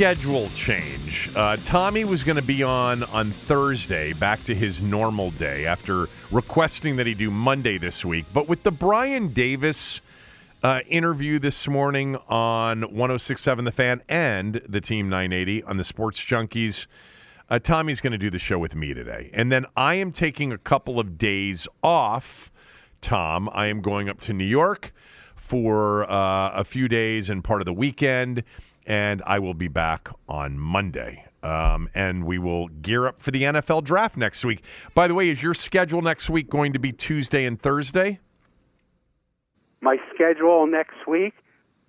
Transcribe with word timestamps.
schedule 0.00 0.48
change. 0.54 1.28
Uh, 1.36 1.58
Tommy 1.66 2.04
was 2.06 2.22
going 2.22 2.36
to 2.36 2.40
be 2.40 2.62
on 2.62 3.02
on 3.02 3.30
Thursday, 3.30 4.14
back 4.14 4.42
to 4.44 4.54
his 4.54 4.80
normal 4.80 5.30
day 5.32 5.66
after 5.66 6.08
requesting 6.30 6.96
that 6.96 7.06
he 7.06 7.12
do 7.12 7.30
Monday 7.30 7.76
this 7.76 8.02
week. 8.02 8.24
But 8.32 8.48
with 8.48 8.62
the 8.62 8.70
Brian 8.70 9.34
Davis 9.34 10.00
uh, 10.62 10.78
interview 10.88 11.38
this 11.38 11.68
morning 11.68 12.16
on 12.30 12.80
1067 12.80 13.66
The 13.66 13.72
Fan 13.72 14.00
and 14.08 14.62
the 14.66 14.80
Team 14.80 15.10
980 15.10 15.64
on 15.64 15.76
the 15.76 15.84
Sports 15.84 16.18
Junkies, 16.18 16.86
uh, 17.50 17.58
Tommy's 17.58 18.00
going 18.00 18.12
to 18.12 18.18
do 18.18 18.30
the 18.30 18.38
show 18.38 18.58
with 18.58 18.74
me 18.74 18.94
today. 18.94 19.28
And 19.34 19.52
then 19.52 19.66
I 19.76 19.96
am 19.96 20.12
taking 20.12 20.50
a 20.50 20.56
couple 20.56 20.98
of 20.98 21.18
days 21.18 21.68
off, 21.82 22.50
Tom. 23.02 23.50
I 23.52 23.66
am 23.66 23.82
going 23.82 24.08
up 24.08 24.18
to 24.22 24.32
New 24.32 24.46
York 24.46 24.94
for 25.36 26.10
uh, 26.10 26.52
a 26.52 26.64
few 26.64 26.88
days 26.88 27.28
and 27.28 27.44
part 27.44 27.60
of 27.60 27.66
the 27.66 27.74
weekend 27.74 28.44
and 28.86 29.22
I 29.26 29.38
will 29.38 29.54
be 29.54 29.68
back 29.68 30.08
on 30.28 30.58
Monday. 30.58 31.24
Um, 31.42 31.88
and 31.94 32.24
we 32.24 32.38
will 32.38 32.68
gear 32.68 33.06
up 33.06 33.20
for 33.22 33.30
the 33.30 33.42
NFL 33.44 33.84
draft 33.84 34.16
next 34.16 34.44
week. 34.44 34.62
By 34.94 35.08
the 35.08 35.14
way, 35.14 35.30
is 35.30 35.42
your 35.42 35.54
schedule 35.54 36.02
next 36.02 36.28
week 36.28 36.50
going 36.50 36.72
to 36.74 36.78
be 36.78 36.92
Tuesday 36.92 37.46
and 37.46 37.60
Thursday? 37.60 38.18
My 39.80 39.96
schedule 40.14 40.66
next 40.66 41.06
week, 41.08 41.32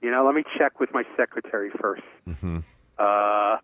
you 0.02 0.10
know, 0.10 0.26
let 0.26 0.36
me 0.36 0.44
check 0.58 0.80
with 0.80 0.94
my 0.94 1.04
secretary 1.18 1.70
1st 1.72 2.02
Mm-hmm. 2.30 2.58
Uh, 2.98 3.58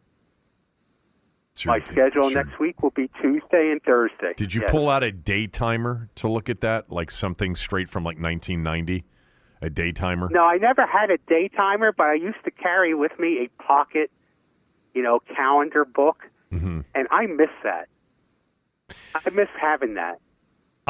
Sure, 1.58 1.72
my 1.72 1.80
schedule 1.92 2.30
sure. 2.30 2.44
next 2.44 2.60
week 2.60 2.84
will 2.84 2.92
be 2.92 3.10
Tuesday 3.20 3.72
and 3.72 3.82
Thursday. 3.82 4.34
Did 4.38 4.54
you 4.54 4.62
Yes. 4.62 4.70
pull 4.70 4.90
out 4.92 5.02
a 5.02 5.12
day 5.12 5.48
timer 5.48 6.08
to 6.16 6.28
look 6.28 6.50
at 6.50 6.62
that, 6.62 6.92
like 6.92 7.10
something 7.10 7.56
straight 7.56 7.90
from 7.90 8.04
like 8.04 8.20
1990? 8.20 9.04
A 9.62 9.70
day 9.70 9.92
timer? 9.92 10.30
No, 10.32 10.44
I 10.44 10.58
never 10.58 10.86
had 10.86 11.10
a 11.10 11.18
day 11.28 11.48
timer, 11.56 11.92
but 11.92 12.06
I 12.08 12.14
used 12.14 12.44
to 12.46 12.52
carry 12.52 12.94
with 12.94 13.18
me 13.20 13.46
a 13.46 13.64
pocket, 13.64 14.12
you 14.94 15.02
know, 15.04 15.20
calendar 15.36 15.86
book, 15.86 16.24
Mm-hmm. 16.54 16.82
and 16.96 17.08
I 17.12 17.26
miss 17.26 17.50
that. 17.64 17.88
I 19.14 19.30
miss 19.32 19.50
having 19.60 19.96
that. 19.96 20.20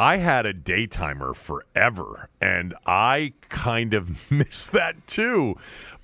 I 0.00 0.18
had 0.18 0.46
a 0.46 0.52
day 0.52 0.86
timer 0.86 1.34
forever, 1.34 2.28
and 2.40 2.74
I 2.86 3.32
kind 3.48 3.92
of 3.94 4.10
miss 4.30 4.68
that 4.68 5.04
too. 5.08 5.56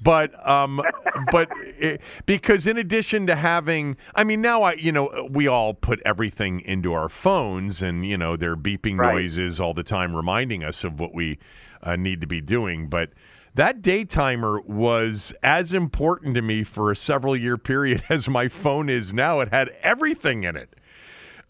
But 0.03 0.33
um, 0.49 0.83
but 1.31 1.49
it, 1.79 2.01
because 2.27 2.67
in 2.67 2.77
addition 2.77 3.29
to 3.29 3.37
having, 3.37 3.97
I 4.17 4.25
mean, 4.25 4.41
now 4.41 4.63
I 4.65 4.73
you 4.73 4.91
know 4.91 5.29
we 5.31 5.47
all 5.47 5.73
put 5.75 6.01
everything 6.05 6.61
into 6.63 6.93
our 6.93 7.09
phones, 7.09 7.81
and 7.83 8.05
you 8.05 8.17
know 8.19 8.37
they're 8.37 8.57
beeping 8.57 8.99
Right. 8.99 9.13
noises 9.15 9.61
all 9.61 9.75
the 9.75 9.85
time, 9.85 10.17
reminding 10.17 10.65
us 10.65 10.83
of 10.83 10.99
what 10.99 11.15
we 11.15 11.39
uh, 11.85 11.97
need 11.97 12.21
to 12.23 12.27
be 12.27 12.41
doing. 12.41 12.89
But 12.89 13.11
that 13.55 13.83
day 13.83 14.05
timer 14.05 14.61
was 14.63 15.33
as 15.45 15.73
important 15.73 16.35
to 16.35 16.43
me 16.43 16.65
for 16.65 16.91
a 16.91 16.97
several 16.97 17.37
year 17.37 17.57
period 17.57 18.03
as 18.11 18.27
my 18.29 18.49
phone 18.49 18.89
is 18.89 19.13
now. 19.13 19.41
It 19.41 19.53
had 19.53 19.69
everything 19.83 20.43
in 20.45 20.57
it. 20.57 20.75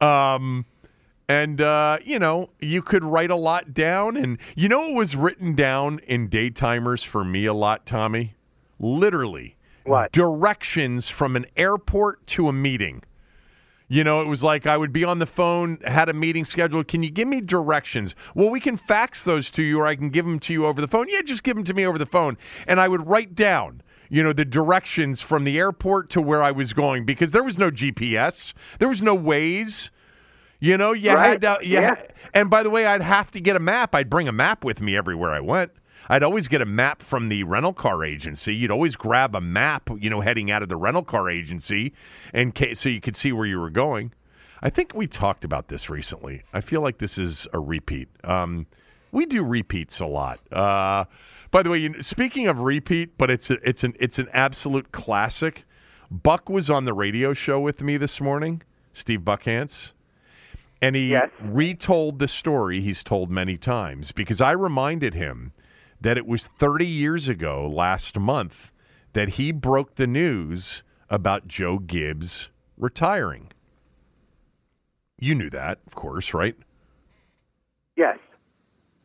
Um, 0.03 0.67
and 1.29 1.61
uh, 1.61 1.99
you 2.05 2.19
know, 2.19 2.51
you 2.61 2.83
could 2.83 3.03
write 3.03 3.31
a 3.31 3.37
lot 3.37 3.73
down, 3.73 4.17
and 4.19 4.37
you 4.55 4.69
know 4.69 4.81
what 4.81 4.93
was 4.95 5.17
written 5.17 5.55
down 5.55 6.01
in 6.07 6.29
day 6.29 6.51
timers 6.51 7.03
for 7.03 7.25
me 7.25 7.47
a 7.47 7.55
lot, 7.55 7.87
Tommy? 7.87 8.35
Literally, 8.79 9.57
What? 9.85 10.13
directions 10.13 11.09
from 11.09 11.37
an 11.37 11.47
airport 11.57 12.27
to 12.27 12.49
a 12.49 12.53
meeting. 12.53 13.03
You 13.89 14.03
know, 14.03 14.23
it 14.23 14.27
was 14.27 14.43
like 14.43 14.67
I 14.67 14.77
would 14.79 14.93
be 14.93 15.05
on 15.05 15.19
the 15.19 15.27
phone, 15.27 15.79
had 15.85 16.09
a 16.09 16.15
meeting 16.15 16.45
scheduled. 16.47 16.89
Can 16.89 17.03
you 17.03 17.11
give 17.11 17.29
me 17.29 17.41
directions? 17.43 18.15
Well, 18.35 18.49
we 18.51 18.59
can 18.59 18.77
fax 18.79 19.25
those 19.25 19.51
to 19.53 19.63
you, 19.63 19.79
or 19.81 19.87
I 19.87 19.95
can 19.95 20.09
give 20.09 20.25
them 20.25 20.39
to 20.41 20.53
you 20.55 20.65
over 20.67 20.81
the 20.81 20.89
phone. 20.89 21.07
Yeah, 21.11 21.21
just 21.23 21.43
give 21.43 21.55
them 21.55 21.65
to 21.65 21.75
me 21.75 21.87
over 21.87 21.99
the 21.99 22.07
phone. 22.07 22.39
And 22.67 22.81
I 22.81 22.89
would 22.89 23.07
write 23.07 23.35
down, 23.35 23.83
you 24.09 24.23
know, 24.23 24.33
the 24.33 24.45
directions 24.47 25.21
from 25.21 25.45
the 25.45 25.59
airport 25.59 26.09
to 26.11 26.23
where 26.23 26.43
I 26.43 26.51
was 26.51 26.73
going 26.73 27.05
because 27.05 27.33
there 27.33 27.43
was 27.45 27.59
no 27.59 27.71
GPS, 27.71 28.55
there 28.79 28.89
was 28.89 29.03
no 29.03 29.17
Waze. 29.17 29.91
You 30.61 30.79
know, 30.79 30.93
you 30.93 31.13
Right. 31.13 31.31
had 31.33 31.41
to, 31.43 31.59
you 31.63 31.75
Yeah. 31.75 31.81
had- 31.97 32.13
and 32.33 32.49
by 32.49 32.63
the 32.63 32.71
way, 32.71 32.87
I'd 32.87 33.03
have 33.03 33.31
to 33.33 33.41
get 33.41 33.55
a 33.55 33.61
map. 33.61 33.95
I'd 33.95 34.09
bring 34.09 34.29
a 34.29 34.33
map 34.33 34.65
with 34.65 34.81
me 34.81 34.97
everywhere 34.97 35.31
I 35.33 35.41
went. 35.41 35.73
I'd 36.09 36.23
always 36.23 36.49
get 36.49 36.61
a 36.61 36.67
map 36.67 37.03
from 37.03 37.29
the 37.29 37.43
rental 37.45 37.73
car 37.73 38.05
agency. 38.05 38.55
You'd 38.55 38.71
always 38.71 38.97
grab 38.97 39.35
a 39.35 39.41
map, 39.41 39.89
you 39.99 40.11
know, 40.11 40.21
heading 40.21 40.51
out 40.51 40.63
of 40.63 40.69
the 40.69 40.77
rental 40.77 41.03
car 41.03 41.31
agency, 41.31 41.93
in 42.33 42.53
case 42.53 42.81
so 42.81 42.89
you 42.89 43.01
could 43.01 43.17
see 43.17 43.33
where 43.33 43.47
you 43.47 43.59
were 43.59 43.71
going. 43.71 44.13
I 44.63 44.71
think 44.71 44.95
we 44.95 45.07
talked 45.07 45.45
about 45.45 45.69
this 45.69 45.91
recently. 45.91 46.43
I 46.53 46.61
feel 46.61 46.81
like 46.81 46.99
this 46.99 47.19
is 47.19 47.47
a 47.53 47.59
repeat. 47.59 48.09
Um, 48.25 48.67
we 49.13 49.27
do 49.27 49.43
repeats 49.43 50.01
a 50.01 50.07
lot. 50.07 50.41
Uh, 50.53 51.05
by 51.51 51.63
the 51.63 51.71
way, 51.71 51.79
you, 51.79 52.03
speaking 52.03 52.49
of 52.49 52.59
repeat, 52.61 53.17
but 53.17 53.31
it's 53.31 53.51
a, 53.51 53.55
it's 53.63 53.85
an 53.85 53.95
it's 54.01 54.19
an 54.19 54.29
absolute 54.33 54.91
classic. 54.93 55.65
Buck 56.11 56.49
was 56.49 56.69
on 56.71 56.85
the 56.85 56.93
radio 56.93 57.33
show 57.33 57.61
with 57.61 57.81
me 57.81 57.97
this 57.97 58.21
morning. 58.21 58.63
Steve 58.93 59.21
Buckhantz 59.21 59.93
and 60.81 60.95
he 60.97 61.09
Yes. 61.09 61.31
retold 61.43 62.19
the 62.19 62.29
story 62.29 62.81
he's 62.81 63.03
told 63.03 63.31
many 63.31 63.57
times 63.57 64.13
because 64.13 64.41
I 64.41 64.51
reminded 64.53 65.15
him 65.15 65.53
that 66.05 66.19
it 66.19 66.27
was 66.27 66.47
30 66.59 66.87
years 66.87 67.27
ago 67.29 67.67
last 67.67 68.19
month 68.19 68.71
that 69.15 69.31
he 69.31 69.51
broke 69.53 69.95
the 69.97 70.07
news 70.07 70.83
about 71.09 71.49
Joe 71.49 71.79
Gibbs 71.79 72.49
retiring. 72.77 73.51
You 75.19 75.35
knew 75.35 75.49
that, 75.51 75.79
of 75.87 75.95
course, 75.95 76.35
right? 76.35 76.55
Yes. 77.97 78.19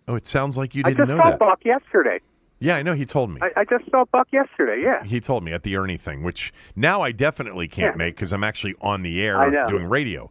Oh, 0.07 0.15
it 0.15 0.27
sounds 0.27 0.57
like 0.57 0.75
you 0.75 0.83
didn't 0.83 1.07
know 1.07 1.15
that. 1.17 1.25
I 1.25 1.29
just 1.29 1.39
saw. 1.39 1.45
Buck 1.47 1.63
yesterday. 1.63 2.19
Yeah, 2.59 2.75
I 2.75 2.81
know. 2.81 2.93
He 2.93 3.05
told 3.05 3.29
me. 3.29 3.39
I, 3.41 3.61
I 3.61 3.63
just 3.63 3.89
saw 3.89 4.03
Buck 4.11 4.27
yesterday. 4.33 4.81
Yeah. 4.83 5.03
He 5.05 5.21
told 5.21 5.43
me 5.43 5.53
at 5.53 5.63
the 5.63 5.77
Ernie 5.77 5.97
thing, 5.97 6.23
which 6.23 6.51
now 6.75 7.01
I 7.01 7.13
definitely 7.13 7.69
can't 7.69 7.93
Yeah. 7.95 7.97
make 8.05 8.15
because 8.15 8.33
I'm 8.33 8.43
actually 8.43 8.75
on 8.81 9.03
the 9.03 9.21
air 9.21 9.49
doing 9.69 9.85
radio. 9.85 10.29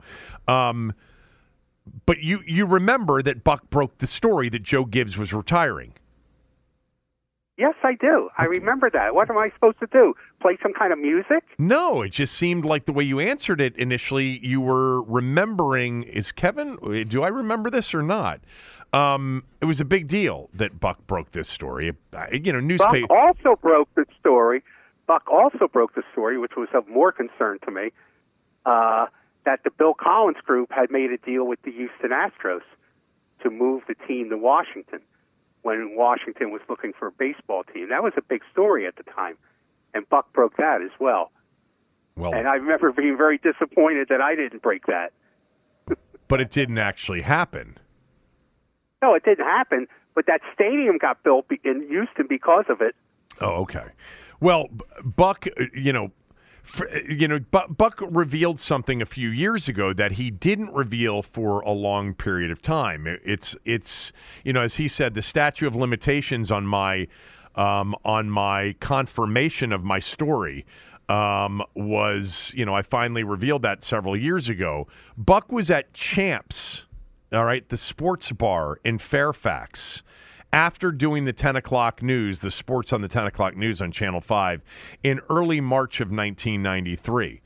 Um, 0.48 0.92
but 2.04 2.18
you 2.18 2.40
you 2.46 2.66
remember 2.66 3.22
that 3.22 3.44
Buck 3.44 3.70
broke 3.70 3.96
the 3.98 4.06
story 4.06 4.50
that 4.50 4.62
Joe 4.62 4.84
Gibbs 4.84 5.16
was 5.16 5.32
retiring. 5.32 5.94
Yes, 7.58 7.74
I 7.82 7.94
do. 7.94 8.30
I 8.38 8.44
remember 8.44 8.88
that. 8.90 9.16
What 9.16 9.28
am 9.28 9.36
I 9.36 9.50
supposed 9.52 9.80
to 9.80 9.88
do? 9.90 10.14
Play 10.40 10.56
some 10.62 10.72
kind 10.72 10.92
of 10.92 10.98
music? 11.00 11.42
No, 11.58 12.02
it 12.02 12.10
just 12.10 12.36
seemed 12.36 12.64
like 12.64 12.86
the 12.86 12.92
way 12.92 13.02
you 13.02 13.18
answered 13.18 13.60
it 13.60 13.76
initially, 13.76 14.38
you 14.46 14.60
were 14.60 15.02
remembering. 15.02 16.04
Is 16.04 16.30
Kevin? 16.30 16.76
Do 17.08 17.24
I 17.24 17.28
remember 17.28 17.68
this 17.68 17.92
or 17.92 18.02
not? 18.02 18.40
Um, 18.92 19.42
it 19.60 19.64
was 19.64 19.80
a 19.80 19.84
big 19.84 20.06
deal 20.06 20.50
that 20.54 20.78
Buck 20.78 21.04
broke 21.08 21.32
this 21.32 21.48
story. 21.48 21.86
You 21.86 22.52
know, 22.52 22.60
Buck 22.60 22.62
newspaper. 22.62 23.12
also 23.12 23.56
broke 23.60 23.92
the 23.96 24.06
story. 24.20 24.62
Buck 25.08 25.28
also 25.28 25.66
broke 25.66 25.96
the 25.96 26.04
story, 26.12 26.38
which 26.38 26.52
was 26.56 26.68
of 26.74 26.86
more 26.86 27.10
concern 27.10 27.58
to 27.64 27.72
me, 27.72 27.90
uh, 28.66 29.06
that 29.44 29.64
the 29.64 29.70
Bill 29.70 29.94
Collins 29.94 30.38
group 30.46 30.70
had 30.70 30.92
made 30.92 31.10
a 31.10 31.18
deal 31.18 31.44
with 31.44 31.60
the 31.62 31.72
Houston 31.72 32.10
Astros 32.10 32.60
to 33.42 33.50
move 33.50 33.82
the 33.88 33.94
team 34.06 34.30
to 34.30 34.36
Washington. 34.36 35.00
When 35.62 35.96
Washington 35.96 36.50
was 36.50 36.60
looking 36.68 36.92
for 36.98 37.08
a 37.08 37.12
baseball 37.12 37.64
team. 37.64 37.88
That 37.90 38.02
was 38.02 38.12
a 38.16 38.22
big 38.22 38.42
story 38.52 38.86
at 38.86 38.96
the 38.96 39.02
time, 39.04 39.36
and 39.94 40.08
Buck 40.08 40.32
broke 40.32 40.56
that 40.56 40.80
as 40.82 40.90
well. 40.98 41.30
Well, 42.16 42.34
And 42.34 42.48
I 42.48 42.54
remember 42.54 42.92
being 42.92 43.16
very 43.16 43.38
disappointed 43.38 44.08
that 44.08 44.20
I 44.20 44.34
didn't 44.34 44.62
break 44.62 44.86
that. 44.86 45.12
but 46.28 46.40
it 46.40 46.50
didn't 46.50 46.78
actually 46.78 47.22
happen. 47.22 47.78
No, 49.00 49.14
it 49.14 49.24
didn't 49.24 49.46
happen, 49.46 49.86
but 50.14 50.26
that 50.26 50.40
stadium 50.52 50.98
got 50.98 51.22
built 51.22 51.46
in 51.64 51.86
Houston 51.88 52.26
because 52.28 52.64
of 52.68 52.80
it. 52.80 52.96
Oh, 53.40 53.62
okay. 53.62 53.84
Well, 54.40 54.68
Buck, 55.04 55.46
uh, 55.46 55.64
you 55.74 55.92
know, 55.92 56.10
you 57.08 57.28
know, 57.28 57.38
Bu- 57.38 57.68
Buck 57.76 58.00
revealed 58.00 58.60
something 58.60 59.00
a 59.00 59.06
few 59.06 59.28
years 59.28 59.68
ago 59.68 59.92
that 59.92 60.12
he 60.12 60.30
didn't 60.30 60.72
reveal 60.72 61.22
for 61.22 61.60
a 61.60 61.72
long 61.72 62.14
period 62.14 62.50
of 62.50 62.60
time. 62.62 63.06
It's, 63.24 63.56
it's, 63.64 64.12
you 64.44 64.52
know, 64.52 64.62
as 64.62 64.74
he 64.74 64.88
said, 64.88 65.14
the 65.14 65.22
statute 65.22 65.66
of 65.66 65.74
limitations 65.74 66.50
on 66.50 66.66
my, 66.66 67.08
um, 67.54 67.94
on 68.04 68.30
my 68.30 68.74
confirmation 68.80 69.72
of 69.72 69.84
my 69.84 69.98
story. 69.98 70.64
Um, 71.10 71.62
was 71.74 72.52
you 72.54 72.66
know 72.66 72.74
I 72.74 72.82
finally 72.82 73.22
revealed 73.22 73.62
that 73.62 73.82
several 73.82 74.14
years 74.14 74.50
ago. 74.50 74.88
Buck 75.16 75.50
was 75.50 75.70
at 75.70 75.94
Champs, 75.94 76.82
all 77.32 77.46
right, 77.46 77.66
the 77.66 77.78
sports 77.78 78.30
bar 78.30 78.78
in 78.84 78.98
Fairfax, 78.98 80.02
after 80.52 80.90
doing 80.90 81.24
the 81.24 81.32
10 81.32 81.56
o'clock 81.56 82.02
news, 82.02 82.40
the 82.40 82.50
sports 82.50 82.92
on 82.92 83.02
the 83.02 83.08
10 83.08 83.26
o'clock 83.26 83.56
news 83.56 83.82
on 83.82 83.92
Channel 83.92 84.20
5, 84.20 84.62
in 85.02 85.20
early 85.28 85.60
March 85.60 86.00
of 86.00 86.08
1993. 86.08 87.40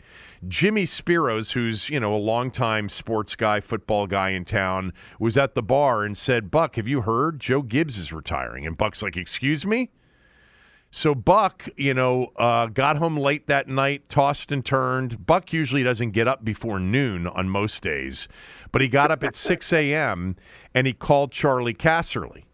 Jimmy 0.49 0.85
Spiros, 0.85 1.53
who's, 1.53 1.89
you 1.89 2.01
know, 2.01 2.15
a 2.15 2.19
longtime 2.19 2.89
sports 2.89 3.37
guy, 3.37 3.61
football 3.61 4.07
guy 4.07 4.31
in 4.31 4.45
town, 4.45 4.93
was 5.21 5.37
at 5.37 5.55
the 5.55 5.63
bar 5.63 6.05
and 6.05 6.19
said, 6.19 6.51
Buck, 6.51 6.77
have 6.77 6.89
you 6.89 7.03
heard? 7.03 7.39
Joe 7.39 7.63
Gibbs 7.63 7.97
is 7.97 8.13
retiring. 8.13 8.67
And 8.67 8.77
Buck's 8.77 9.03
like, 9.03 9.17
excuse 9.17 9.65
me? 9.65 9.91
So 10.91 11.15
Buck, 11.15 11.69
you 11.77 11.95
know, 11.95 12.27
uh, 12.37 12.67
got 12.67 12.99
home 12.99 13.17
late 13.17 13.47
that 13.47 13.67
night, 13.67 14.09
tossed 14.09 14.53
and 14.53 14.65
turned. 14.65 15.25
Buck 15.25 15.53
usually 15.53 15.83
doesn't 15.83 16.11
get 16.11 16.29
up 16.29 16.45
before 16.45 16.79
noon 16.79 17.27
on 17.27 17.49
most 17.49 17.81
days, 17.83 18.29
but 18.73 18.83
he 18.83 18.89
got 18.89 19.11
up 19.11 19.25
at 19.25 19.35
6 19.35 19.73
a.m. 19.73 20.37
and 20.75 20.87
he 20.87 20.93
called 20.93 21.33
Charley 21.33 21.73
Casserly. 21.73 22.45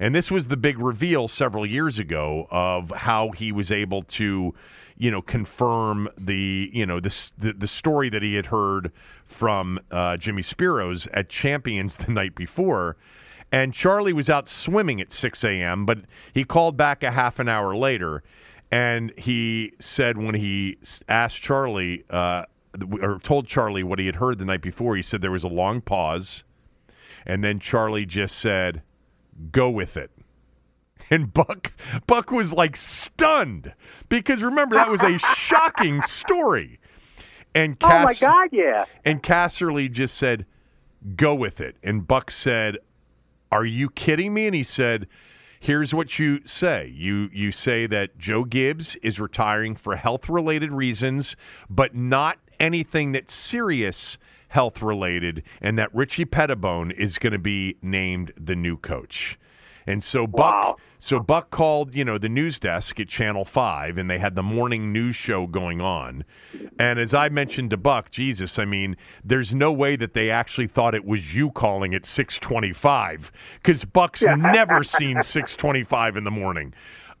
And 0.00 0.14
this 0.14 0.30
was 0.30 0.46
the 0.46 0.56
big 0.56 0.78
reveal 0.78 1.28
several 1.28 1.66
years 1.66 1.98
ago 1.98 2.48
of 2.50 2.90
how 2.90 3.32
he 3.32 3.52
was 3.52 3.70
able 3.70 4.02
to, 4.04 4.54
you 4.96 5.10
know, 5.10 5.20
confirm 5.20 6.08
the, 6.16 6.70
you 6.72 6.86
know, 6.86 7.00
this, 7.00 7.34
the, 7.36 7.52
the 7.52 7.66
story 7.66 8.08
that 8.08 8.22
he 8.22 8.34
had 8.34 8.46
heard 8.46 8.92
from 9.26 9.78
uh, 9.90 10.16
Jimmy 10.16 10.40
Spiros 10.40 11.06
at 11.12 11.28
Champions 11.28 11.96
the 12.06 12.10
night 12.10 12.34
before. 12.34 12.96
And 13.52 13.74
Charley 13.74 14.14
was 14.14 14.30
out 14.30 14.48
swimming 14.48 15.02
at 15.02 15.12
6 15.12 15.44
a.m., 15.44 15.84
but 15.84 15.98
he 16.32 16.44
called 16.44 16.78
back 16.78 17.02
a 17.02 17.10
half 17.10 17.38
an 17.38 17.48
hour 17.48 17.76
later. 17.76 18.22
And 18.72 19.12
he 19.18 19.72
said 19.80 20.16
when 20.16 20.34
he 20.34 20.78
asked 21.08 21.36
Charley, 21.36 22.04
uh, 22.08 22.44
or 23.02 23.18
told 23.22 23.46
Charley 23.46 23.82
what 23.82 23.98
he 23.98 24.06
had 24.06 24.14
heard 24.14 24.38
the 24.38 24.44
night 24.46 24.62
before, 24.62 24.96
he 24.96 25.02
said 25.02 25.20
there 25.20 25.30
was 25.30 25.44
a 25.44 25.48
long 25.48 25.82
pause. 25.82 26.42
And 27.26 27.44
then 27.44 27.58
Charlie 27.58 28.06
just 28.06 28.38
said, 28.38 28.82
go 29.52 29.70
with 29.70 29.96
it. 29.96 30.10
And 31.10 31.32
Buck 31.32 31.72
Buck 32.06 32.30
was 32.30 32.52
like 32.52 32.76
stunned 32.76 33.72
because 34.08 34.42
remember 34.42 34.76
that 34.76 34.90
was 34.90 35.02
a 35.02 35.18
shocking 35.18 36.02
story. 36.02 36.78
And 37.54 37.76
Oh 37.82 37.88
my 37.88 38.14
God, 38.14 38.50
yeah. 38.52 38.84
and 39.04 39.20
Casserly 39.22 39.90
just 39.90 40.16
said, 40.16 40.46
"Go 41.16 41.34
with 41.34 41.60
it." 41.60 41.76
And 41.82 42.06
Buck 42.06 42.30
said, 42.30 42.76
"Are 43.50 43.64
you 43.64 43.90
kidding 43.90 44.32
me?" 44.34 44.46
And 44.46 44.54
he 44.54 44.62
said, 44.62 45.08
"Here's 45.58 45.92
what 45.92 46.20
you 46.20 46.46
say. 46.46 46.92
You 46.94 47.28
you 47.32 47.50
say 47.50 47.88
that 47.88 48.16
Joe 48.16 48.44
Gibbs 48.44 48.96
is 49.02 49.18
retiring 49.18 49.74
for 49.74 49.96
health-related 49.96 50.70
reasons, 50.70 51.34
but 51.68 51.92
not 51.92 52.38
anything 52.60 53.10
that's 53.10 53.34
serious 53.34 54.16
health-related, 54.50 55.42
and 55.60 55.78
that 55.78 55.92
Richie 55.94 56.26
Petitbon 56.26 56.92
is 56.96 57.18
going 57.18 57.32
to 57.32 57.38
be 57.38 57.76
named 57.82 58.32
the 58.38 58.54
new 58.54 58.76
coach." 58.76 59.38
And 59.86 60.04
so 60.04 60.26
Buck 60.26 60.54
Wow. 60.64 60.76
so 60.98 61.18
Buck 61.18 61.50
called, 61.50 61.94
you 61.94 62.04
know, 62.04 62.18
the 62.18 62.28
news 62.28 62.60
desk 62.60 63.00
at 63.00 63.08
Channel 63.08 63.44
5 63.46 63.96
and 63.98 64.08
they 64.10 64.18
had 64.18 64.34
the 64.34 64.42
morning 64.42 64.92
news 64.92 65.16
show 65.16 65.46
going 65.46 65.80
on. 65.80 66.24
And 66.78 66.98
as 67.00 67.14
I 67.14 67.28
mentioned 67.30 67.70
to 67.70 67.76
Buck, 67.78 68.10
Jesus, 68.10 68.58
I 68.58 68.66
mean, 68.66 68.96
there's 69.24 69.54
no 69.54 69.72
way 69.72 69.96
that 69.96 70.12
they 70.12 70.30
actually 70.30 70.68
thought 70.68 70.94
it 70.94 71.04
was 71.06 71.34
you 71.34 71.50
calling 71.50 71.94
at 71.94 72.04
625 72.06 73.32
cuz 73.64 73.84
Buck's 73.84 74.22
never 74.22 74.84
seen 74.84 75.22
625 75.22 76.16
in 76.16 76.24
the 76.24 76.30
morning. 76.30 76.74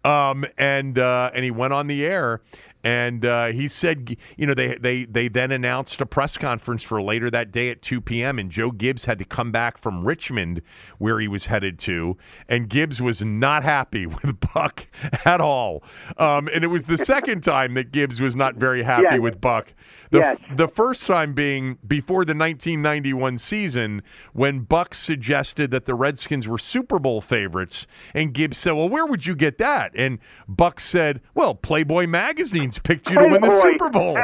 Um, 0.04 0.44
and 0.56 0.98
uh, 0.98 1.30
and 1.34 1.44
he 1.44 1.50
went 1.50 1.72
on 1.72 1.86
the 1.86 2.04
air 2.04 2.40
and 2.82 3.24
uh, 3.24 3.46
he 3.48 3.68
said, 3.68 4.16
you 4.36 4.46
know, 4.46 4.54
they, 4.54 4.76
they 4.80 5.04
they 5.04 5.28
then 5.28 5.50
announced 5.52 6.00
a 6.00 6.06
press 6.06 6.36
conference 6.36 6.82
for 6.82 7.02
later 7.02 7.30
that 7.30 7.52
day 7.52 7.70
at 7.70 7.82
2 7.82 8.00
p.m. 8.00 8.38
And 8.38 8.50
Joe 8.50 8.70
Gibbs 8.70 9.04
had 9.04 9.18
to 9.18 9.24
come 9.24 9.52
back 9.52 9.76
from 9.78 10.04
Richmond, 10.04 10.62
where 10.98 11.20
he 11.20 11.28
was 11.28 11.44
headed 11.44 11.78
to, 11.80 12.16
and 12.48 12.68
Gibbs 12.68 13.00
was 13.00 13.20
not 13.22 13.62
happy 13.64 14.06
with 14.06 14.40
Buck 14.54 14.86
at 15.24 15.40
all. 15.40 15.82
Um, 16.16 16.48
and 16.48 16.64
it 16.64 16.68
was 16.68 16.84
the 16.84 16.96
second 16.98 17.42
time 17.44 17.74
that 17.74 17.92
Gibbs 17.92 18.20
was 18.20 18.34
not 18.34 18.56
very 18.56 18.82
happy 18.82 19.02
Yes. 19.10 19.20
with 19.20 19.40
Buck. 19.40 19.72
The, 20.10 20.18
Yes. 20.18 20.38
the 20.56 20.66
first 20.66 21.06
time 21.06 21.34
being 21.34 21.78
before 21.86 22.24
the 22.24 22.34
1991 22.34 23.38
season 23.38 24.02
when 24.32 24.60
Buck 24.60 24.92
suggested 24.94 25.70
that 25.70 25.86
the 25.86 25.94
Redskins 25.94 26.48
were 26.48 26.58
Super 26.58 26.98
Bowl 26.98 27.20
favorites, 27.20 27.86
and 28.12 28.32
Gibbs 28.32 28.58
said, 28.58 28.72
"Well, 28.72 28.88
where 28.88 29.06
would 29.06 29.24
you 29.24 29.36
get 29.36 29.58
that?" 29.58 29.92
And 29.94 30.18
Buck 30.48 30.80
said, 30.80 31.20
"Well, 31.34 31.54
Playboy 31.54 32.08
magazine's 32.08 32.78
picked 32.80 33.08
you 33.08 33.16
to 33.18 33.26
win 33.28 33.40
the 33.40 33.60
Super 33.62 33.88
Bowl." 33.88 34.18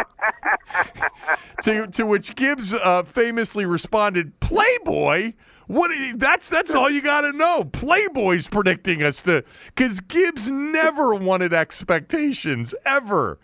to 1.62 1.87
to 1.87 2.05
which 2.05 2.35
Gibbs 2.35 2.73
uh, 2.75 3.03
famously 3.05 3.65
responded, 3.65 4.38
"Playboy." 4.41 5.33
What 5.69 5.91
that's 6.15 6.49
that's 6.49 6.77
all 6.77 6.88
you 6.88 7.03
got 7.03 7.23
to 7.23 7.33
know. 7.33 7.65
Playboy's 7.65 8.47
predicting 8.47 9.03
us 9.03 9.21
to 9.23 9.43
because 9.75 9.99
Gibbs 9.99 10.49
never 10.49 11.12
wanted 11.17 11.53
expectations 11.53 12.73
ever, 12.85 13.41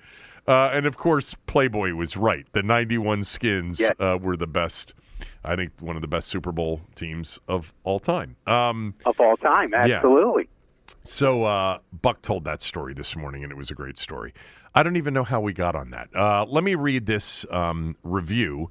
uh, 0.49 0.71
and 0.73 0.87
of 0.87 0.97
course 0.97 1.35
Playboy 1.47 1.93
was 1.95 2.17
right. 2.17 2.47
The 2.53 2.63
'91 2.63 3.25
Skins 3.25 3.79
Yeah. 3.81 3.93
uh, 4.01 4.19
were 4.21 4.37
the 4.37 4.47
best. 4.47 4.95
I 5.45 5.57
think 5.57 5.73
one 5.81 5.97
of 5.97 6.03
the 6.03 6.09
best 6.09 6.29
Super 6.29 6.53
Bowl 6.53 6.81
teams 6.97 7.39
of 7.49 7.73
all 7.85 8.01
time. 8.01 8.37
Um, 8.47 8.95
Of 9.07 9.19
all 9.21 9.37
time, 9.37 9.71
Yeah. 9.73 9.97
absolutely. 9.97 10.49
so 11.03 11.45
uh, 11.45 11.79
Buck 12.03 12.23
told 12.23 12.45
that 12.45 12.61
story 12.63 12.95
this 12.95 13.15
morning, 13.17 13.43
and 13.43 13.51
it 13.53 13.57
was 13.57 13.71
a 13.71 13.75
great 13.75 13.99
story. 13.99 14.35
I 14.75 14.83
don't 14.83 14.97
even 14.97 15.13
know 15.15 15.25
how 15.25 15.41
we 15.41 15.53
got 15.53 15.75
on 15.77 15.91
that. 15.91 16.09
Uh, 16.17 16.45
let 16.47 16.65
me 16.65 16.75
read 16.75 17.07
this 17.07 17.45
um, 17.51 17.95
review. 18.03 18.71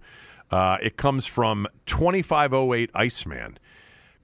Uh, 0.49 0.77
it 0.81 0.97
comes 0.97 1.25
from 1.25 1.67
2508 1.85 2.89
Iceman. 2.95 3.57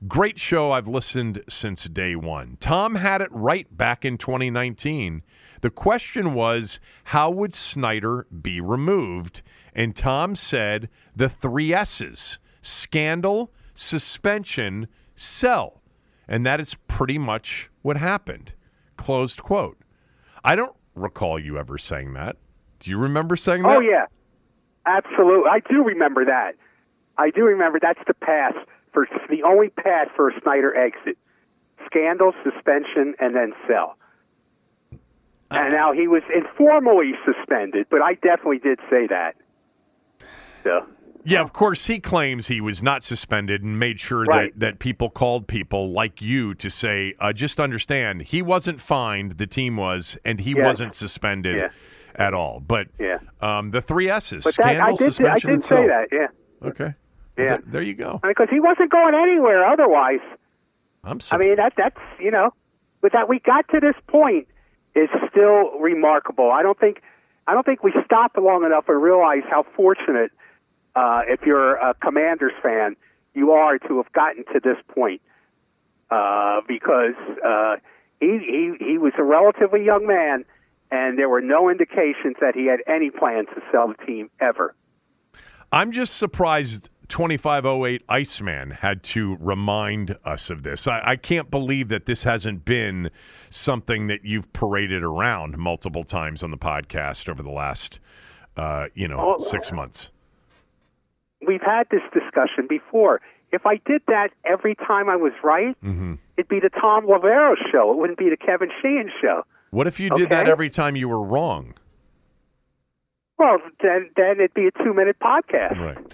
Great 0.08 0.38
show. 0.39 0.72
I've 0.72 0.88
listened 0.88 1.42
since 1.50 1.84
day 1.86 2.16
one. 2.16 2.58
Tom 2.60 2.96
had 2.96 3.22
it 3.22 3.30
right 3.32 3.66
back 3.75 4.06
in 4.06 4.18
2019. 4.18 5.22
The 5.62 5.70
question 5.70 6.34
was, 6.34 6.80
how 7.06 7.30
would 7.32 7.54
Snyder 7.54 8.28
be 8.42 8.62
removed? 8.62 9.42
And 9.74 9.96
Tom 9.96 10.36
said 10.36 10.90
the 11.16 11.30
three 11.30 11.74
S's 11.74 12.38
scandal, 12.62 13.52
suspension, 13.74 14.88
sell. 15.16 15.82
And 16.28 16.46
that 16.46 16.60
is 16.60 16.76
pretty 16.88 17.18
much 17.18 17.70
what 17.82 17.98
happened. 17.98 18.52
Closed 18.98 19.42
quote. 19.42 19.78
I 20.44 20.56
don't 20.56 20.76
recall 20.96 21.40
you 21.40 21.58
ever 21.58 21.78
saying 21.78 22.14
that. 22.14 22.38
Do 22.80 22.90
you 22.90 22.98
remember 22.98 23.36
saying 23.36 23.66
oh, 23.66 23.70
that? 23.70 23.78
Oh 23.78 23.80
yeah, 23.80 24.06
absolutely. 24.86 25.50
I 25.50 25.60
do 25.68 25.84
remember 25.84 26.26
that. 26.26 26.56
I 27.18 27.30
do 27.32 27.44
remember 27.44 27.80
that's 27.82 28.02
the 28.08 28.14
pass 28.14 28.54
for 28.94 29.08
the 29.30 29.44
only 29.44 29.70
pass 29.70 30.08
for 30.16 30.30
a 30.30 30.42
Snyder 30.42 30.76
exit: 30.76 31.18
scandal, 31.86 32.34
suspension, 32.44 33.16
and 33.20 33.36
then 33.36 33.54
sell. 33.68 33.98
And 35.50 35.72
now 35.72 35.94
he 35.94 36.08
was 36.08 36.24
informally 36.36 37.13
suspended, 37.25 37.88
but 37.89 38.01
I 38.01 38.16
definitely 38.16 38.60
did 38.60 38.80
say 38.89 39.08
that. 39.08 39.36
So 40.63 40.86
Yeah, 41.24 41.42
of 41.42 41.54
course, 41.54 41.86
he 41.86 42.00
claims 42.00 42.48
he 42.48 42.62
was 42.62 42.84
not 42.84 43.04
suspended 43.04 43.63
and 43.63 43.80
made 43.80 44.00
sure 44.00 44.24
Right. 44.25 44.51
that, 44.54 44.60
that 44.60 44.80
people 44.80 45.10
called 45.10 45.48
people 45.48 45.92
like 45.92 46.22
you 46.22 46.54
to 46.56 46.70
say, 46.70 47.13
uh, 47.20 47.32
just 47.34 47.60
understand, 47.60 48.22
he 48.24 48.42
wasn't 48.42 48.80
fined, 48.82 49.38
the 49.38 49.48
team 49.48 49.77
was, 49.77 50.18
and 50.25 50.39
he 50.39 50.51
Yes. 50.51 50.66
wasn't 50.66 50.94
suspended 50.94 51.56
Yeah. 51.56 51.70
at 52.16 52.34
all. 52.34 52.60
But 52.66 52.88
Yeah. 53.00 53.20
um, 53.42 53.72
the 53.72 53.82
three 53.82 54.10
S's 54.10 54.44
but 54.44 54.56
that, 54.56 54.63
scandal, 54.63 54.84
I 54.84 54.94
did 54.94 55.25
I 55.25 55.39
did 55.39 55.63
say 55.63 55.88
that. 55.88 56.08
Yeah, 56.12 56.27
Okay. 56.68 56.94
Yeah. 57.38 57.58
Th- 57.58 57.62
there 57.68 57.82
you 57.84 57.94
go. 57.94 58.20
because 58.24 58.50
he 58.50 58.60
wasn't 58.60 58.89
going 58.92 59.13
anywhere 59.16 59.66
otherwise. 59.66 60.22
I'm 61.04 61.20
sorry. 61.22 61.46
I 61.46 61.48
mean, 61.48 61.56
that 61.58 61.74
that's 61.77 62.00
you 62.20 62.32
know, 62.32 62.51
but 63.01 63.12
that 63.13 63.30
we 63.30 63.39
got 63.39 63.68
to 63.70 63.80
this 63.80 63.96
point 64.08 64.48
is 64.98 65.10
still 65.30 65.80
remarkable. 65.80 66.51
I 66.51 66.62
don't 66.63 66.80
think 66.80 67.01
I 67.48 67.54
don't 67.54 67.66
think 67.66 67.84
we 67.84 67.94
stop 68.04 68.36
long 68.38 68.66
enough 68.66 68.86
and 68.89 69.01
realize 69.01 69.44
how 69.50 69.63
fortunate, 69.75 70.32
uh, 70.96 71.22
if 71.27 71.42
you're 71.46 71.75
a 71.75 71.94
Commanders 71.94 72.58
fan, 72.62 72.96
you 73.34 73.51
are 73.51 73.77
to 73.88 73.98
have 73.98 74.12
gotten 74.12 74.44
to 74.54 74.60
this 74.60 74.77
point. 74.94 75.22
uh, 76.10 76.62
because 76.68 77.16
uh, 77.46 77.75
he, 78.20 78.39
he 78.39 78.86
he 78.86 78.98
was 78.98 79.13
a 79.18 79.24
relatively 79.24 79.84
young 79.84 80.08
man, 80.08 80.46
and 80.92 81.18
there 81.18 81.30
were 81.30 81.42
no 81.42 81.70
indications 81.70 82.36
that 82.39 82.56
he 82.56 82.66
had 82.66 82.80
any 82.88 83.10
plans 83.10 83.48
to 83.56 83.62
sell 83.72 83.88
the 83.89 84.06
team 84.06 84.30
ever. 84.39 84.74
I'm 85.72 85.92
just 85.92 86.16
surprised 86.16 86.89
2508 87.10 88.04
Iceman 88.10 88.72
had 88.72 89.02
to 89.04 89.38
remind 89.40 90.18
us 90.26 90.50
of 90.50 90.64
this. 90.64 90.88
I, 90.88 91.02
I, 91.06 91.16
can't 91.16 91.50
believe 91.50 91.90
that 91.90 92.06
this 92.06 92.24
hasn't 92.24 92.66
been 92.66 93.10
something 93.50 94.08
that 94.08 94.26
you've 94.26 94.52
paraded 94.54 95.04
around 95.04 95.58
multiple 95.58 96.04
times 96.04 96.44
on 96.44 96.52
the 96.52 96.58
podcast 96.58 97.30
over 97.30 97.42
the 97.42 97.50
last, 97.50 98.00
uh, 98.58 98.88
you 98.94 99.08
know, 99.08 99.18
well, 99.18 99.42
six 99.42 99.72
months. 99.72 100.10
We've 101.46 101.62
had 101.62 101.88
this 101.92 102.02
discussion 102.14 102.68
before. 102.68 103.22
If 103.52 103.66
I 103.66 103.80
did 103.86 104.02
that 104.08 104.30
every 104.44 104.76
time 104.76 105.10
I 105.10 105.16
was 105.16 105.32
right, 105.44 105.82
mm-hmm. 105.82 106.16
it'd 106.36 106.50
be 106.50 106.60
the 106.60 106.70
Thom 106.70 107.06
Loverro 107.06 107.56
show. 107.72 107.92
It 107.92 107.98
wouldn't 107.98 108.20
be 108.20 108.30
the 108.30 108.38
Kevin 108.38 108.70
Sheehan 108.82 109.10
show. 109.22 109.44
What 109.72 109.88
if 109.88 110.00
you 110.00 110.10
did 110.10 110.26
okay? 110.26 110.36
that 110.36 110.50
every 110.50 110.70
time 110.70 110.96
you 110.96 111.08
were 111.08 111.24
wrong? 111.24 111.74
Well, 113.38 113.60
then 113.82 114.10
then 114.16 114.38
it'd 114.38 114.54
be 114.54 114.68
a 114.68 114.72
two 114.84 114.94
minute 114.94 115.18
podcast. 115.22 115.80
Right. 115.80 116.14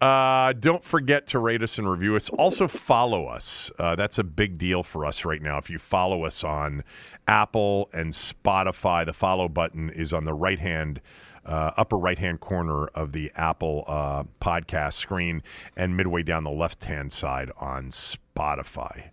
Uh, 0.00 0.52
don't 0.52 0.84
forget 0.84 1.26
to 1.28 1.38
rate 1.38 1.62
us 1.62 1.78
and 1.78 1.90
review 1.90 2.16
us. 2.16 2.28
Also, 2.30 2.68
follow 2.68 3.26
us. 3.26 3.70
Uh, 3.78 3.96
that's 3.96 4.18
a 4.18 4.24
big 4.24 4.58
deal 4.58 4.82
for 4.82 5.06
us 5.06 5.24
right 5.24 5.40
now. 5.40 5.56
If 5.56 5.70
you 5.70 5.78
follow 5.78 6.24
us 6.24 6.44
on 6.44 6.84
Apple 7.26 7.88
and 7.94 8.12
Spotify, 8.12 9.06
the 9.06 9.14
follow 9.14 9.48
button 9.48 9.88
is 9.90 10.12
on 10.12 10.24
the 10.24 10.34
right 10.34 10.58
hand, 10.58 11.00
uh, 11.46 11.70
upper 11.78 11.96
right 11.96 12.18
hand 12.18 12.40
corner 12.40 12.88
of 12.88 13.12
the 13.12 13.32
Apple 13.36 13.84
uh, 13.86 14.24
podcast 14.42 14.94
screen 14.94 15.42
and 15.76 15.96
midway 15.96 16.22
down 16.22 16.44
the 16.44 16.50
left 16.50 16.84
hand 16.84 17.10
side 17.10 17.50
on 17.58 17.90
Spotify. 17.90 19.10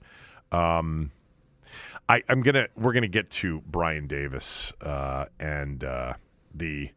Um, 0.52 1.12
I, 2.10 2.24
am 2.28 2.42
gonna 2.42 2.68
we're 2.76 2.94
gonna 2.94 3.08
get 3.08 3.32
to 3.32 3.62
Brian 3.66 4.08
Davis 4.08 4.74
uh, 4.82 5.26
and 5.40 5.84
uh, 5.84 6.14
the 6.54 6.90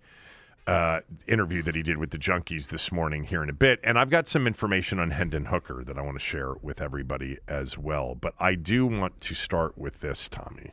uh, 0.67 1.01
interview 1.29 1.63
that 1.63 1.75
he 1.75 1.83
did 1.83 1.97
with 1.97 2.11
the 2.11 2.19
Junkies 2.19 2.69
this 2.69 2.91
morning 2.91 3.25
here 3.25 3.43
in 3.43 3.49
a 3.49 3.53
bit. 3.53 3.79
And 3.85 3.99
I've 3.99 4.11
got 4.11 4.27
some 4.27 4.47
information 4.47 4.99
on 4.99 5.11
Hendon 5.11 5.45
Hooker 5.45 5.85
that 5.85 5.97
I 5.97 6.03
want 6.03 6.19
to 6.19 6.25
share 6.25 6.55
with 6.61 6.81
everybody 6.81 7.39
as 7.47 7.79
well. 7.79 8.17
But 8.17 8.35
I 8.41 8.55
do 8.55 8.87
want 8.87 9.21
to 9.23 9.35
start 9.35 9.79
with 9.79 10.01
this, 10.01 10.29
Tommy. 10.29 10.73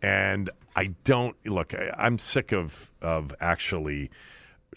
And 0.00 0.50
I 0.76 0.86
don't 1.04 1.36
look, 1.46 1.74
I, 1.74 2.06
am 2.06 2.18
sick 2.18 2.52
of, 2.52 2.90
of 3.02 3.34
actually 3.40 4.10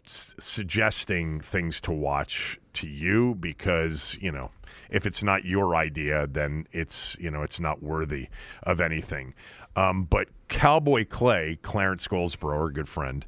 s- 0.05 0.35
suggesting 0.39 1.41
things 1.41 1.81
to 1.81 1.91
watch 1.91 2.59
to 2.73 2.87
you 2.87 3.35
because, 3.35 4.17
you 4.19 4.31
know, 4.31 4.51
if 4.89 5.05
it's 5.05 5.23
not 5.23 5.43
your 5.43 5.75
idea, 5.75 6.27
then 6.27 6.67
it's, 6.71 7.15
you 7.19 7.29
know, 7.29 7.43
it's 7.43 7.59
not 7.59 7.83
worthy 7.83 8.27
of 8.63 8.79
anything. 8.79 9.33
Um, 9.75 10.05
but 10.05 10.27
Cowboy 10.47 11.05
Clay, 11.05 11.59
Clarence 11.61 12.07
Goldsboro, 12.07 12.57
our 12.57 12.69
good 12.69 12.89
friend, 12.89 13.25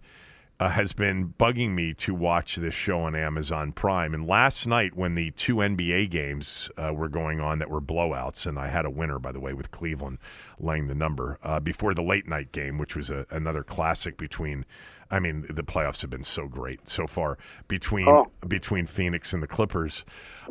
uh, 0.59 0.69
has 0.69 0.91
been 0.91 1.33
bugging 1.39 1.73
me 1.73 1.93
to 1.93 2.13
watch 2.13 2.57
this 2.57 2.73
show 2.73 3.01
on 3.01 3.15
Amazon 3.15 3.71
Prime. 3.71 4.13
And 4.13 4.27
last 4.27 4.67
night, 4.67 4.95
when 4.95 5.15
the 5.15 5.31
two 5.31 5.57
NBA 5.57 6.11
games 6.11 6.69
uh, 6.77 6.93
were 6.93 7.07
going 7.07 7.39
on 7.39 7.59
that 7.59 7.69
were 7.69 7.81
blowouts, 7.81 8.45
and 8.45 8.59
I 8.59 8.67
had 8.67 8.85
a 8.85 8.89
winner, 8.89 9.19
by 9.19 9.31
the 9.31 9.39
way, 9.39 9.53
with 9.53 9.71
Cleveland 9.71 10.17
laying 10.59 10.87
the 10.87 10.95
number 10.95 11.39
uh, 11.43 11.61
before 11.61 11.93
the 11.93 12.01
late 12.01 12.27
night 12.27 12.51
game, 12.51 12.77
which 12.77 12.95
was 12.95 13.09
a, 13.09 13.25
another 13.29 13.63
classic 13.63 14.17
between. 14.17 14.65
I 15.11 15.19
mean, 15.19 15.45
the 15.49 15.63
playoffs 15.63 16.01
have 16.01 16.11
been 16.11 16.23
so 16.23 16.47
great 16.47 16.87
so 16.87 17.07
far 17.07 17.39
between 17.67 18.07
oh. 18.07 18.27
between 18.47 18.85
Phoenix 18.85 19.33
and 19.33 19.41
the 19.41 19.47
Clippers. 19.47 20.03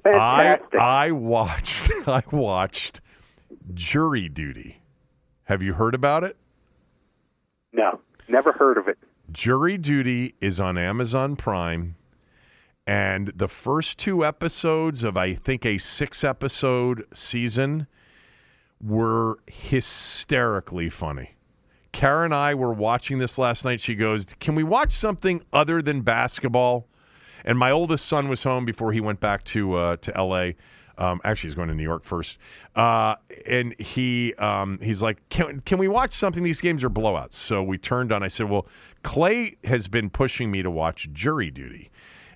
Fantastic. 0.02 0.80
I 0.80 1.06
I 1.06 1.10
watched 1.12 1.92
I 2.08 2.22
watched 2.32 3.00
Jury 3.74 4.28
Duty. 4.28 4.80
Have 5.44 5.62
you 5.62 5.74
heard 5.74 5.94
about 5.94 6.24
it? 6.24 6.36
No, 7.72 8.00
never 8.28 8.50
heard 8.52 8.78
of 8.78 8.88
it. 8.88 8.98
Jury 9.30 9.76
Duty 9.76 10.34
is 10.40 10.58
on 10.58 10.78
Amazon 10.78 11.36
Prime. 11.36 11.96
And 12.86 13.32
the 13.36 13.48
first 13.48 13.98
two 13.98 14.24
episodes 14.24 15.04
of, 15.04 15.16
I 15.16 15.34
think, 15.34 15.66
a 15.66 15.76
six 15.76 16.24
episode 16.24 17.04
season 17.12 17.86
were 18.82 19.40
hysterically 19.46 20.88
funny. 20.88 21.34
Kara 21.92 22.24
and 22.24 22.34
I 22.34 22.54
were 22.54 22.72
watching 22.72 23.18
this 23.18 23.36
last 23.36 23.64
night. 23.64 23.80
She 23.80 23.94
goes, 23.94 24.24
Can 24.40 24.54
we 24.54 24.62
watch 24.62 24.92
something 24.92 25.42
other 25.52 25.82
than 25.82 26.00
basketball? 26.00 26.86
And 27.44 27.58
my 27.58 27.70
oldest 27.70 28.06
son 28.06 28.28
was 28.28 28.42
home 28.42 28.64
before 28.64 28.92
he 28.92 29.00
went 29.00 29.20
back 29.20 29.44
to 29.44 29.74
uh, 29.74 29.96
to 29.96 30.22
LA. 30.22 30.50
Um, 30.98 31.20
actually, 31.24 31.48
he's 31.48 31.54
going 31.54 31.68
to 31.68 31.74
New 31.74 31.82
York 31.82 32.04
first. 32.04 32.38
Uh, 32.76 33.14
and 33.46 33.74
he 33.78 34.34
um, 34.34 34.78
he's 34.82 35.00
like, 35.00 35.26
can, 35.30 35.60
can 35.60 35.78
we 35.78 35.88
watch 35.88 36.12
something? 36.12 36.42
These 36.42 36.60
games 36.60 36.84
are 36.84 36.90
blowouts. 36.90 37.34
So 37.34 37.62
we 37.62 37.78
turned 37.78 38.12
on. 38.12 38.22
I 38.22 38.28
said, 38.28 38.50
well, 38.50 38.66
Clay 39.02 39.56
has 39.64 39.88
been 39.88 40.10
pushing 40.10 40.50
me 40.50 40.62
to 40.62 40.70
watch 40.70 41.08
Jury 41.12 41.50
Duty, 41.50 41.90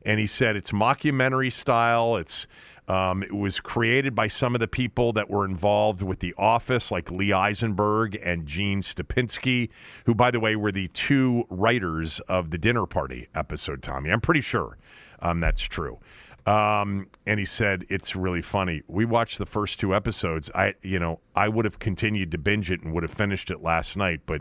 and 0.06 0.18
he 0.20 0.26
said 0.26 0.56
it's 0.56 0.70
mockumentary 0.70 1.52
style. 1.52 2.16
It's 2.16 2.46
um, 2.88 3.22
it 3.22 3.32
was 3.32 3.60
created 3.60 4.14
by 4.14 4.26
some 4.26 4.54
of 4.54 4.60
the 4.60 4.66
people 4.66 5.12
that 5.12 5.30
were 5.30 5.44
involved 5.44 6.02
with 6.02 6.18
The 6.18 6.34
Office, 6.36 6.90
like 6.90 7.10
Lee 7.10 7.32
Eisenberg 7.32 8.18
and 8.24 8.44
Gene 8.44 8.82
Stupnitsky, 8.82 9.68
who, 10.04 10.14
by 10.14 10.30
the 10.32 10.40
way, 10.40 10.56
were 10.56 10.72
the 10.72 10.88
two 10.88 11.44
writers 11.48 12.20
of 12.28 12.50
the 12.50 12.58
Dinner 12.58 12.86
Party 12.86 13.28
episode. 13.34 13.82
Tommy, 13.82 14.10
I'm 14.10 14.20
pretty 14.20 14.40
sure 14.40 14.78
um, 15.20 15.40
that's 15.40 15.62
true. 15.62 15.98
Um, 16.44 17.06
and 17.24 17.38
he 17.38 17.44
said 17.44 17.86
it's 17.88 18.16
really 18.16 18.42
funny. 18.42 18.82
We 18.88 19.04
watched 19.04 19.38
the 19.38 19.46
first 19.46 19.78
two 19.78 19.94
episodes. 19.94 20.50
I, 20.54 20.74
you 20.82 20.98
know, 20.98 21.20
I 21.36 21.48
would 21.48 21.64
have 21.64 21.78
continued 21.78 22.32
to 22.32 22.38
binge 22.38 22.70
it 22.70 22.82
and 22.82 22.92
would 22.94 23.04
have 23.04 23.12
finished 23.12 23.50
it 23.50 23.62
last 23.62 23.96
night, 23.96 24.22
but 24.26 24.40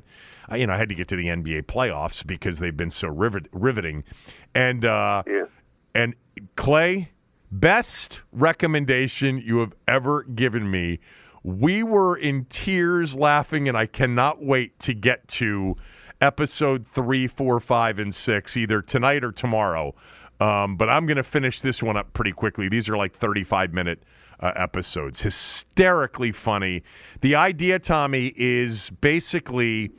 I, 0.50 0.58
you 0.58 0.68
know, 0.68 0.74
I 0.74 0.78
had 0.78 0.90
to 0.90 0.96
get 0.96 1.08
to 1.10 1.16
the 1.16 1.28
NBA 1.28 1.64
playoffs 1.64 2.26
because 2.26 2.58
they've 2.58 2.76
been 2.76 2.90
so 2.90 3.08
rivet- 3.08 3.48
riveting. 3.52 4.04
And 4.56 4.84
uh, 4.84 5.22
yeah. 5.28 5.46
and 5.94 6.16
Clay, 6.56 7.12
best 7.52 8.22
recommendation 8.32 9.38
you 9.38 9.60
have 9.60 9.74
ever 9.88 10.24
given 10.24 10.70
me. 10.70 11.00
We 11.44 11.84
were 11.84 12.18
in 12.18 12.46
tears 12.46 13.16
laughing, 13.16 13.68
and 13.68 13.78
I 13.78 13.86
cannot 13.86 14.44
wait 14.44 14.80
to 14.82 14.94
get 14.94 15.28
to 15.30 15.76
episode 16.22 16.86
three, 16.94 17.28
four, 17.28 17.60
five, 17.60 18.00
and 18.00 18.14
six 18.14 18.56
either 18.56 18.82
tonight 18.82 19.24
or 19.24 19.32
tomorrow. 19.32 19.96
Um, 20.42 20.76
but 20.76 20.90
I'm 20.90 21.06
going 21.06 21.18
to 21.18 21.24
finish 21.24 21.62
this 21.62 21.84
one 21.84 21.96
up 21.96 22.12
pretty 22.14 22.32
quickly. 22.32 22.68
These 22.68 22.90
are 22.90 22.98
like 22.98 23.16
35 23.16 23.74
minute 23.74 24.02
uh, 24.40 24.52
episodes. 24.56 25.20
Hysterically 25.22 26.32
funny. 26.32 26.82
The 27.22 27.36
idea, 27.36 27.78
Tommy, 27.78 28.34
is 28.36 28.90
basically 29.02 29.92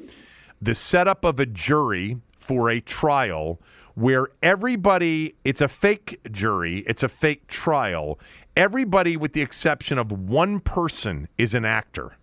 the 0.61 0.75
setup 0.75 1.25
of 1.25 1.39
a 1.39 1.47
jury 1.47 2.19
for 2.41 2.71
a 2.71 2.81
trial 2.81 3.61
where 3.95 4.29
everybody, 4.43 5.37
it's 5.45 5.61
a 5.61 5.69
fake 5.69 6.19
jury, 6.33 6.83
it's 6.89 7.05
a 7.05 7.09
fake 7.09 7.47
trial. 7.47 8.19
Everybody, 8.57 9.17
with 9.17 9.35
the 9.35 9.43
exception 9.43 9.97
of 9.97 10.11
one 10.11 10.59
person, 10.59 11.29
is 11.39 11.55
an 11.55 11.65
actor. 11.65 12.17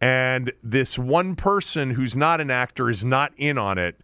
And 0.00 0.52
this 0.62 0.98
one 0.98 1.36
person 1.36 1.90
who's 1.90 2.14
not 2.16 2.42
an 2.42 2.50
actor 2.50 2.90
is 2.90 3.02
not 3.02 3.32
in 3.38 3.56
on 3.56 3.78
it 3.78 3.98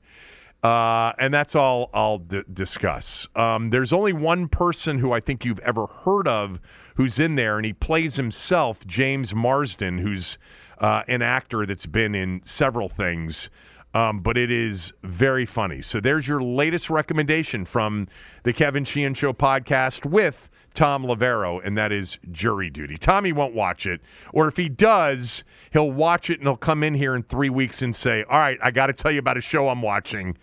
uh, 0.62 1.12
and 1.19 1.35
that's 1.35 1.57
all 1.57 1.90
I'll 1.92 2.19
d- 2.19 2.42
discuss. 2.52 3.26
Um, 3.35 3.71
there's 3.71 3.92
only 3.92 4.12
one 4.12 4.49
person 4.49 4.99
who 4.99 5.12
I 5.12 5.21
think 5.21 5.45
you've 5.45 5.59
ever 5.61 5.87
heard 5.87 6.28
of 6.28 6.61
who's 6.95 7.19
in 7.19 7.35
there, 7.35 7.57
and 7.57 7.66
he 7.66 7.73
plays 7.73 8.16
himself, 8.16 8.87
James 8.87 9.35
Marsden, 9.35 9.99
who's 9.99 10.38
uh, 10.78 11.02
an 11.09 11.23
actor 11.23 11.66
that's 11.66 11.87
been 11.87 12.14
in 12.14 12.42
several 12.45 12.88
things. 12.88 13.49
Um, 13.95 14.21
but 14.21 14.38
it 14.38 14.50
is 14.50 14.92
very 15.02 15.45
funny. 15.45 15.83
So 15.83 16.00
there's 16.00 16.26
your 16.26 16.42
latest 16.42 16.88
recommendation 16.88 17.66
from 17.66 18.09
the 18.42 18.52
Kevin 18.52 18.87
Sheehan 18.87 19.12
Show 19.12 19.35
podcast 19.35 20.07
with 20.07 20.49
Thom 20.75 21.05
Loverro, 21.05 21.64
and 21.64 21.76
that 21.76 21.93
is 21.93 22.19
Jury 22.31 22.71
Duty. 22.71 22.97
Tommy 22.97 23.33
won't 23.33 23.55
watch 23.55 23.87
it, 23.87 24.00
or 24.33 24.49
if 24.49 24.57
he 24.57 24.69
does, 24.69 25.45
he'll 25.73 25.91
watch 25.91 26.31
it 26.31 26.38
and 26.38 26.49
he'll 26.49 26.57
come 26.57 26.83
in 26.83 26.95
here 26.95 27.14
in 27.14 27.23
three 27.25 27.50
weeks 27.50 27.83
and 27.83 27.95
say, 27.95 28.25
All 28.29 28.38
right, 28.38 28.59
I 28.62 28.71
got 28.71 28.87
to 28.87 28.93
tell 28.93 29.11
you 29.11 29.19
about 29.19 29.37
a 29.37 29.41
show 29.41 29.69
I'm 29.69 29.83
watching. 29.83 30.37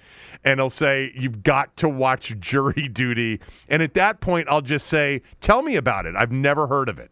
And 0.45 0.59
he'll 0.59 0.69
say, 0.69 1.11
You've 1.15 1.43
got 1.43 1.75
to 1.77 1.89
watch 1.89 2.35
Jury 2.39 2.87
Duty. 2.87 3.39
And 3.69 3.81
at 3.81 3.93
that 3.95 4.21
point, 4.21 4.47
I'll 4.49 4.61
just 4.61 4.87
say, 4.87 5.21
Tell 5.41 5.61
me 5.61 5.75
about 5.75 6.05
it. 6.05 6.15
I've 6.17 6.31
never 6.31 6.67
heard 6.67 6.89
of 6.89 6.99
it. 6.99 7.11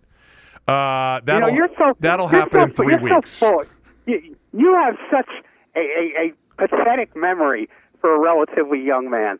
Uh, 0.67 1.21
that'll, 1.23 1.49
you 1.49 1.59
know, 1.59 1.67
so, 1.77 1.93
that'll 2.01 2.27
happen 2.27 2.73
so, 2.75 2.83
in 2.83 2.97
3 2.99 3.11
weeks. 3.11 3.29
So 3.29 3.63
you, 4.05 4.35
you 4.51 4.75
have 4.75 4.97
such 5.09 5.29
a, 5.75 5.79
a, 5.79 6.33
a 6.59 6.67
pathetic 6.67 7.15
memory 7.15 7.69
for 8.01 8.13
a 8.13 8.19
relatively 8.19 8.81
young 8.81 9.09
man. 9.09 9.39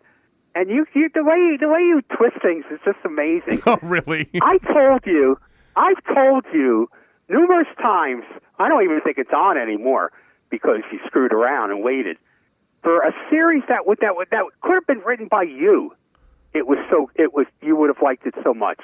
And 0.58 0.72
you, 0.72 0.88
you 0.96 1.08
the 1.14 1.24
way 1.24 1.36
you, 1.38 1.58
the 1.60 1.70
way 1.70 1.82
you 1.82 2.02
twist 2.18 2.42
things 2.42 2.66
is 2.72 2.80
just 2.84 2.98
amazing. 3.06 3.62
Oh, 3.68 3.78
really? 3.84 4.28
I 4.42 4.58
told 4.74 5.02
you, 5.06 5.38
I've 5.76 6.04
told 6.16 6.46
you 6.52 6.90
numerous 7.30 7.68
times. 7.80 8.24
I 8.58 8.68
don't 8.68 8.84
even 8.84 9.00
think 9.02 9.20
it's 9.20 9.32
on 9.32 9.56
anymore 9.60 10.12
because 10.50 10.80
you 10.92 10.98
screwed 11.06 11.32
around 11.32 11.70
and 11.70 11.84
waited 11.84 12.18
for 12.82 13.02
a 13.02 13.14
series 13.30 13.62
that 13.70 13.86
would 13.86 14.00
that 14.02 14.16
would 14.16 14.30
that 14.32 14.46
could 14.62 14.74
have 14.74 14.88
been 14.88 15.02
written 15.06 15.28
by 15.30 15.44
you. 15.44 15.94
It 16.56 16.66
was 16.66 16.80
so 16.90 17.12
it 17.14 17.36
was 17.36 17.46
you 17.62 17.76
would 17.76 17.90
have 17.90 18.02
liked 18.02 18.26
it 18.26 18.34
so 18.44 18.56
much. 18.56 18.80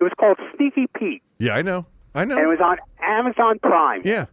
It 0.00 0.04
was 0.04 0.12
called 0.20 0.36
Sneaky 0.56 0.88
Pete. 0.94 1.22
Yeah, 1.38 1.52
I 1.54 1.62
know. 1.62 1.86
I 2.14 2.26
know. 2.26 2.36
and 2.36 2.44
it 2.44 2.48
was 2.48 2.60
on 2.60 2.76
Amazon 3.02 3.58
Prime. 3.60 4.02
yeah. 4.04 4.26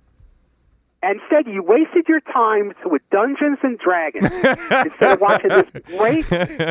And 1.04 1.20
instead, 1.20 1.52
you 1.52 1.64
wasted 1.64 2.06
your 2.08 2.20
time 2.22 2.74
with 2.86 3.02
Dungeons 3.12 3.58
and 3.64 3.78
Dragons 3.80 4.28
instead 4.34 5.14
of 5.14 5.20
watching 5.22 5.50
this 5.50 5.66
great 5.86 6.26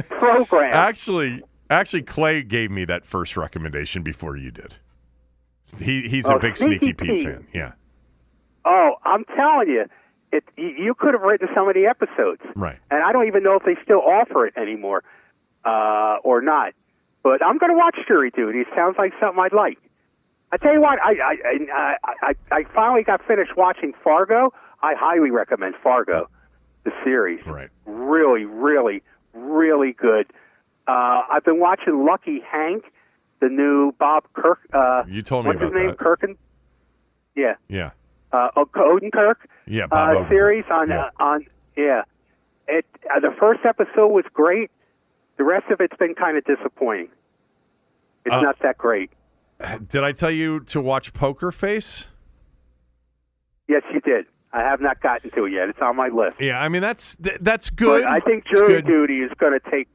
program. 0.09 0.73
Actually, 0.73 1.43
actually, 1.69 2.03
Clay 2.03 2.43
gave 2.43 2.71
me 2.71 2.85
that 2.85 3.05
first 3.05 3.37
recommendation 3.37 4.03
before 4.03 4.37
you 4.37 4.51
did. 4.53 4.75
He 5.79 6.07
he's 6.09 6.27
a 6.29 6.35
Oh, 6.35 6.39
big 6.39 6.57
Sneaky 6.57 6.79
Sneaky 6.79 6.93
Pete 6.93 7.25
fan. 7.27 7.47
Yeah. 7.53 7.73
Oh, 8.65 8.95
I'm 9.05 9.25
telling 9.37 9.69
you, 9.69 9.85
it, 10.33 10.45
you 10.57 10.69
you 10.79 10.95
could 10.95 11.15
have 11.15 11.23
written 11.23 11.49
some 11.55 11.69
of 11.69 11.75
the 11.75 11.87
episodes. 11.87 12.43
Right. 12.55 12.79
And 12.91 13.03
I 13.03 13.13
don't 13.13 13.27
even 13.27 13.43
know 13.43 13.57
if 13.57 13.65
they 13.65 13.77
still 13.83 14.01
offer 14.01 14.47
it 14.47 14.55
anymore 14.57 15.03
uh, 15.65 16.17
or 16.23 16.41
not. 16.41 16.73
But 17.23 17.45
I'm 17.45 17.59
going 17.59 17.71
to 17.71 17.77
watch 17.77 17.97
Jury 18.09 18.31
Duty. 18.31 18.61
It 18.61 18.67
sounds 18.75 18.97
like 18.99 19.13
something 19.21 19.39
I'd 19.43 19.53
like. 19.53 19.79
I 20.53 20.57
tell 20.57 20.73
you 20.73 20.81
what, 20.81 20.99
I 21.03 21.13
I, 21.13 21.37
I 21.73 21.97
I 22.23 22.33
I 22.51 22.65
finally 22.75 23.03
got 23.03 23.25
finished 23.27 23.57
watching 23.57 23.93
Fargo. 24.03 24.53
I 24.83 24.95
highly 24.99 25.31
recommend 25.31 25.75
Fargo, 25.83 26.29
the 26.85 26.91
series. 27.05 27.45
Right. 27.47 27.69
Really, 27.87 28.45
really, 28.47 29.03
really 29.35 29.93
good. 29.93 30.27
Uh, 30.89 31.23
I've 31.31 31.45
been 31.45 31.61
watching 31.61 32.05
Lucky 32.05 32.41
Hank, 32.51 32.85
the 33.41 33.49
new 33.49 33.93
Bob 33.99 34.25
Kirk. 34.33 34.61
Uh, 34.73 35.05
You 35.07 35.23
told 35.23 35.45
me 35.45 35.51
about 35.53 35.63
it. 35.63 35.65
what's 35.67 35.77
about 35.77 35.81
his 35.81 35.87
name? 35.87 35.87
that. 35.91 35.99
Kirkin. 35.99 36.37
Yeah 37.37 37.55
Yeah. 37.69 37.91
uh, 38.33 38.49
Odenkirk 38.57 39.37
Yeah, 39.67 39.87
Bob 39.87 40.17
uh, 40.17 40.29
series 40.29 40.65
on 40.71 40.89
Yeah. 40.89 41.05
uh, 41.21 41.23
on 41.23 41.47
yeah. 41.77 42.03
It 42.67 42.87
uh, 43.15 43.21
the 43.21 43.31
first 43.39 43.61
episode 43.65 44.09
was 44.09 44.25
great. 44.33 44.71
The 45.37 45.45
rest 45.45 45.71
of 45.71 45.81
it's 45.81 45.97
been 45.97 46.15
kind 46.15 46.37
of 46.37 46.45
disappointing. 46.45 47.09
It's 48.25 48.35
Uh, 48.35 48.41
not 48.41 48.59
that 48.61 48.77
great. 48.79 49.11
Did 49.89 50.05
I 50.05 50.13
tell 50.13 50.31
you 50.31 50.61
to 50.61 50.81
watch 50.81 51.13
Poker 51.13 51.53
Face? 51.53 52.05
Yes, 53.69 53.83
you 53.93 54.01
did. 54.01 54.27
I 54.53 54.61
have 54.63 54.81
not 54.81 55.01
gotten 55.01 55.31
to 55.31 55.45
it 55.45 55.53
yet. 55.53 55.69
It's 55.69 55.79
on 55.81 55.97
my 55.97 56.09
list. 56.09 56.37
Yeah, 56.41 56.59
I 56.59 56.69
mean 56.69 56.83
that's 56.83 57.17
th- 57.17 57.39
that's 57.41 57.71
good. 57.71 58.03
But 58.03 58.11
I 58.11 58.19
think 58.21 58.45
jury 58.53 58.83
duty 58.83 59.19
is 59.21 59.31
going 59.39 59.53
to 59.53 59.71
take 59.71 59.87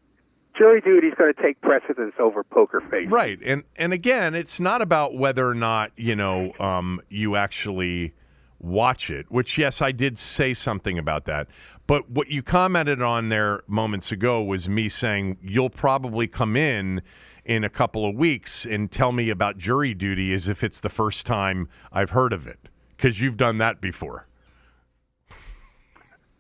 jury 0.57 0.79
duty 0.79 1.07
is 1.07 1.13
going 1.17 1.33
to 1.33 1.41
take 1.41 1.59
precedence 1.59 2.13
over 2.19 2.43
poker 2.43 2.81
face. 2.89 3.09
Right, 3.09 3.37
and 3.45 3.63
and 3.75 3.91
again, 3.91 4.33
it's 4.33 4.59
not 4.59 4.81
about 4.81 5.17
whether 5.17 5.47
or 5.47 5.55
not 5.55 5.91
you 5.97 6.15
know 6.15 6.53
um, 6.59 7.01
you 7.09 7.35
actually 7.35 8.13
watch 8.59 9.09
it. 9.09 9.29
Which 9.29 9.57
yes, 9.57 9.81
I 9.81 9.91
did 9.91 10.17
say 10.17 10.53
something 10.53 10.97
about 10.97 11.25
that. 11.25 11.47
But 11.87 12.09
what 12.09 12.29
you 12.29 12.41
commented 12.41 13.01
on 13.01 13.29
there 13.29 13.61
moments 13.67 14.11
ago 14.11 14.41
was 14.41 14.69
me 14.69 14.89
saying 14.89 15.37
you'll 15.41 15.69
probably 15.69 16.27
come 16.27 16.55
in 16.55 17.01
in 17.45 17.63
a 17.63 17.69
couple 17.69 18.07
of 18.07 18.15
weeks 18.15 18.65
and 18.65 18.91
tell 18.91 19.11
me 19.11 19.29
about 19.29 19.57
jury 19.57 19.93
duty 19.93 20.33
as 20.33 20.47
if 20.47 20.63
it's 20.63 20.79
the 20.79 20.89
first 20.89 21.25
time 21.25 21.67
I've 21.91 22.09
heard 22.09 22.33
of 22.33 22.47
it 22.47 22.59
because 22.97 23.21
you've 23.21 23.37
done 23.37 23.57
that 23.59 23.81
before. 23.81 24.27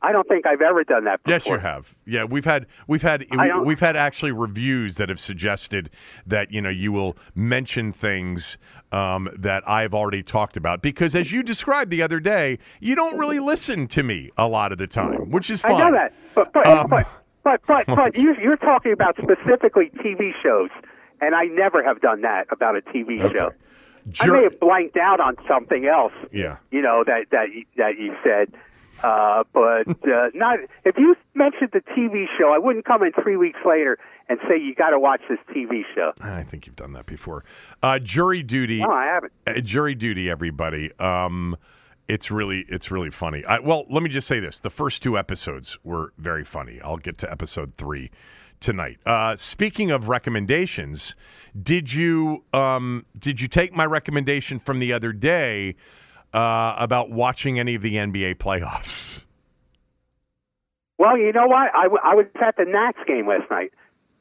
I 0.01 0.11
don't 0.11 0.27
think 0.27 0.45
I've 0.45 0.61
ever 0.61 0.83
done 0.83 1.05
that 1.05 1.23
before. 1.23 1.33
Yes, 1.33 1.45
you 1.47 1.57
have. 1.57 1.95
Yeah, 2.05 2.25
we've 2.25 2.45
had 2.45 2.67
we've 2.87 3.01
had 3.01 3.25
we've 3.63 3.79
had 3.79 3.95
actually 3.95 4.33
reviews 4.33 4.95
that 4.95 5.09
have 5.09 5.19
suggested 5.19 5.89
that 6.27 6.51
you 6.51 6.61
know 6.61 6.69
you 6.69 6.91
will 6.91 7.17
mention 7.33 7.91
things 7.91 8.57
um, 8.91 9.29
that 9.35 9.67
I've 9.67 9.95
already 9.95 10.21
talked 10.21 10.57
about 10.57 10.83
because, 10.83 11.15
as 11.15 11.31
you 11.31 11.41
described 11.41 11.89
the 11.89 12.03
other 12.03 12.19
day, 12.19 12.59
you 12.81 12.95
don't 12.95 13.17
really 13.17 13.39
listen 13.39 13.87
to 13.89 14.03
me 14.03 14.29
a 14.37 14.47
lot 14.47 14.71
of 14.71 14.77
the 14.77 14.85
time, 14.85 15.31
which 15.31 15.49
is 15.49 15.61
fine. 15.61 15.73
I 15.73 15.89
know 15.89 15.91
that, 15.93 16.13
but 16.35 16.53
but 16.53 16.67
Um, 16.67 16.87
but 16.87 17.07
but 17.43 17.61
but, 17.65 17.85
but 17.87 18.17
you, 18.19 18.35
you're 18.41 18.57
talking 18.57 18.91
about 18.91 19.17
specifically 19.17 19.91
TV 20.03 20.31
shows, 20.43 20.69
and 21.21 21.35
I 21.35 21.45
never 21.45 21.83
have 21.83 22.01
done 22.01 22.21
that 22.21 22.47
about 22.51 22.75
a 22.75 22.81
TV 22.81 23.19
show. 23.33 23.51
I 24.19 24.27
may 24.27 24.43
have 24.43 24.59
blanked 24.59 24.97
out 24.97 25.19
on 25.19 25.35
something 25.47 25.85
else, 25.87 26.13
yeah. 26.31 26.57
you 26.71 26.81
know 26.81 27.03
that 27.05 27.25
that 27.31 27.51
you- 27.51 27.65
that 27.77 27.97
you 27.97 28.13
said, 28.23 28.53
uh, 29.03 29.43
but 29.51 29.87
uh, 30.07 30.29
not 30.35 30.59
if 30.83 30.95
you 30.97 31.15
mentioned 31.33 31.71
the 31.73 31.81
TV 31.97 32.25
show, 32.37 32.53
I 32.53 32.59
wouldn't 32.59 32.85
come 32.85 33.01
in 33.03 33.11
three 33.13 33.35
weeks 33.35 33.59
later 33.65 33.97
and 34.29 34.39
say 34.47 34.59
you 34.59 34.75
got 34.75 34.91
to 34.91 34.99
watch 34.99 35.21
this 35.29 35.39
TV 35.55 35.81
show. 35.95 36.13
I 36.21 36.43
think 36.43 36.67
you've 36.67 36.75
done 36.75 36.93
that 36.93 37.05
before. 37.07 37.43
Uh, 37.81 37.97
jury 37.99 38.43
duty. 38.43 38.79
No, 38.81 38.91
I 38.91 39.05
haven't. 39.05 39.33
Uh, 39.47 39.59
jury 39.61 39.95
duty, 39.95 40.29
everybody. 40.29 40.91
Um, 40.99 41.55
it's 42.07 42.29
really, 42.29 42.63
it's 42.69 42.91
really 42.91 43.09
funny. 43.09 43.43
I, 43.45 43.57
well, 43.59 43.85
let 43.89 44.03
me 44.03 44.09
just 44.09 44.27
say 44.27 44.39
this: 44.39 44.59
the 44.59 44.69
first 44.69 45.01
two 45.01 45.17
episodes 45.17 45.77
were 45.83 46.13
very 46.19 46.43
funny. 46.43 46.79
I'll 46.83 46.97
get 46.97 47.17
to 47.19 47.31
episode 47.31 47.73
three 47.77 48.11
tonight. 48.59 48.97
Uh, 49.05 49.35
speaking 49.35 49.91
of 49.91 50.07
recommendations, 50.07 51.15
did 51.61 51.91
you 51.91 52.43
um, 52.53 53.05
did 53.17 53.39
you 53.41 53.47
take 53.47 53.73
my 53.73 53.85
recommendation 53.85 54.59
from 54.59 54.79
the 54.79 54.93
other 54.93 55.11
day 55.11 55.75
uh, 56.33 56.75
about 56.77 57.11
watching 57.11 57.59
any 57.59 57.75
of 57.75 57.81
the 57.81 57.95
NBA 57.95 58.35
playoffs? 58.35 59.21
Well, 60.97 61.17
you 61.17 61.31
know 61.33 61.47
what? 61.47 61.75
I, 61.75 61.83
w- 61.83 62.01
I 62.03 62.15
was 62.15 62.25
at 62.41 62.55
the 62.57 62.65
Nats 62.65 62.97
game 63.05 63.27
last 63.27 63.49
night. 63.51 63.71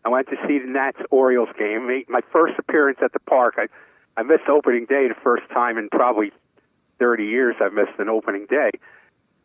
I 0.04 0.08
went 0.08 0.28
to 0.28 0.36
see 0.46 0.58
the 0.58 0.66
Nats 0.66 0.98
Orioles 1.10 1.48
game. 1.58 1.88
My 2.08 2.20
first 2.32 2.54
appearance 2.58 2.98
at 3.02 3.12
the 3.12 3.20
park. 3.20 3.54
I 3.56 3.66
I 4.16 4.22
missed 4.22 4.48
opening 4.48 4.86
day 4.86 5.08
the 5.08 5.20
first 5.22 5.48
time 5.52 5.76
in 5.76 5.88
probably 5.88 6.30
30 6.98 7.24
years. 7.24 7.56
I've 7.60 7.72
missed 7.72 7.98
an 7.98 8.08
opening 8.08 8.46
day, 8.48 8.70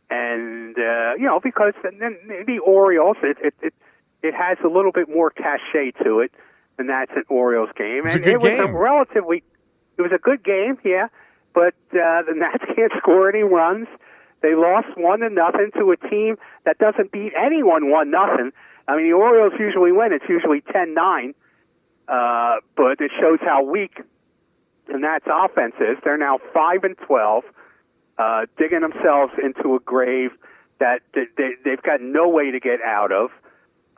and 0.09 0.77
uh, 0.77 1.15
you 1.17 1.25
know 1.25 1.39
because 1.41 1.73
the, 1.81 1.91
the 1.91 2.43
the 2.45 2.59
Orioles 2.59 3.17
it, 3.23 3.37
it 3.41 3.53
it 3.61 3.73
it 4.21 4.33
has 4.33 4.57
a 4.63 4.67
little 4.67 4.91
bit 4.91 5.09
more 5.09 5.29
cachet 5.29 5.91
to 6.03 6.19
it 6.19 6.31
than 6.77 6.87
that's 6.87 7.11
an 7.15 7.23
Orioles 7.29 7.69
game, 7.77 8.05
a 8.05 8.11
and 8.11 8.25
it 8.25 8.39
was 8.39 8.49
game. 8.49 8.59
a 8.59 8.71
relatively 8.71 9.43
it 9.97 10.01
was 10.01 10.11
a 10.13 10.17
good 10.17 10.43
game, 10.43 10.77
yeah. 10.83 11.07
But 11.53 11.75
uh, 11.91 12.23
the 12.23 12.33
Nats 12.35 12.63
can't 12.75 12.91
score 12.97 13.29
any 13.29 13.43
runs. 13.43 13.87
They 14.41 14.55
lost 14.55 14.87
one 14.95 15.19
to 15.19 15.29
nothing 15.29 15.71
to 15.77 15.91
a 15.91 15.97
team 15.97 16.37
that 16.65 16.77
doesn't 16.77 17.11
beat 17.11 17.33
anyone 17.37 17.89
one 17.89 18.09
nothing. 18.11 18.51
I 18.87 18.95
mean, 18.95 19.09
the 19.09 19.15
Orioles 19.15 19.53
usually 19.59 19.91
win. 19.91 20.13
It's 20.13 20.25
usually 20.29 20.61
ten 20.61 20.93
nine, 20.93 21.33
uh, 22.07 22.55
but 22.75 23.01
it 23.01 23.11
shows 23.19 23.39
how 23.41 23.63
weak 23.63 24.01
the 24.87 24.97
Nats' 24.97 25.25
offense 25.29 25.75
is. 25.79 25.97
They're 26.03 26.17
now 26.17 26.39
five 26.53 26.83
and 26.83 26.97
twelve, 26.97 27.43
uh, 28.17 28.45
digging 28.57 28.81
themselves 28.81 29.33
into 29.43 29.75
a 29.75 29.79
grave 29.79 30.31
that 30.79 31.01
they, 31.13 31.25
they, 31.37 31.49
they've 31.65 31.83
got 31.83 32.01
no 32.01 32.29
way 32.29 32.51
to 32.51 32.59
get 32.59 32.79
out 32.81 33.11
of. 33.11 33.29
Uh, 33.29 33.33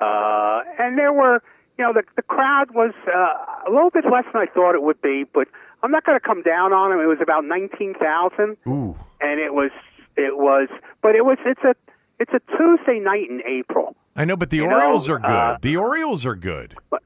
and 0.01 0.97
there 0.97 1.13
were, 1.13 1.41
you 1.77 1.85
know, 1.85 1.93
the 1.93 2.03
the 2.15 2.21
crowd 2.23 2.71
was 2.73 2.93
uh, 3.07 3.69
a 3.69 3.71
little 3.71 3.89
bit 3.89 4.05
less 4.05 4.25
than 4.33 4.41
I 4.41 4.45
thought 4.47 4.75
it 4.75 4.81
would 4.83 5.01
be, 5.01 5.25
but 5.33 5.47
I'm 5.83 5.91
not 5.91 6.05
going 6.05 6.19
to 6.19 6.25
come 6.25 6.41
down 6.43 6.73
on 6.73 6.91
them. 6.91 6.99
It 6.99 7.05
was 7.07 7.19
about 7.21 7.45
nineteen 7.45 7.93
thousand 7.93 8.57
Ooh, 8.67 8.95
and 9.19 9.39
it 9.39 9.53
was 9.53 9.71
it 10.17 10.37
was 10.37 10.67
but 11.01 11.15
it 11.15 11.25
was 11.25 11.37
it's 11.45 11.63
a 11.63 11.75
it's 12.19 12.31
a 12.33 12.41
Tuesday 12.57 12.99
night 12.99 13.29
in 13.29 13.41
April. 13.47 13.95
I 14.15 14.25
know, 14.25 14.35
but 14.35 14.49
the 14.49 14.57
You 14.57 14.67
know, 14.67 14.75
Orioles 14.75 15.07
are 15.09 15.19
good. 15.19 15.25
uh, 15.25 15.57
the 15.61 15.77
Orioles 15.77 16.25
are 16.25 16.35
good. 16.35 16.75
But, 16.89 17.01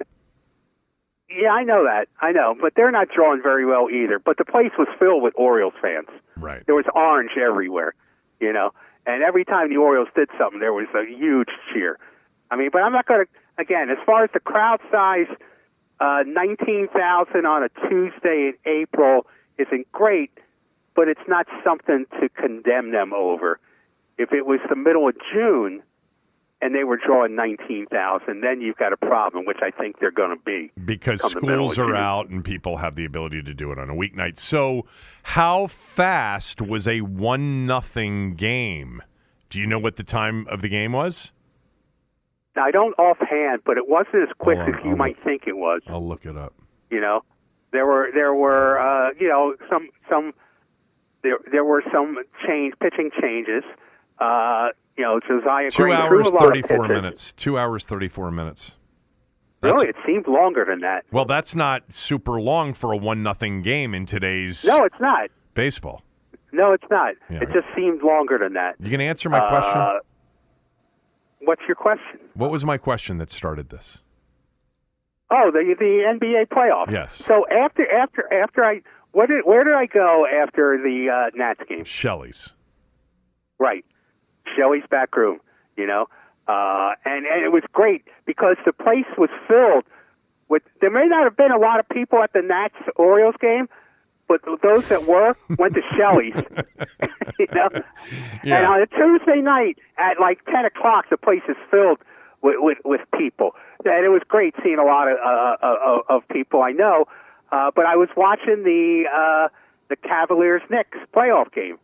Yeah, 1.29 1.51
I 1.51 1.63
know 1.63 1.83
that. 1.83 2.07
I 2.19 2.31
know, 2.31 2.55
but 2.59 2.73
they're 2.75 2.91
not 2.91 3.09
drawing 3.15 3.41
very 3.43 3.65
well 3.65 3.89
either. 3.89 4.19
But 4.19 4.37
the 4.37 4.45
place 4.45 4.71
was 4.77 4.87
filled 4.99 5.21
with 5.21 5.33
Orioles 5.37 5.73
fans. 5.81 6.07
Right. 6.35 6.65
There 6.65 6.75
was 6.75 6.85
orange 6.95 7.31
everywhere, 7.37 7.93
you 8.39 8.51
know. 8.51 8.71
And 9.05 9.21
every 9.23 9.45
time 9.45 9.69
the 9.69 9.77
Orioles 9.77 10.07
did 10.15 10.29
something, 10.39 10.59
there 10.59 10.73
was 10.73 10.87
a 10.95 11.05
huge 11.05 11.49
cheer. 11.71 11.99
I 12.51 12.55
mean, 12.55 12.69
but 12.71 12.81
I'm 12.81 12.93
not 12.93 13.05
going 13.07 13.25
to. 13.25 13.31
Again, 13.57 13.89
as 13.89 13.97
far 14.05 14.23
as 14.25 14.29
the 14.33 14.41
crowd 14.41 14.79
size, 14.91 15.27
uh, 15.99 16.23
nineteen 16.27 16.87
thousand 16.93 17.45
on 17.45 17.63
a 17.63 17.69
Tuesday 17.87 18.51
in 18.51 18.53
April 18.65 19.25
isn't 19.57 19.89
great, 19.91 20.31
but 20.95 21.07
it's 21.07 21.27
not 21.27 21.47
something 21.63 22.05
to 22.19 22.29
condemn 22.29 22.91
them 22.91 23.13
over. 23.13 23.59
If 24.17 24.33
it 24.33 24.45
was 24.45 24.59
the 24.69 24.75
middle 24.75 25.07
of 25.07 25.15
June 25.33 25.81
and 26.61 26.73
they 26.75 26.83
were 26.83 26.97
drawing 26.97 27.35
nineteen 27.35 27.85
thousand, 27.85 28.41
then 28.41 28.59
you've 28.61 28.77
got 28.77 28.91
a 28.91 28.97
problem, 28.97 29.45
which 29.45 29.59
I 29.61 29.71
think 29.71 29.99
they're 29.99 30.11
going 30.11 30.35
to 30.37 30.43
be. 30.43 30.71
because 30.85 31.21
come 31.21 31.33
the 31.33 31.41
middle 31.41 31.71
schools 31.71 31.89
are 31.89 31.95
out 31.95 32.29
and 32.29 32.43
people 32.43 32.77
have 32.77 32.95
the 32.95 33.05
ability 33.05 33.41
to 33.43 33.53
do 33.53 33.71
it 33.71 33.79
on 33.79 33.89
a 33.89 33.93
weeknight. 33.93 34.37
So, 34.37 34.85
how 35.23 35.67
fast 35.67 36.61
was 36.61 36.87
a 36.87 37.01
one 37.01 37.65
nothing 37.65 38.35
game? 38.35 39.01
Do 39.49 39.59
you 39.59 39.67
know 39.67 39.79
what 39.79 39.95
the 39.95 40.03
time 40.03 40.45
of 40.49 40.61
the 40.61 40.69
game 40.69 40.91
was? 40.91 41.31
Now, 42.55 42.63
I 42.65 42.71
don't 42.71 42.93
offhand, 42.97 43.61
but 43.65 43.77
it 43.77 43.87
wasn't 43.89 44.23
as 44.23 44.29
quick 44.37 44.57
as 44.57 44.73
you 44.83 44.91
I'll 44.91 44.95
might 44.95 45.15
look. 45.17 45.23
think 45.25 45.43
it 45.47 45.57
was. 45.57 45.81
I'll 45.87 46.05
look 46.07 46.25
it 46.25 46.37
up. 46.37 46.53
You 46.89 47.01
know, 47.01 47.21
there 47.71 47.85
were 47.85 48.09
there 48.13 48.33
were 48.33 48.79
uh, 48.79 49.11
you 49.19 49.27
know 49.27 49.55
some 49.69 49.89
some 50.09 50.33
there 51.23 51.37
there 51.51 51.65
were 51.65 51.83
some 51.93 52.17
change 52.47 52.73
pitching 52.81 53.09
changes. 53.21 53.63
Uh, 54.19 54.69
you 54.97 55.03
know, 55.03 55.19
Josiah 55.27 55.69
Two 55.69 55.83
Green 55.83 55.95
hours 55.95 56.09
threw 56.09 56.29
a 56.29 56.33
lot 56.33 56.43
thirty 56.45 56.61
four 56.61 56.87
minutes. 56.87 57.33
Two 57.35 57.57
hours 57.57 57.83
thirty 57.83 58.07
four 58.07 58.31
minutes. 58.31 58.77
That's- 59.61 59.77
Really, 59.79 59.89
it 59.89 59.95
seemed 60.05 60.27
longer 60.27 60.63
than 60.63 60.79
that. 60.81 61.05
Well, 61.11 61.25
that's 61.25 61.55
not 61.55 61.91
super 61.91 62.39
long 62.39 62.73
for 62.73 62.91
a 62.91 62.97
one 62.97 63.23
nothing 63.23 63.61
game 63.63 63.93
in 63.95 64.05
today's 64.05 64.63
No, 64.63 64.83
it's 64.85 64.99
not. 65.01 65.29
baseball. 65.55 66.03
No, 66.51 66.71
it's 66.71 66.85
not. 66.91 67.15
Yeah. 67.29 67.39
It 67.41 67.49
just 67.51 67.65
seemed 67.75 68.01
longer 68.03 68.37
than 68.37 68.53
that. 68.53 68.75
You 68.79 68.89
can 68.91 69.01
answer 69.01 69.27
my 69.27 69.39
question. 69.49 69.99
What's 71.45 71.61
your 71.67 71.75
question? 71.75 72.19
What 72.33 72.51
was 72.51 72.65
my 72.65 72.77
question 72.77 73.17
that 73.19 73.29
started 73.29 73.69
this? 73.69 73.99
Oh, 75.31 75.51
the 75.51 75.75
the 75.77 76.17
NBA 76.19 76.47
playoffs. 76.49 76.91
Yes. 76.91 77.15
So 77.25 77.45
after 77.49 77.89
after 77.89 78.31
after 78.33 78.63
I 78.63 78.81
what 79.11 79.29
did 79.29 79.45
where 79.45 79.63
did 79.63 79.73
I 79.73 79.85
go 79.85 80.25
after 80.25 80.77
the 80.77 81.09
uh, 81.09 81.31
Nats 81.35 81.61
game? 81.67 81.85
Shelly's. 81.85 82.51
Right, 83.57 83.85
Shelly's 84.55 84.83
back 84.89 85.15
room. 85.15 85.39
You 85.77 85.87
know, 85.87 86.07
uh, 86.47 86.91
and 87.05 87.25
and 87.25 87.43
it 87.45 87.51
was 87.51 87.63
great 87.71 88.03
because 88.25 88.57
the 88.65 88.73
place 88.73 89.05
was 89.17 89.29
filled 89.47 89.85
with. 90.49 90.63
There 90.81 90.91
may 90.91 91.07
not 91.07 91.23
have 91.23 91.37
been 91.37 91.51
a 91.51 91.57
lot 91.57 91.79
of 91.79 91.89
people 91.89 92.21
at 92.21 92.33
the 92.33 92.41
Nats 92.41 92.75
Orioles 92.95 93.35
game, 93.41 93.67
but 94.27 94.41
those 94.63 94.87
that 94.89 95.07
were 95.07 95.35
went 95.57 95.73
to 95.75 95.81
Shelly's. 95.97 96.33
you 97.39 97.47
know, 97.53 97.69
Yeah. 98.43 98.57
and 98.57 98.65
on 98.65 98.81
a 98.81 98.87
Tuesday 98.87 99.41
night 99.41 99.77
at 99.97 100.19
like 100.19 100.43
ten 100.45 100.65
o'clock, 100.65 101.05
the 101.09 101.17
place 101.17 101.41
is 101.49 101.55
filled 101.69 101.99
with 102.41 102.55
with, 102.59 102.77
with 102.85 103.01
people, 103.17 103.51
and 103.83 104.05
it 104.05 104.09
was 104.09 104.21
great 104.27 104.55
seeing 104.63 104.79
a 104.79 104.83
lot 104.85 105.07
of 105.07 105.17
uh, 105.23 105.55
uh, 105.65 105.99
of 106.15 106.27
people 106.29 106.61
I 106.61 106.71
know. 106.71 107.05
Uh, 107.51 107.71
but 107.75 107.85
I 107.85 107.95
was 107.95 108.09
watching 108.17 108.63
the 108.63 109.03
uh, 109.13 109.49
the 109.89 109.95
Cavaliers 109.95 110.61
Knicks 110.69 110.97
playoff 111.15 111.51
game 111.53 111.77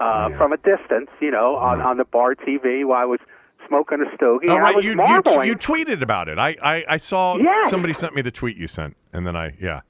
uh, 0.00 0.28
Yeah. 0.30 0.36
from 0.38 0.52
a 0.52 0.56
distance, 0.58 1.10
you 1.20 1.30
know, 1.30 1.56
on 1.56 1.80
on 1.80 1.96
the 1.96 2.04
bar 2.04 2.34
TV 2.34 2.84
while 2.84 3.00
I 3.02 3.04
was 3.04 3.20
smoking 3.68 4.00
a 4.02 4.14
stogie. 4.16 4.48
Oh, 4.48 4.56
right. 4.56 4.82
You, 4.82 4.90
you, 4.90 5.42
you 5.44 5.56
tweeted 5.56 6.02
about 6.02 6.28
it. 6.28 6.36
I, 6.38 6.56
I, 6.62 6.84
I 6.88 6.96
saw 6.96 7.36
Yes. 7.36 7.70
somebody 7.70 7.94
sent 7.94 8.12
me 8.14 8.20
the 8.20 8.30
tweet 8.32 8.56
you 8.56 8.66
sent, 8.66 8.96
and 9.12 9.24
then 9.26 9.36
I, 9.36 9.54
yeah. 9.60 9.80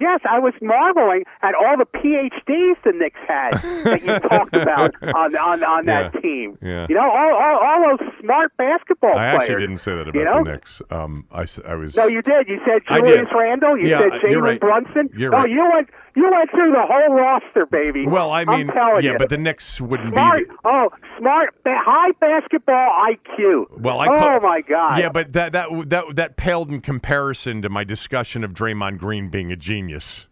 Yes, 0.00 0.20
I 0.28 0.38
was 0.38 0.54
marveling 0.62 1.24
at 1.42 1.54
all 1.54 1.76
the 1.76 1.86
PhDs 1.86 2.76
the 2.84 2.92
Knicks 2.94 3.18
had 3.26 3.52
that 3.84 4.02
you 4.02 4.18
talked 4.28 4.54
about 4.54 4.94
on 5.02 5.36
on 5.36 5.64
on 5.64 5.86
that 5.86 6.14
Yeah, 6.14 6.20
team. 6.20 6.58
yeah. 6.62 6.86
You 6.88 6.94
know, 6.94 7.10
all, 7.10 7.34
all 7.34 7.58
all 7.64 7.96
those 7.98 8.08
smart 8.20 8.56
basketball 8.56 9.10
I 9.10 9.36
players. 9.36 9.42
actually 9.42 9.60
didn't 9.62 9.76
say 9.78 9.92
that 9.92 10.02
about 10.08 10.14
you 10.14 10.24
know? 10.24 10.44
the 10.44 10.50
Knicks. 10.52 10.82
Um, 10.90 11.26
I, 11.32 11.46
I 11.66 11.74
was. 11.74 11.96
No, 11.96 12.06
you 12.06 12.22
did. 12.22 12.48
You 12.48 12.60
said 12.64 12.82
Julius. 12.92 13.26
Randle. 13.34 13.76
You 13.78 13.88
Yeah, 13.88 14.00
said 14.00 14.20
Jalen 14.20 14.42
right. 14.42 14.60
Brunson. 14.60 15.10
You're 15.16 15.30
no, 15.30 15.38
right. 15.38 15.50
you 15.50 15.68
went 15.72 15.90
you 16.18 16.30
went 16.30 16.50
through 16.50 16.72
the 16.72 16.82
whole 16.84 17.14
roster, 17.14 17.66
baby. 17.66 18.06
well, 18.06 18.30
I 18.32 18.44
mean, 18.44 18.70
yeah, 18.74 18.98
you. 19.00 19.16
but 19.18 19.28
the 19.28 19.38
Knicks 19.38 19.80
wouldn't 19.80 20.12
smart. 20.12 20.48
be. 20.48 20.54
Oh, 20.64 20.90
smart. 21.18 21.54
High 21.66 22.10
basketball 22.20 22.90
IQ. 23.10 23.80
Well, 23.80 24.00
I 24.00 24.06
oh 24.08 24.18
ca- 24.18 24.40
my 24.40 24.60
God. 24.62 24.98
Yeah, 24.98 25.08
but 25.10 25.32
that 25.34 25.52
that 25.52 25.68
that 25.86 26.04
that 26.16 26.36
paled 26.36 26.70
in 26.70 26.80
comparison 26.80 27.62
to 27.62 27.68
my 27.68 27.84
discussion 27.84 28.42
of 28.44 28.52
Draymond 28.52 28.98
Green 28.98 29.28
being 29.28 29.52
a 29.52 29.56
genius. 29.56 30.26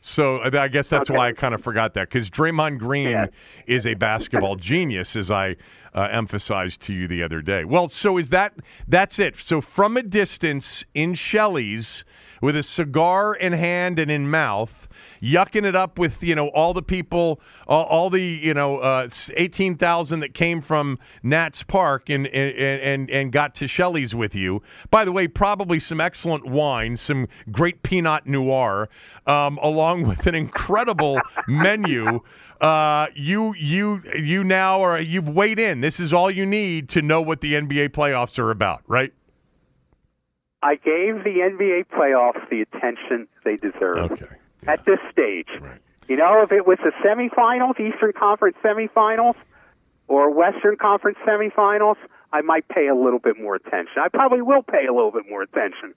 So 0.00 0.36
uh, 0.38 0.50
I 0.58 0.68
guess 0.68 0.88
that's 0.88 1.10
Okay. 1.10 1.18
why 1.18 1.28
I 1.28 1.32
kind 1.32 1.54
of 1.54 1.62
forgot 1.62 1.94
that 1.94 2.08
because 2.08 2.30
Draymond 2.30 2.78
Green 2.78 3.10
Yeah. 3.10 3.26
is 3.66 3.86
a 3.86 3.94
basketball 3.94 4.56
genius, 4.56 5.16
as 5.16 5.30
I 5.30 5.56
uh, 5.94 6.08
emphasized 6.12 6.80
to 6.82 6.92
you 6.92 7.08
the 7.08 7.22
other 7.22 7.40
day. 7.42 7.64
Well, 7.64 7.88
so 7.88 8.16
is 8.18 8.28
that 8.28 8.52
that's 8.86 9.18
it? 9.18 9.36
So 9.38 9.60
from 9.60 9.96
a 9.96 10.02
distance 10.02 10.84
in 10.94 11.14
Shelly's, 11.14 12.04
with 12.46 12.54
a 12.54 12.62
cigar 12.62 13.34
in 13.34 13.52
hand 13.52 13.98
and 13.98 14.08
in 14.08 14.30
mouth, 14.30 14.86
yucking 15.20 15.64
it 15.64 15.74
up 15.74 15.98
with 15.98 16.22
you 16.22 16.32
know 16.32 16.46
all 16.50 16.72
the 16.72 16.80
people, 16.80 17.40
all, 17.66 17.82
all 17.86 18.08
the 18.08 18.22
you 18.22 18.54
know 18.54 18.78
uh, 18.78 19.08
eighteen 19.36 19.76
thousand 19.76 20.20
that 20.20 20.32
came 20.32 20.62
from 20.62 20.96
Nats 21.24 21.64
Park 21.64 22.08
and 22.08 22.24
and 22.28 22.56
and 22.56 23.10
and 23.10 23.32
got 23.32 23.56
to 23.56 23.66
Shelly's 23.66 24.14
with 24.14 24.36
you. 24.36 24.62
By 24.92 25.04
the 25.04 25.10
way, 25.10 25.26
probably 25.26 25.80
some 25.80 26.00
excellent 26.00 26.46
wine, 26.46 26.96
some 26.96 27.26
great 27.50 27.82
Pinot 27.82 28.28
Noir, 28.28 28.88
um, 29.26 29.58
along 29.60 30.06
with 30.06 30.24
an 30.28 30.36
incredible 30.36 31.18
menu. 31.48 32.20
Uh, 32.60 33.08
you 33.16 33.56
you 33.56 34.02
you 34.16 34.44
now 34.44 34.82
are 34.82 35.00
you've 35.00 35.28
weighed 35.28 35.58
in. 35.58 35.80
This 35.80 35.98
is 35.98 36.12
all 36.12 36.30
you 36.30 36.46
need 36.46 36.88
to 36.90 37.02
know 37.02 37.20
what 37.20 37.40
the 37.40 37.54
NBA 37.54 37.88
playoffs 37.88 38.38
are 38.38 38.52
about, 38.52 38.82
right? 38.86 39.12
I 40.62 40.74
gave 40.74 41.24
the 41.24 41.40
NBA 41.44 41.86
playoffs 41.86 42.48
the 42.50 42.62
attention 42.62 43.28
they 43.44 43.56
deserve. 43.56 44.12
Okay. 44.12 44.26
at 44.66 44.84
this 44.84 44.98
stage. 45.12 45.48
Right. 45.60 45.80
You 46.08 46.16
know, 46.16 46.42
if 46.42 46.52
it 46.52 46.66
was 46.66 46.78
the 46.84 46.92
semifinals, 47.04 47.80
Eastern 47.80 48.12
Conference 48.12 48.56
semifinals, 48.64 49.34
or 50.08 50.30
Western 50.30 50.76
Conference 50.76 51.18
semifinals, 51.26 51.96
I 52.32 52.42
might 52.42 52.68
pay 52.68 52.86
a 52.88 52.94
little 52.94 53.18
bit 53.18 53.36
more 53.40 53.56
attention. 53.56 53.94
I 53.98 54.08
probably 54.08 54.42
will 54.42 54.62
pay 54.62 54.86
a 54.86 54.92
little 54.92 55.10
bit 55.10 55.24
more 55.28 55.42
attention. 55.42 55.94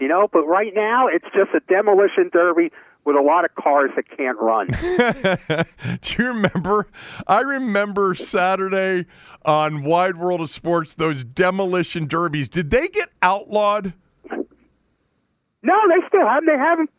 You 0.00 0.08
know, 0.08 0.28
but 0.32 0.44
right 0.44 0.72
now 0.74 1.06
it's 1.06 1.26
just 1.26 1.50
a 1.54 1.60
demolition 1.68 2.30
derby 2.32 2.72
with 3.04 3.16
a 3.16 3.20
lot 3.20 3.44
of 3.44 3.54
cars 3.54 3.90
that 3.96 4.04
can't 4.16 4.38
run. 4.38 4.68
Do 6.02 6.14
you 6.18 6.28
remember? 6.28 6.88
I 7.26 7.40
remember 7.40 8.14
Saturday 8.14 9.06
on 9.44 9.84
Wide 9.84 10.16
World 10.16 10.40
of 10.40 10.50
Sports 10.50 10.94
those 10.94 11.24
demolition 11.24 12.06
derbies. 12.06 12.48
Did 12.48 12.70
they 12.70 12.88
get 12.88 13.10
outlawed? 13.22 13.92
no, 14.30 15.74
they 15.88 16.06
still 16.08 16.26
have. 16.26 16.44
They 16.44 16.58
haven't. 16.58 16.90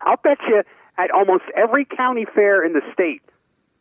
I'll 0.00 0.16
bet 0.16 0.38
you 0.48 0.62
at 0.96 1.10
almost 1.10 1.44
every 1.56 1.84
county 1.84 2.26
fair 2.34 2.64
in 2.64 2.72
the 2.72 2.82
state, 2.92 3.22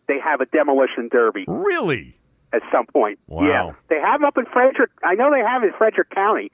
they 0.08 0.20
have 0.24 0.42
a 0.42 0.46
demolition 0.46 1.10
derby. 1.12 1.46
Really? 1.48 2.18
at 2.54 2.62
some 2.72 2.86
point. 2.86 3.20
Wow. 3.28 3.46
Yeah, 3.46 3.72
they 3.90 4.00
have 4.00 4.22
them 4.22 4.26
up 4.26 4.38
in 4.38 4.46
Frederick. 4.46 4.92
I 5.04 5.16
know 5.16 5.32
they 5.32 5.42
have 5.42 5.64
it 5.64 5.68
in 5.68 5.74
Frederick 5.78 6.10
County 6.10 6.52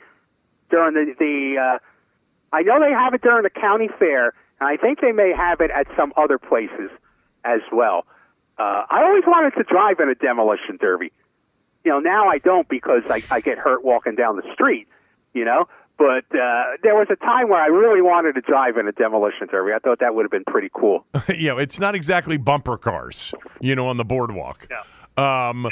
during 0.70 0.94
the 0.94 1.14
the. 1.18 1.56
Uh, 1.60 1.80
I 2.56 2.62
know 2.62 2.80
they 2.80 2.92
have 2.92 3.14
it 3.14 3.22
during 3.22 3.44
the 3.44 3.50
county 3.50 3.90
fair, 3.98 4.34
and 4.60 4.70
I 4.70 4.78
think 4.78 5.02
they 5.02 5.12
may 5.12 5.34
have 5.36 5.60
it 5.62 5.72
at 5.72 5.88
some 5.98 6.14
other 6.18 6.38
places 6.38 6.92
as 7.44 7.62
well. 7.72 8.06
Uh, 8.58 8.86
I 8.90 9.04
always 9.04 9.24
wanted 9.26 9.58
to 9.58 9.64
drive 9.64 10.00
in 10.00 10.10
a 10.10 10.16
demolition 10.16 10.78
derby. 10.80 11.12
You 11.84 11.92
know, 11.92 12.00
now 12.00 12.30
I 12.30 12.38
don't 12.38 12.68
because 12.70 13.04
I, 13.10 13.24
I 13.30 13.42
get 13.42 13.58
hurt 13.58 13.84
walking 13.84 14.16
down 14.16 14.38
the 14.38 14.54
street. 14.54 14.88
You 15.34 15.46
know, 15.46 15.68
but 15.98 16.26
uh, 16.36 16.78
there 16.82 16.96
was 16.96 17.08
a 17.12 17.16
time 17.16 17.50
where 17.50 17.62
I 17.62 17.68
really 17.68 18.02
wanted 18.02 18.34
to 18.34 18.42
drive 18.42 18.78
in 18.78 18.88
a 18.88 18.92
demolition 18.92 19.48
derby. 19.50 19.74
I 19.74 19.80
thought 19.80 20.00
that 20.00 20.16
would 20.16 20.24
have 20.24 20.32
been 20.32 20.44
pretty 20.46 20.70
cool. 20.74 21.06
know, 21.48 21.58
it's 21.58 21.80
not 21.80 21.96
exactly 21.96 22.38
bumper 22.38 22.78
cars, 22.78 23.34
you 23.62 23.76
know, 23.76 23.88
on 23.88 23.98
the 23.98 24.04
boardwalk. 24.04 24.68
Um, 25.16 25.68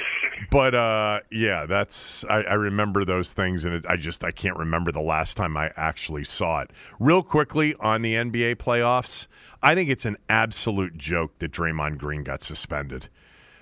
but 0.52 0.76
uh, 0.76 1.21
yeah, 1.32 1.65
that's 1.65 2.24
I, 2.30 2.41
I 2.43 2.54
remember 2.54 3.06
those 3.06 3.34
things, 3.34 3.65
and 3.65 3.74
it, 3.74 3.86
I 3.89 3.95
just 3.95 4.24
I 4.24 4.32
can't 4.32 4.56
remember 4.56 4.91
the 4.91 5.02
last 5.02 5.36
time 5.36 5.58
I 5.58 5.71
actually 5.76 6.24
saw 6.24 6.62
it. 6.62 6.69
Real 7.00 7.24
quickly 7.24 7.76
on 7.80 8.04
the 8.04 8.13
NBA 8.13 8.58
playoffs, 8.58 9.26
I 9.63 9.74
think 9.74 9.89
it's 9.89 10.06
an 10.06 10.17
absolute 10.30 10.95
joke 10.95 11.39
that 11.39 11.52
Draymond 11.52 11.97
Green 11.97 12.24
got 12.24 12.43
suspended. 12.43 13.10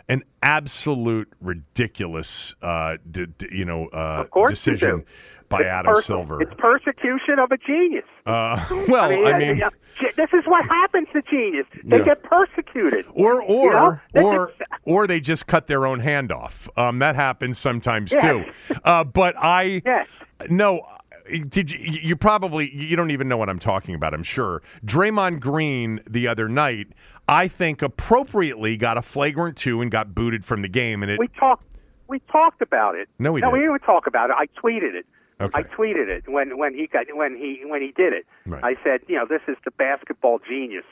An 0.10 0.24
absolute 0.41 1.32
ridiculous, 1.39 2.56
uh, 2.63 2.98
d- 3.10 3.28
d- 3.38 3.48
you 3.52 3.63
know, 3.63 3.88
uh, 3.89 4.24
decision 4.48 5.06
by 5.50 5.60
It's 5.60 5.67
Adam 5.67 5.93
perse- 5.93 6.06
Silver. 6.06 6.41
It's 6.41 6.52
persecution 6.58 7.38
of 7.39 7.52
a 7.52 7.58
genius. 7.58 8.06
Uh, 8.26 8.86
well, 8.88 9.04
I 9.06 9.10
mean, 9.10 9.28
I 9.28 9.38
mean, 9.38 9.63
uh, 9.63 9.69
ge- 10.02 10.15
this 10.17 10.30
is 10.34 10.43
what 10.45 10.65
happens 10.65 11.08
to 11.13 11.22
genius. 11.30 11.67
They 11.84 11.98
Yeah. 12.00 12.04
get 12.06 12.24
persecuted. 12.24 13.06
Or 13.13 13.41
or 13.43 14.02
You 14.15 14.22
know? 14.22 14.28
Or 14.28 14.52
or 14.86 15.06
they 15.08 15.19
just 15.19 15.45
cut 15.45 15.67
their 15.67 15.86
own 15.86 16.00
hand 16.00 16.32
off. 16.32 16.67
Um, 16.76 16.98
that 17.00 17.15
happens 17.15 17.60
sometimes 17.60 18.12
Yes. 18.12 18.22
too. 18.22 18.43
Uh, 18.84 19.04
but 19.04 19.36
I 19.38 19.82
Yes. 19.86 20.08
no. 20.50 20.82
Did 21.48 21.72
you, 21.72 21.80
you 21.80 22.15
probably 22.15 22.74
you 22.74 22.96
don't 22.96 23.12
even 23.12 23.28
know 23.28 23.38
what 23.38 23.50
I'm 23.50 23.60
talking 23.60 23.96
about? 23.96 24.13
I'm 24.13 24.24
sure. 24.24 24.62
Draymond 24.86 25.39
Green 25.39 26.02
the 26.10 26.28
other 26.28 26.48
night, 26.50 26.88
I 27.28 27.48
think 27.48 27.82
appropriately 27.82 28.78
got 28.78 28.98
a 28.98 29.02
flagrant 29.02 29.58
two 29.58 29.82
and 29.82 29.92
got 29.92 30.13
booted 30.15 30.44
from 30.46 30.62
the 30.62 30.68
game, 30.68 31.04
and 31.04 31.12
it 31.12 31.20
We 31.20 31.28
talked. 31.28 31.63
We 32.08 32.20
talked 32.32 32.62
about 32.63 32.96
it. 32.96 33.08
No, 33.20 33.32
we 33.32 33.42
no, 33.42 33.52
we 33.52 33.60
didn't. 33.60 33.74
didn't 33.74 33.84
talk 33.86 34.08
about 34.08 34.32
it. 34.32 34.36
I 34.39 34.48
tweeted 34.60 34.96
it. 34.96 35.06
Okay. 35.42 35.58
I 35.60 35.63
tweeted 35.63 36.08
it 36.10 36.24
when 36.28 36.58
when 36.58 36.74
he 36.74 36.88
got 36.88 37.06
when 37.13 37.38
he 37.38 37.62
when 37.65 37.82
he 37.82 37.92
did 37.92 38.13
it. 38.13 38.26
Right. 38.46 38.63
I 38.63 38.76
said, 38.84 39.02
you 39.08 39.15
know, 39.15 39.26
this 39.30 39.42
is 39.48 39.56
the 39.63 39.72
basketball 39.72 40.39
genius 40.39 40.84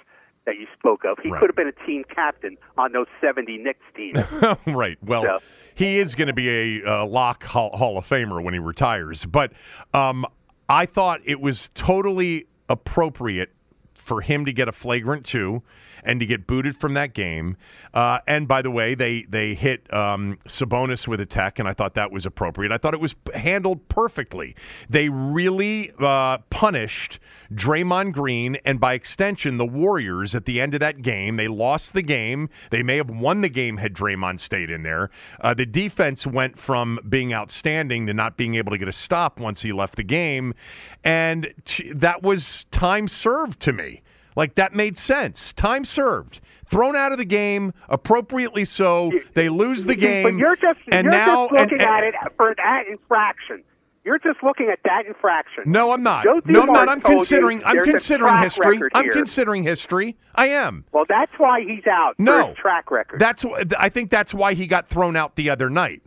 that 0.46 0.58
you 0.60 0.68
spoke 0.78 1.04
of. 1.06 1.18
He 1.22 1.30
Right. 1.30 1.40
could 1.42 1.50
have 1.50 1.56
been 1.56 1.68
a 1.68 1.86
team 1.86 2.04
captain 2.14 2.56
on 2.78 2.92
those 2.94 3.08
'70 3.20 3.58
Knicks 3.58 3.80
teams. 3.96 4.20
right. 4.68 4.98
Well, 5.04 5.24
So- 5.24 5.40
he 5.78 6.00
is 6.00 6.16
going 6.16 6.28
to 6.28 6.34
be 6.34 6.50
a 6.50 6.84
uh, 6.84 7.06
lock 7.06 7.44
hall, 7.44 7.70
hall 7.78 8.00
of 8.00 8.10
Famer 8.10 8.44
when 8.44 8.56
he 8.56 8.60
retires. 8.60 9.24
But 9.26 9.52
um, 9.94 10.26
I 10.68 10.88
thought 10.88 11.22
it 11.24 11.40
was 11.40 11.70
totally 11.76 12.48
appropriate 12.68 13.52
for 13.94 14.22
him 14.22 14.46
to 14.46 14.52
get 14.52 14.68
a 14.68 14.72
flagrant 14.72 15.24
two 15.24 15.62
and 16.08 16.22
to 16.22 16.26
get 16.26 16.48
booted 16.48 16.76
from 16.76 16.94
that 16.96 17.14
game. 17.14 17.58
Uh, 17.94 18.20
and 18.26 18.48
by 18.48 18.62
the 18.62 18.72
way, 18.72 18.96
they 18.96 19.26
they 19.30 19.54
hit 19.54 19.94
um, 19.94 20.40
Sabonis 20.48 21.08
with 21.08 21.20
a 21.20 21.26
tech, 21.26 21.60
and 21.60 21.68
I 21.68 21.74
thought 21.74 21.94
that 21.96 22.12
was 22.12 22.26
appropriate. 22.26 22.72
I 22.72 22.78
thought 22.78 22.94
it 22.94 23.00
was 23.00 23.14
handled 23.36 23.88
perfectly. 23.90 24.56
They 24.90 25.10
really 25.10 25.92
uh, 26.00 26.40
punished 26.50 27.20
Draymond 27.54 28.14
Green 28.14 28.58
and 28.66 28.80
by 28.80 28.94
extension 28.94 29.58
the 29.58 29.66
Warriors 29.66 30.34
at 30.34 30.46
the 30.46 30.62
end 30.62 30.74
of 30.74 30.80
that 30.80 31.02
game. 31.02 31.36
They 31.36 31.48
lost 31.48 31.94
the 31.94 32.02
game. 32.02 32.50
They 32.72 32.84
may 32.84 32.98
have 32.98 33.10
won 33.10 33.42
the 33.42 33.50
game 33.50 33.78
had 33.78 33.94
Draymond 33.94 34.40
stayed 34.40 34.70
in 34.70 34.84
there. 34.84 35.10
Uh, 35.42 35.54
the 35.54 35.66
defense 35.66 36.26
went 36.26 36.58
from 36.58 37.00
being 37.08 37.34
outstanding 37.34 38.08
to 38.08 38.14
not 38.14 38.38
being 38.38 38.56
able 38.56 38.72
to 38.72 38.78
get 38.78 38.88
a 38.88 38.94
stop 38.94 39.40
once 39.40 39.62
he 39.62 39.74
left 39.74 39.98
the 39.98 40.04
game, 40.04 40.54
and 41.04 41.54
t- 41.66 41.92
that 41.94 42.24
was 42.24 42.66
time 42.72 43.10
served 43.10 43.60
to 43.62 43.74
me. 43.74 44.02
Like 44.38 44.54
that 44.56 44.76
made 44.76 44.96
sense. 44.96 45.52
Time 45.54 45.84
served. 45.84 46.42
Thrown 46.70 46.96
out 46.96 47.12
of 47.12 47.18
the 47.18 47.26
game, 47.26 47.74
appropriately 47.90 48.66
so. 48.66 49.12
They 49.34 49.50
lose 49.50 49.86
the 49.86 49.96
game. 49.96 50.24
But 50.24 50.36
you're 50.36 50.56
just 50.56 50.80
and 50.92 51.06
you're 51.06 51.12
now 51.12 51.48
just 51.48 51.54
looking 51.54 51.82
and- 51.82 51.90
at 51.90 52.04
it 52.04 52.14
for 52.38 52.54
that 52.56 52.84
infraction. 52.90 53.64
You're 54.06 54.20
just 54.20 54.42
looking 54.42 54.70
at 54.72 54.80
that 54.86 55.06
infraction. 55.06 55.64
No, 55.66 55.92
I'm 55.92 56.02
not. 56.02 56.24
Joe 56.24 56.40
no, 56.46 56.62
I'm 56.62 56.72
not. 56.72 56.88
I'm 56.88 57.02
considering. 57.02 57.62
I'm 57.66 57.84
considering 57.84 58.38
history. 58.42 58.80
I'm 58.94 59.04
here. 59.04 59.12
considering 59.12 59.64
history. 59.64 60.16
I 60.34 60.48
am. 60.50 60.86
Well, 60.94 61.04
that's 61.10 61.34
why 61.38 61.62
he's 61.62 61.86
out. 61.88 62.14
No. 62.18 62.54
track 62.54 62.90
record. 62.90 63.20
That's. 63.20 63.44
I 63.78 63.90
think 63.90 64.10
that's 64.10 64.34
why 64.34 64.54
he 64.54 64.66
got 64.66 64.88
thrown 64.88 65.18
out 65.18 65.36
the 65.36 65.50
other 65.50 65.70
night. 65.70 66.04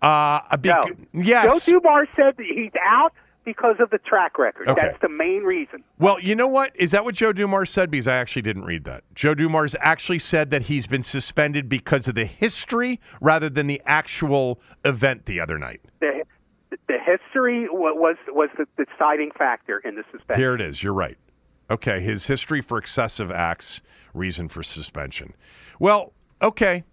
Uh, 0.00 0.40
a 0.50 0.56
big, 0.58 0.72
no. 0.72 1.22
Yes. 1.22 1.52
Joe 1.66 1.80
Dumars 1.80 2.08
said 2.16 2.36
that 2.38 2.46
he's 2.46 2.72
out 2.82 3.12
because 3.44 3.76
of 3.80 3.90
the 3.90 3.98
track 3.98 4.38
record. 4.38 4.68
Okay. 4.68 4.80
That's 4.80 5.00
the 5.00 5.08
main 5.08 5.42
reason. 5.42 5.82
Well, 5.98 6.18
you 6.20 6.34
know 6.34 6.46
what? 6.46 6.72
Is 6.74 6.90
that 6.92 7.04
what 7.04 7.14
Joe 7.14 7.32
Dumars 7.32 7.70
said? 7.70 7.90
Because 7.90 8.08
I 8.08 8.16
actually 8.16 8.42
didn't 8.42 8.64
read 8.64 8.84
that. 8.84 9.04
Joe 9.14 9.34
Dumars 9.34 9.74
actually 9.80 10.18
said 10.18 10.50
that 10.50 10.62
he's 10.62 10.86
been 10.86 11.02
suspended 11.02 11.68
because 11.68 12.08
of 12.08 12.14
the 12.14 12.24
history 12.24 13.00
rather 13.20 13.48
than 13.50 13.66
the 13.66 13.80
actual 13.86 14.60
event 14.84 15.26
the 15.26 15.40
other 15.40 15.58
night. 15.58 15.80
The, 16.00 16.24
the 16.88 16.98
history 16.98 17.68
was 17.68 18.16
was 18.28 18.48
the 18.56 18.66
deciding 18.84 19.30
factor 19.36 19.78
in 19.78 19.94
the 19.94 20.04
suspension. 20.10 20.40
Here 20.40 20.54
it 20.54 20.60
is. 20.60 20.82
You're 20.82 20.92
right. 20.92 21.18
Okay, 21.70 22.00
his 22.00 22.24
history 22.26 22.60
for 22.60 22.78
excessive 22.78 23.30
acts, 23.30 23.80
reason 24.14 24.48
for 24.48 24.62
suspension. 24.62 25.32
Well, 25.78 26.12
okay. 26.42 26.84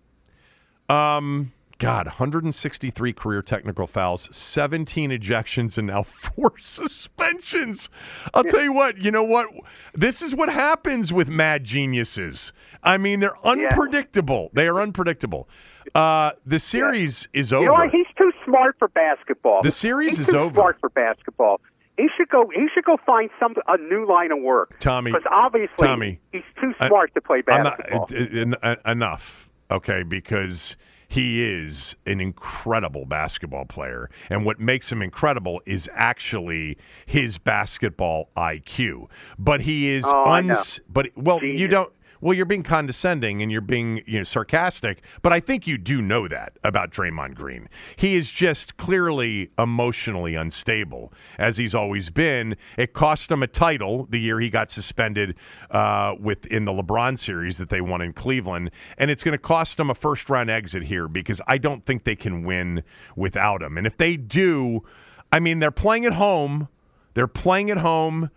Um, 0.88 1.52
God, 1.80 2.08
163 2.08 3.14
career 3.14 3.42
technical 3.42 3.88
fouls, 3.88 4.28
17 4.32 5.12
ejections, 5.12 5.78
and 5.78 5.88
now 5.88 6.04
four 6.36 6.54
suspensions. 6.60 7.90
I'll 8.34 8.44
tell 8.44 8.62
you 8.62 8.74
what. 8.74 8.98
You 8.98 9.12
know 9.12 9.24
what? 9.24 9.48
This 9.94 10.22
is 10.22 10.36
what 10.36 10.50
happens 10.50 11.12
with 11.14 11.30
mad 11.30 11.64
geniuses. 11.64 12.52
I 12.84 12.98
mean, 12.98 13.22
they're 13.22 13.38
unpredictable. 13.46 14.50
They 14.54 14.68
are 14.68 14.80
unpredictable. 14.82 15.48
Uh, 15.96 16.32
the 16.46 16.60
series 16.60 17.28
is 17.34 17.52
over. 17.54 17.64
You 17.64 17.68
know 17.70 17.74
what? 17.74 17.90
He's 17.92 18.06
too 18.18 18.32
smart 18.46 18.76
for 18.78 18.90
basketball. 18.90 19.62
The 19.64 19.72
series 19.72 20.12
He's 20.18 20.28
is 20.28 20.34
too 20.34 20.38
over. 20.38 20.56
Smart 20.56 20.78
for 20.82 20.90
basketball. 20.90 21.62
He 21.98 22.08
should 22.18 22.30
go. 22.30 22.50
He 22.54 22.68
should 22.74 22.86
go 22.86 22.98
find 23.06 23.30
some 23.40 23.56
a 23.68 23.78
new 23.78 24.06
line 24.08 24.32
of 24.32 24.40
work. 24.42 24.80
Tommy, 24.80 25.12
because 25.12 25.26
obviously 25.32 25.88
Tommy, 25.88 26.20
he's 26.32 26.44
too 26.62 26.74
I- 26.80 26.88
smart 26.88 27.14
to 27.16 27.22
play 27.22 27.42
I'm 27.50 27.64
not- 27.64 27.78
basketball. 27.78 28.08
en- 28.12 28.54
en- 28.64 28.78
enough, 28.92 29.50
okay? 29.72 30.04
Because 30.04 30.76
he 31.10 31.44
is 31.44 31.96
an 32.06 32.22
incredible 32.22 33.04
basketball 33.04 33.66
player, 33.66 34.12
and 34.30 34.46
what 34.46 34.60
makes 34.60 34.92
him 34.92 35.02
incredible 35.02 35.60
is 35.66 35.90
actually 35.94 36.78
his 37.08 37.40
basketball 37.40 38.30
IQ. 38.38 39.08
But 39.40 39.62
he 39.62 39.90
is 39.90 40.06
Oh, 40.08 40.26
uns. 40.26 40.80
But 40.88 41.08
well, 41.16 41.44
you 41.44 41.68
don't. 41.68 41.92
Well, 42.22 42.34
you're 42.34 42.46
being 42.46 42.64
condescending 42.64 43.42
and 43.42 43.52
you're 43.52 43.62
being 43.62 44.02
you 44.06 44.18
know 44.18 44.24
sarcastic, 44.24 45.02
but 45.22 45.32
I 45.32 45.40
think 45.40 45.68
you 45.68 45.78
do 45.78 46.02
know 46.02 46.28
that 46.28 46.58
about 46.64 46.92
Draymond 46.92 47.36
Green. 47.36 47.70
He 47.96 48.16
is 48.16 48.30
just 48.30 48.78
clearly 48.78 49.52
emotionally 49.58 50.36
unstable, 50.36 51.14
as 51.38 51.58
he's 51.58 51.74
always 51.74 52.10
been. 52.10 52.58
It 52.78 52.94
cost 52.94 53.32
him 53.32 53.42
a 53.42 53.48
title 53.48 54.08
the 54.10 54.20
year 54.20 54.40
he 54.40 54.50
got 54.50 54.70
suspended 54.70 55.36
uh, 55.72 56.16
with 56.20 56.46
in 56.48 56.66
the 56.66 56.72
LeBron 56.72 57.18
series 57.18 57.58
that 57.58 57.70
they 57.70 57.82
won 57.82 58.02
in 58.02 58.14
Cleveland, 58.14 58.72
and 58.98 59.10
it's 59.10 59.24
going 59.24 59.34
to 59.34 59.38
cost 59.38 59.80
him 59.80 59.90
a 59.90 59.96
first 59.96 60.30
round 60.30 60.50
exit 60.50 60.84
here 60.84 61.08
because 61.08 61.42
I 61.48 61.58
don't 61.58 61.86
think 61.86 62.04
they 62.04 62.16
can 62.16 62.44
win 62.44 62.84
without 63.16 63.62
him. 63.62 63.78
And 63.78 63.88
if 63.88 63.98
they 63.98 64.18
do, 64.18 64.84
I 65.32 65.40
mean 65.40 65.60
they're 65.60 65.72
playing 65.72 66.06
at 66.06 66.14
home. 66.14 66.68
They're 67.14 67.28
playing 67.28 67.72
at 67.72 67.78
home. 67.78 68.30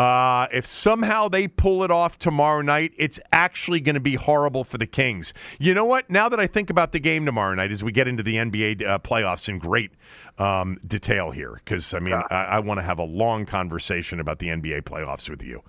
Uh, 0.00 0.46
if 0.50 0.64
somehow 0.64 1.28
they 1.28 1.46
pull 1.46 1.84
it 1.84 1.90
off 1.90 2.18
tomorrow 2.18 2.62
night, 2.62 2.90
it's 2.96 3.20
actually 3.34 3.80
going 3.80 3.96
to 3.96 4.00
be 4.00 4.14
horrible 4.14 4.64
for 4.64 4.78
the 4.78 4.86
Kings. 4.86 5.34
You 5.58 5.74
know 5.74 5.84
what? 5.84 6.08
Now 6.08 6.26
that 6.30 6.40
I 6.40 6.46
think 6.46 6.70
about 6.70 6.92
the 6.92 6.98
game 6.98 7.26
tomorrow 7.26 7.54
night, 7.54 7.70
as 7.70 7.84
we 7.84 7.92
get 7.92 8.08
into 8.08 8.22
the 8.22 8.36
NBA 8.36 8.82
uh, 8.82 8.98
playoffs 9.00 9.46
in 9.46 9.58
great 9.58 9.90
um, 10.38 10.78
detail 10.86 11.30
here, 11.32 11.60
because 11.62 11.92
I 11.92 11.98
mean, 11.98 12.14
I, 12.14 12.34
I 12.34 12.58
want 12.60 12.78
to 12.80 12.82
have 12.82 12.98
a 12.98 13.04
long 13.04 13.44
conversation 13.44 14.20
about 14.20 14.38
the 14.38 14.46
NBA 14.46 14.84
playoffs 14.84 15.28
with 15.28 15.42
you. 15.42 15.62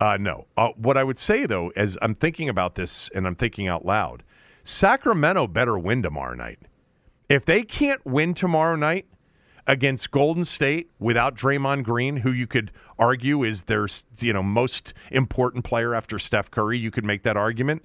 Uh, 0.00 0.16
no, 0.18 0.46
uh, 0.56 0.70
what 0.74 0.96
I 0.96 1.04
would 1.04 1.18
say 1.20 1.46
though, 1.46 1.70
as 1.76 1.96
I'm 2.02 2.16
thinking 2.16 2.48
about 2.48 2.74
this 2.74 3.08
and 3.14 3.28
I'm 3.28 3.36
thinking 3.36 3.68
out 3.68 3.86
loud, 3.86 4.24
Sacramento 4.64 5.46
better 5.46 5.78
win 5.78 6.02
tomorrow 6.02 6.34
night. 6.34 6.58
If 7.28 7.44
they 7.44 7.62
can't 7.62 8.04
win 8.04 8.34
tomorrow 8.34 8.74
night 8.74 9.06
against 9.68 10.10
Golden 10.10 10.44
State 10.44 10.90
without 10.98 11.36
Draymond 11.36 11.84
Green, 11.84 12.16
who 12.16 12.32
you 12.32 12.46
could 12.46 12.72
argue 12.98 13.44
is 13.44 13.62
their 13.64 13.86
you 14.18 14.32
know 14.32 14.42
most 14.42 14.94
important 15.12 15.64
player 15.64 15.94
after 15.94 16.18
Steph 16.18 16.50
Curry, 16.50 16.78
you 16.78 16.90
could 16.90 17.04
make 17.04 17.22
that 17.22 17.36
argument. 17.36 17.84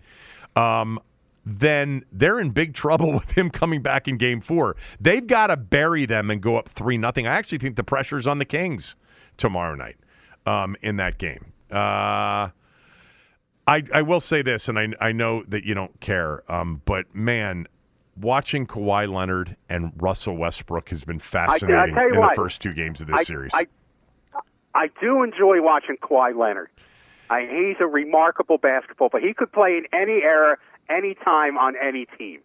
Um, 0.56 1.00
then 1.46 2.06
they're 2.12 2.40
in 2.40 2.52
big 2.52 2.74
trouble 2.84 3.12
with 3.12 3.32
him 3.32 3.50
coming 3.50 3.82
back 3.82 4.08
in 4.08 4.18
Game 4.18 4.42
Four. 4.42 4.78
They've 5.00 5.28
got 5.28 5.48
to 5.48 5.58
bury 5.58 6.06
them 6.06 6.32
and 6.32 6.42
go 6.42 6.56
up 6.58 6.70
three 6.70 6.98
nothing. 6.98 7.28
I 7.28 7.36
actually 7.36 7.60
think 7.60 7.76
the 7.76 7.84
pressure's 7.84 8.26
on 8.26 8.40
the 8.40 8.46
Kings 8.46 8.96
tomorrow 9.38 9.76
night 9.76 9.98
um, 10.46 10.76
in 10.82 10.96
that 10.98 11.18
game. 11.18 11.52
Uh, 11.72 12.50
I, 13.66 13.82
I 13.94 14.02
will 14.02 14.20
say 14.20 14.42
this, 14.42 14.68
and 14.68 14.78
I, 14.78 14.88
I 15.00 15.12
know 15.12 15.44
that 15.48 15.64
you 15.64 15.74
don't 15.74 15.98
care, 16.02 16.44
um, 16.52 16.82
but 16.86 17.14
man, 17.16 17.68
watching 18.20 18.68
Kawhi 18.68 19.12
Leonard 19.12 19.56
and 19.70 19.92
Russell 19.98 20.36
Westbrook 20.36 20.90
has 20.90 21.04
been 21.04 21.20
fascinating 21.20 21.96
tell 21.96 22.08
you 22.08 22.14
in 22.14 22.20
what, 22.20 22.30
the 22.30 22.36
first 22.36 22.62
two 22.62 22.74
games 22.74 23.02
of 23.02 23.08
this 23.08 23.20
I, 23.20 23.24
series. 23.24 23.52
I, 23.54 23.68
I 24.76 24.90
do 25.02 25.24
enjoy 25.24 25.62
watching 25.62 25.98
Kawhi 25.98 26.36
Leonard. 26.38 26.70
I, 27.30 27.42
he's 27.42 27.78
a 27.80 27.88
remarkable 27.88 28.58
basketball 28.58 29.10
player. 29.10 29.26
He 29.26 29.34
could 29.34 29.52
play 29.52 29.78
in 29.78 29.86
any 29.94 30.22
era, 30.24 30.58
any 30.90 31.16
time, 31.16 31.58
on 31.58 31.74
any 31.82 32.06
team. 32.18 32.42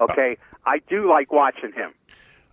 Uh, 0.00 0.04
okay, 0.04 0.38
I 0.66 0.80
do 0.88 1.08
like 1.08 1.32
watching 1.32 1.72
him, 1.72 1.92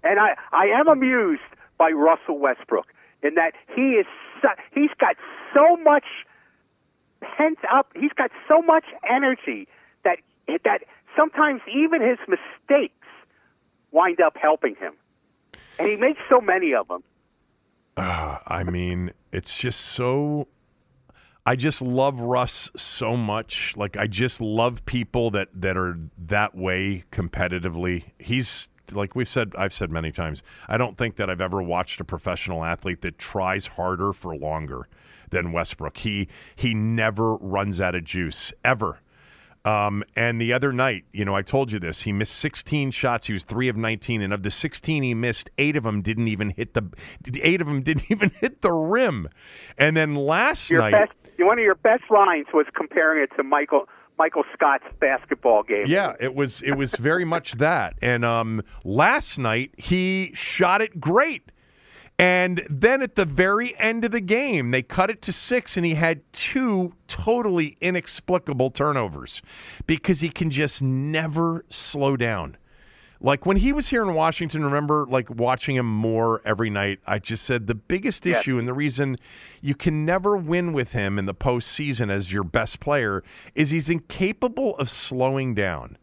and 0.04 0.20
I 0.20 0.36
I 0.52 0.66
am 0.66 0.88
amused 0.88 1.42
by 1.78 1.92
Russell 1.92 2.38
Westbrook 2.38 2.88
in 3.24 3.36
that 3.36 3.54
he 3.76 3.94
is 3.94 4.06
so, 4.42 4.50
he's 4.74 4.92
got 5.00 5.16
so 5.54 5.78
much 5.78 6.06
pent 7.22 7.60
up. 7.74 7.92
He's 7.96 8.12
got 8.12 8.32
so 8.48 8.62
much 8.62 8.86
energy 9.10 9.68
that 10.04 10.18
that 10.48 10.82
sometimes 11.18 11.62
even 11.68 12.02
his 12.02 12.20
mistakes 12.28 12.94
wind 13.92 14.22
up 14.22 14.38
helping 14.40 14.76
him, 14.76 14.94
and 15.80 15.88
he 15.88 15.96
makes 15.96 16.20
so 16.30 16.40
many 16.40 16.74
of 16.74 16.88
them. 16.88 17.04
Uh, 17.98 18.38
I 18.46 18.64
mean, 18.64 19.12
it's 19.32 19.56
just 19.56 19.82
so. 19.82 20.48
I 21.46 21.56
just 21.56 21.82
love 21.82 22.20
Russ 22.20 22.70
so 22.76 23.18
much. 23.18 23.74
Like 23.76 23.98
I 23.98 24.08
just 24.08 24.40
love 24.40 24.86
people 24.86 25.32
that 25.32 25.48
that 25.56 25.78
are 25.78 25.98
that 26.28 26.56
way 26.56 27.06
competitively. 27.12 28.04
He's 28.20 28.70
like 28.92 29.16
we 29.16 29.26
said. 29.26 29.54
I've 29.58 29.74
said 29.74 29.90
many 29.90 30.12
times. 30.12 30.44
I 30.68 30.78
don't 30.78 30.98
think 30.98 31.16
that 31.16 31.30
I've 31.30 31.42
ever 31.42 31.62
watched 31.64 32.00
a 32.00 32.04
professional 32.04 32.64
athlete 32.64 33.02
that 33.02 33.18
tries 33.18 33.66
harder 33.66 34.14
for 34.14 34.36
longer 34.36 34.88
than 35.30 35.52
Westbrook. 35.52 35.98
He 35.98 36.28
he 36.56 36.74
never 36.74 37.36
runs 37.36 37.82
out 37.82 37.96
of 37.96 38.04
juice 38.04 38.54
ever. 38.64 39.00
Um, 39.68 40.04
and 40.16 40.40
the 40.40 40.54
other 40.54 40.72
night, 40.72 41.04
you 41.12 41.26
know, 41.26 41.36
I 41.36 41.42
told 41.42 41.74
you 41.74 41.80
this. 41.80 42.00
He 42.00 42.14
missed 42.14 42.36
16 42.38 42.92
shots. 42.92 43.28
He 43.28 43.34
was 43.34 43.44
three 43.44 43.68
of 43.68 43.76
19, 43.76 44.22
and 44.22 44.32
of 44.32 44.44
the 44.44 44.52
16 44.52 45.04
he 45.04 45.14
missed, 45.14 45.50
eight 45.58 45.76
of 45.76 45.84
them 45.84 46.02
didn't 46.02 46.30
even 46.30 46.52
hit 46.52 46.74
the. 46.74 46.90
Eight 47.42 47.60
of 47.60 47.68
them 47.68 47.82
didn't 47.82 48.06
even 48.10 48.32
hit 48.40 48.62
the 48.62 48.72
rim. 48.72 49.28
And 49.78 49.98
then 49.98 50.16
last 50.16 50.70
Your 50.70 50.82
night, 50.82 50.94
best, 50.94 51.12
one 51.40 51.58
of 51.58 51.64
your 51.64 51.76
best 51.76 52.04
lines 52.10 52.46
was 52.54 52.66
comparing 52.74 53.24
it 53.24 53.36
to 53.36 53.44
Michael 53.44 53.90
Michael 54.18 54.44
Scott's 54.54 54.86
basketball 55.00 55.64
game. 55.64 55.86
yeah, 55.88 56.14
it 56.20 56.34
was 56.34 56.62
it 56.62 56.72
was 56.72 56.96
very 56.96 57.26
much 57.26 57.54
that. 57.54 57.96
And 58.02 58.24
um, 58.24 58.64
last 58.86 59.38
night 59.38 59.72
he 59.78 60.32
shot 60.34 60.82
it 60.82 61.00
great. 61.00 61.52
And 62.20 62.66
then 62.68 63.04
at 63.04 63.16
the 63.16 63.26
very 63.26 63.78
end 63.80 64.04
of 64.04 64.12
the 64.12 64.22
game, 64.22 64.72
they 64.72 64.82
cut 64.82 65.12
it 65.12 65.22
to 65.24 65.32
six, 65.32 65.78
and 65.78 65.86
he 65.86 65.94
had 65.94 66.22
two 66.34 66.94
totally 67.08 67.78
inexplicable 67.80 68.72
turnovers 68.72 69.42
because 69.86 70.22
he 70.22 70.30
can 70.30 70.50
just 70.50 70.82
never 70.82 71.64
slow 71.70 72.18
down. 72.18 72.58
Like 73.20 73.46
when 73.46 73.58
he 73.58 73.72
was 73.74 73.90
here 73.90 74.04
in 74.04 74.14
Washington, 74.14 74.64
remember 74.64 75.06
like 75.08 75.30
watching 75.30 75.76
him 75.76 75.88
more 75.88 76.42
every 76.46 76.70
night. 76.70 77.00
I 77.06 77.20
just 77.20 77.46
said 77.46 77.66
the 77.68 77.74
biggest 77.76 78.26
Yes. 78.26 78.42
issue 78.42 78.60
and 78.60 78.68
the 78.68 78.74
reason 78.74 79.18
you 79.62 79.74
can 79.76 80.06
never 80.06 80.38
win 80.38 80.72
with 80.74 80.92
him 80.92 81.18
in 81.18 81.26
the 81.26 81.34
postseason 81.34 82.12
as 82.12 82.32
your 82.32 82.44
best 82.44 82.80
player 82.80 83.24
is 83.56 83.72
he's 83.72 83.90
incapable 83.90 84.76
of 84.78 84.88
slowing 84.90 85.56
down. 85.56 85.98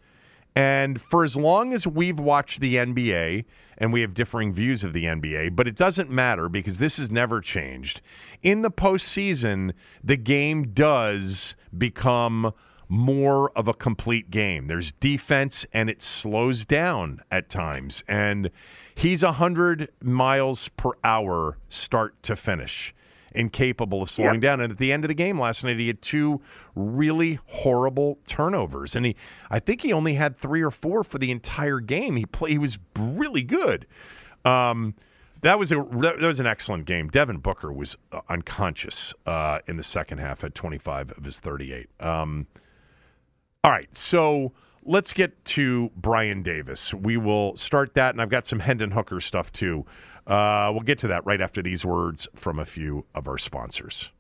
And 0.57 1.00
for 1.00 1.22
as 1.24 1.37
long 1.37 1.72
as 1.72 1.87
we've 1.87 2.18
watched 2.18 2.61
the 2.61 2.77
NBA, 2.77 3.44
and 3.78 3.92
we 3.92 4.00
have 4.00 4.14
differing 4.14 4.52
views 4.52 4.84
of 4.84 4.92
the 4.92 5.04
NBA, 5.04 5.56
but 5.56 5.68
it 5.68 5.76
doesn't 5.76 6.10
matter 6.10 6.48
because 6.48 6.78
this 6.78 6.96
has 6.96 7.10
never 7.10 7.40
changed. 7.40 8.00
In 8.42 8.62
the 8.62 8.70
postseason, 8.70 9.72
the 10.02 10.16
game 10.16 10.72
does 10.72 11.54
become 11.76 12.52
more 12.88 13.50
of 13.56 13.66
a 13.68 13.74
complete 13.74 14.30
game. 14.30 14.66
There's 14.66 14.92
defense 14.92 15.66
and 15.72 15.88
it 15.88 16.02
slows 16.02 16.64
down 16.64 17.20
at 17.30 17.48
times. 17.48 18.02
And 18.06 18.50
he's 18.94 19.22
100 19.22 19.90
miles 20.02 20.68
per 20.76 20.90
hour 21.02 21.58
start 21.68 22.22
to 22.24 22.37
finish 22.37 22.94
incapable 23.35 24.03
of 24.03 24.11
slowing 24.11 24.35
Yep. 24.35 24.42
down. 24.42 24.61
And 24.61 24.73
at 24.73 24.79
the 24.79 24.92
end 24.92 25.05
of 25.05 25.09
the 25.09 25.14
game 25.14 25.40
last 25.40 25.64
night, 25.64 25.79
he 25.79 25.87
had 25.88 26.01
two 26.03 26.40
really 26.75 27.38
horrible 27.47 28.18
turnovers, 28.27 28.94
and 28.97 29.07
he, 29.07 29.16
I 29.51 29.59
think 29.61 29.83
he 29.83 29.92
only 29.92 30.14
had 30.14 30.38
three 30.38 30.62
or 30.62 30.70
four 30.70 31.05
for 31.05 31.18
the 31.18 31.31
entire 31.31 31.81
game. 31.81 32.16
He 32.16 32.27
play, 32.27 32.51
he 32.51 32.59
was 32.59 32.79
really 32.99 33.42
good. 33.42 33.87
Um, 34.44 34.94
that 35.42 35.59
was 35.59 35.73
a 35.73 35.77
that 36.01 36.20
was 36.20 36.40
an 36.40 36.47
excellent 36.47 36.87
game. 36.87 37.09
Devin 37.09 37.38
Booker 37.38 37.70
was 37.73 37.97
uh, 38.12 38.20
unconscious 38.31 39.12
uh, 39.27 39.59
in 39.68 39.77
the 39.77 39.83
second 39.83 40.18
half 40.18 40.42
at 40.42 40.55
25 40.55 41.12
of 41.12 41.25
his 41.25 41.38
38. 41.38 41.88
Um, 42.01 42.47
all 43.62 43.70
right, 43.70 43.94
so 43.94 44.53
let's 44.85 45.12
get 45.12 45.42
to 45.47 45.90
Brian 45.97 46.42
Davis. 46.42 46.92
We 46.94 47.16
will 47.16 47.57
start 47.57 47.94
that, 47.94 48.14
and 48.14 48.23
I've 48.23 48.29
got 48.31 48.47
some 48.47 48.59
Hendon 48.59 48.90
Hooker 48.90 49.20
stuff 49.20 49.53
too. 49.53 49.85
Uh, 50.26 50.70
we'll 50.72 50.80
get 50.80 50.98
to 51.00 51.08
that 51.08 51.26
right 51.26 51.40
after 51.40 51.62
these 51.62 51.84
words 51.84 52.26
from 52.34 52.58
a 52.58 52.64
few 52.64 53.04
of 53.14 53.28
our 53.28 53.38
sponsors. 53.38 54.10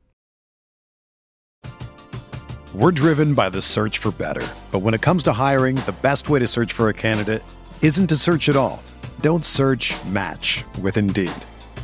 We're 2.74 2.90
driven 2.90 3.34
by 3.34 3.50
the 3.50 3.62
search 3.62 3.98
for 3.98 4.10
better. 4.10 4.44
But 4.72 4.80
when 4.80 4.94
it 4.94 5.00
comes 5.00 5.22
to 5.24 5.32
hiring, 5.32 5.76
the 5.76 5.94
best 6.02 6.28
way 6.28 6.40
to 6.40 6.46
search 6.46 6.72
for 6.72 6.88
a 6.88 6.92
candidate 6.92 7.40
isn't 7.82 8.08
to 8.08 8.16
search 8.16 8.48
at 8.48 8.56
all. 8.56 8.82
Don't 9.20 9.44
search 9.44 9.94
match 10.06 10.64
with 10.82 10.96
Indeed. 10.96 11.30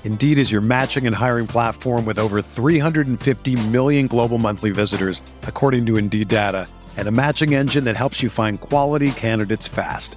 Indeed 0.03 0.37
is 0.37 0.51
your 0.51 0.61
matching 0.61 1.07
and 1.07 1.15
hiring 1.15 1.47
platform 1.47 2.05
with 2.05 2.19
over 2.19 2.43
350 2.43 3.69
million 3.69 4.09
global 4.09 4.39
monthly 4.39 4.71
visitors, 4.71 5.21
according 5.43 5.87
to 5.87 5.97
Indeed 5.97 6.27
data, 6.27 6.67
and 6.97 7.07
a 7.07 7.13
matching 7.13 7.55
engine 7.55 7.85
that 7.85 7.97
helps 7.97 8.21
you 8.21 8.29
find 8.29 8.61
quality 8.61 9.13
candidates 9.13 9.69
fast. 9.69 10.17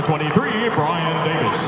Number 0.00 0.28
23, 0.30 0.68
Brian 0.70 1.26
Davis. 1.26 1.60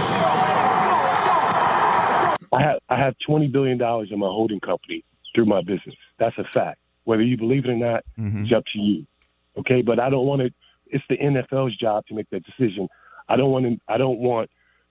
I 2.53 2.61
have 2.61 2.81
I 2.89 2.99
have 2.99 3.15
twenty 3.27 3.47
billion 3.47 3.79
dollars 3.79 4.09
in 4.11 4.19
my 4.19 4.27
holding 4.27 4.61
company 4.61 5.05
through 5.35 5.47
my 5.47 5.63
business. 5.63 5.95
That's 6.19 6.37
a 6.37 6.45
fact. 6.53 6.79
Whether 7.05 7.23
you 7.23 7.39
believe 7.39 7.65
it 7.65 7.71
or 7.71 7.77
not, 7.77 8.05
mm-hmm. 8.19 8.45
it's 8.45 8.53
up 8.53 8.65
to 8.75 8.79
you. 8.79 9.07
Okay, 9.59 9.81
but 9.81 9.99
I 9.99 10.11
don't 10.11 10.27
want 10.27 10.43
to. 10.43 10.51
It's 10.87 11.05
the 11.09 11.17
NFL's 11.17 11.77
job 11.77 12.05
to 12.07 12.15
make 12.15 12.29
that 12.31 12.43
decision. 12.45 12.89
I 13.29 13.37
don't 13.37 13.51
want 13.51 13.65
to. 13.65 13.77
I 13.89 13.97
don't 13.97 14.19
want 14.19 14.51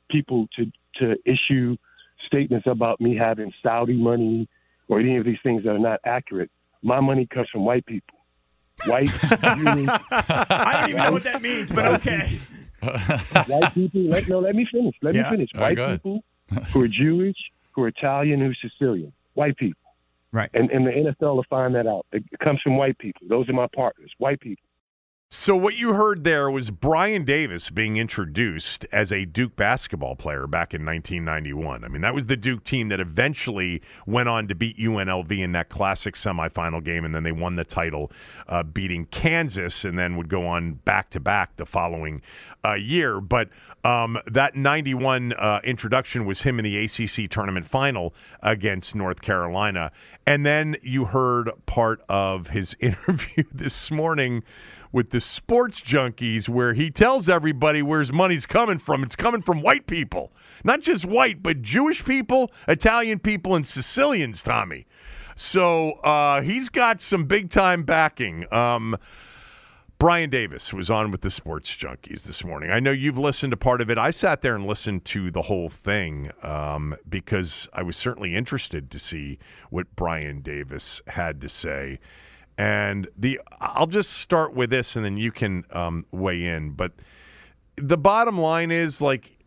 people 0.10 0.48
to 0.58 0.66
to 0.96 1.16
issue 1.26 1.78
statements 2.26 2.66
about 2.68 3.00
me 3.00 3.16
having 3.16 3.54
Saudi 3.62 3.94
money 3.94 4.50
or 4.88 5.00
any 5.00 5.18
of 5.18 5.26
these 5.26 5.40
things 5.44 5.64
that 5.64 5.70
are 5.70 5.80
not 5.80 6.00
accurate. 6.04 6.50
My 6.82 7.00
money 7.00 7.28
comes 7.28 7.48
from 7.52 7.64
white 7.64 7.86
people. 7.86 8.18
White, 8.88 9.06
Jewish, 9.12 9.90
I 10.10 10.78
don't 10.82 10.90
even 10.90 11.04
know 11.04 11.12
what 11.12 11.24
that 11.24 11.42
means, 11.44 11.72
but 11.72 11.86
okay. 11.86 12.40
white 13.48 13.74
people. 13.74 14.02
Let, 14.02 14.28
no, 14.28 14.40
let 14.40 14.56
me 14.56 14.68
finish. 14.72 14.96
Let 15.02 15.16
Yeah. 15.16 15.24
me 15.24 15.30
finish. 15.38 15.50
White 15.56 15.78
ahead. 15.80 16.00
people 16.04 16.24
who 16.74 16.84
are 16.84 16.88
Jewish, 16.88 17.38
who 17.72 17.84
are 17.84 17.88
Italian, 17.88 18.40
who 18.42 18.50
are 18.52 18.56
Sicilian. 18.62 19.14
White 19.34 19.58
people. 19.58 19.80
Right. 20.32 20.50
And, 20.54 20.70
and 20.72 20.86
the 20.88 20.92
NFL 20.92 21.36
will 21.36 21.46
find 21.50 21.76
that 21.76 21.88
out. 21.88 22.06
It 22.12 22.24
comes 22.44 22.62
from 22.62 22.78
white 22.78 22.98
people. 22.98 23.22
Those 23.28 23.50
are 23.50 23.54
my 23.54 23.68
partners. 23.76 24.12
White 24.18 24.40
people. 24.40 24.64
So 25.34 25.56
what 25.56 25.76
you 25.76 25.94
heard 25.94 26.26
there 26.26 26.52
was 26.52 26.70
Brian 26.70 27.24
Davis 27.24 27.70
being 27.70 27.96
introduced 27.96 28.86
as 28.92 29.14
a 29.14 29.24
Duke 29.24 29.56
basketball 29.56 30.18
player 30.18 30.46
back 30.46 30.74
in 30.74 30.86
1991. 30.86 31.86
I 31.86 31.88
mean, 31.88 32.02
that 32.02 32.14
was 32.14 32.26
the 32.26 32.36
Duke 32.36 32.66
team 32.66 32.90
that 32.90 33.00
eventually 33.00 33.82
went 34.06 34.28
on 34.28 34.50
to 34.50 34.56
beat 34.56 34.78
UNLV 34.78 35.32
in 35.32 35.54
that 35.54 35.70
classic 35.70 36.16
semifinal 36.16 36.84
game, 36.84 37.06
and 37.06 37.16
then 37.16 37.24
they 37.24 37.32
won 37.32 37.56
the 37.56 37.64
title, 37.64 38.12
uh, 38.50 38.62
beating 38.62 39.06
Kansas, 39.06 39.86
and 39.86 39.98
then 39.98 40.18
would 40.18 40.28
go 40.28 40.46
on 40.46 40.74
back 40.74 41.10
to 41.12 41.22
back 41.22 41.56
the 41.56 41.66
following 41.66 42.22
uh, 42.66 42.74
year. 42.74 43.22
But 43.22 43.48
um, 43.86 44.18
that 44.30 44.58
91 44.58 45.32
uh, 45.32 45.62
introduction 45.64 46.26
was 46.26 46.42
him 46.42 46.60
in 46.60 46.66
the 46.66 46.78
ACC 46.84 47.32
tournament 47.32 47.66
final 47.66 48.14
against 48.44 48.96
North 48.96 49.22
Carolina. 49.22 49.94
And 50.28 50.46
then 50.46 50.76
you 50.84 51.06
heard 51.06 51.52
part 51.68 52.02
of 52.10 52.48
his 52.48 52.76
interview 52.82 53.46
this 53.54 53.90
morning 53.90 54.44
with 54.92 55.12
the 55.12 55.20
sports 55.20 55.82
junkies 55.82 56.50
where 56.50 56.74
he 56.74 56.90
tells 56.90 57.30
everybody 57.30 57.82
where 57.82 58.00
his 58.00 58.12
money's 58.12 58.46
coming 58.46 58.80
from. 58.80 59.04
It's 59.04 59.16
coming 59.16 59.42
from 59.42 59.62
white 59.62 59.88
people. 59.88 60.32
Not 60.64 60.82
just 60.82 61.06
white, 61.06 61.42
but 61.42 61.62
Jewish 61.62 62.04
people, 62.06 62.52
Italian 62.68 63.20
people, 63.20 63.56
and 63.56 63.66
Sicilians, 63.66 64.42
Tommy. 64.42 64.86
So 65.36 65.94
uh, 66.04 66.42
he's 66.42 66.70
got 66.70 67.02
some 67.02 67.26
big 67.26 67.52
time 67.52 67.84
backing. 67.84 68.52
Um, 68.54 68.98
Brian 70.02 70.32
Davis 70.32 70.74
was 70.74 70.90
on 70.90 71.12
with 71.12 71.22
the 71.22 71.30
Sports 71.30 71.70
Junkies 71.70 72.24
this 72.24 72.44
morning. 72.44 72.72
I 72.72 72.80
know 72.80 72.90
you've 72.90 73.20
listened 73.20 73.52
to 73.52 73.58
part 73.58 73.82
of 73.82 73.92
it. 73.92 74.00
I 74.00 74.10
sat 74.10 74.42
there 74.42 74.56
and 74.56 74.66
listened 74.66 75.06
to 75.06 75.30
the 75.30 75.44
whole 75.44 75.70
thing 75.70 76.32
um, 76.42 76.96
because 77.08 77.70
I 77.72 77.84
was 77.84 77.98
certainly 77.98 78.36
interested 78.36 78.90
to 78.90 78.98
see 78.98 79.38
what 79.70 79.96
Brian 79.96 80.42
Davis 80.42 81.04
had 81.06 81.40
to 81.42 81.48
say. 81.48 82.00
And 82.58 83.08
the 83.18 83.40
I'll 83.60 83.88
just 83.88 84.12
start 84.12 84.54
with 84.54 84.70
this, 84.70 84.96
and 84.96 85.04
then 85.04 85.18
you 85.18 85.32
can 85.32 85.64
um, 85.72 86.06
weigh 86.12 86.46
in. 86.46 86.72
But 86.72 86.92
the 87.76 87.98
bottom 87.98 88.40
line 88.40 88.72
is 88.72 89.02
like 89.02 89.42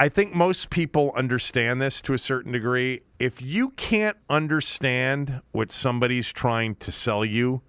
I 0.00 0.08
think 0.08 0.32
most 0.32 0.70
people 0.70 1.12
understand 1.16 1.82
this 1.82 2.00
to 2.02 2.14
a 2.14 2.18
certain 2.18 2.52
degree. 2.52 3.00
If 3.18 3.42
you 3.42 3.70
can't 3.70 4.16
understand 4.30 5.40
what 5.50 5.72
somebody's 5.72 6.28
trying 6.28 6.76
to 6.76 6.92
sell 6.92 7.24
you, 7.24 7.62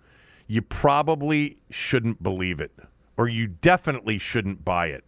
you 0.46 0.62
probably 0.62 1.58
shouldn't 1.72 2.22
believe 2.22 2.60
it, 2.60 2.72
or 3.18 3.28
you 3.28 3.48
definitely 3.48 4.20
shouldn't 4.20 4.64
buy 4.64 4.88
it. 4.88 5.04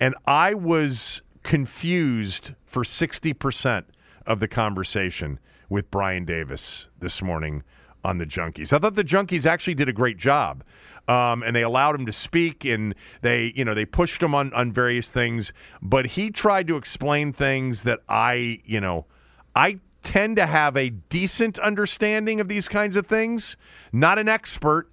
And 0.00 0.14
I 0.26 0.54
was 0.54 1.20
confused 1.42 2.52
for 2.64 2.82
60% 2.82 3.84
of 4.26 4.40
the 4.40 4.48
conversation 4.48 5.38
with 5.68 5.90
Brian 5.90 6.24
Davis 6.24 6.88
this 6.98 7.20
morning 7.20 7.62
on 8.04 8.18
the 8.18 8.26
Junkies. 8.26 8.72
I 8.72 8.78
thought 8.78 8.94
the 8.94 9.04
Junkies 9.04 9.46
actually 9.46 9.74
did 9.74 9.88
a 9.88 9.92
great 9.92 10.18
job. 10.18 10.62
Um, 11.06 11.42
and 11.42 11.54
they 11.54 11.62
allowed 11.62 11.94
him 11.96 12.06
to 12.06 12.12
speak 12.12 12.64
and 12.64 12.94
they 13.20 13.52
you 13.54 13.62
know 13.62 13.74
they 13.74 13.84
pushed 13.84 14.22
him 14.22 14.34
on 14.34 14.54
on 14.54 14.72
various 14.72 15.10
things 15.10 15.52
but 15.82 16.06
he 16.06 16.30
tried 16.30 16.66
to 16.68 16.78
explain 16.78 17.30
things 17.30 17.82
that 17.82 17.98
I 18.08 18.60
you 18.64 18.80
know 18.80 19.04
I 19.54 19.80
tend 20.02 20.36
to 20.36 20.46
have 20.46 20.78
a 20.78 20.88
decent 20.88 21.58
understanding 21.58 22.40
of 22.40 22.48
these 22.48 22.68
kinds 22.68 22.96
of 22.96 23.06
things 23.06 23.58
not 23.92 24.18
an 24.18 24.30
expert 24.30 24.88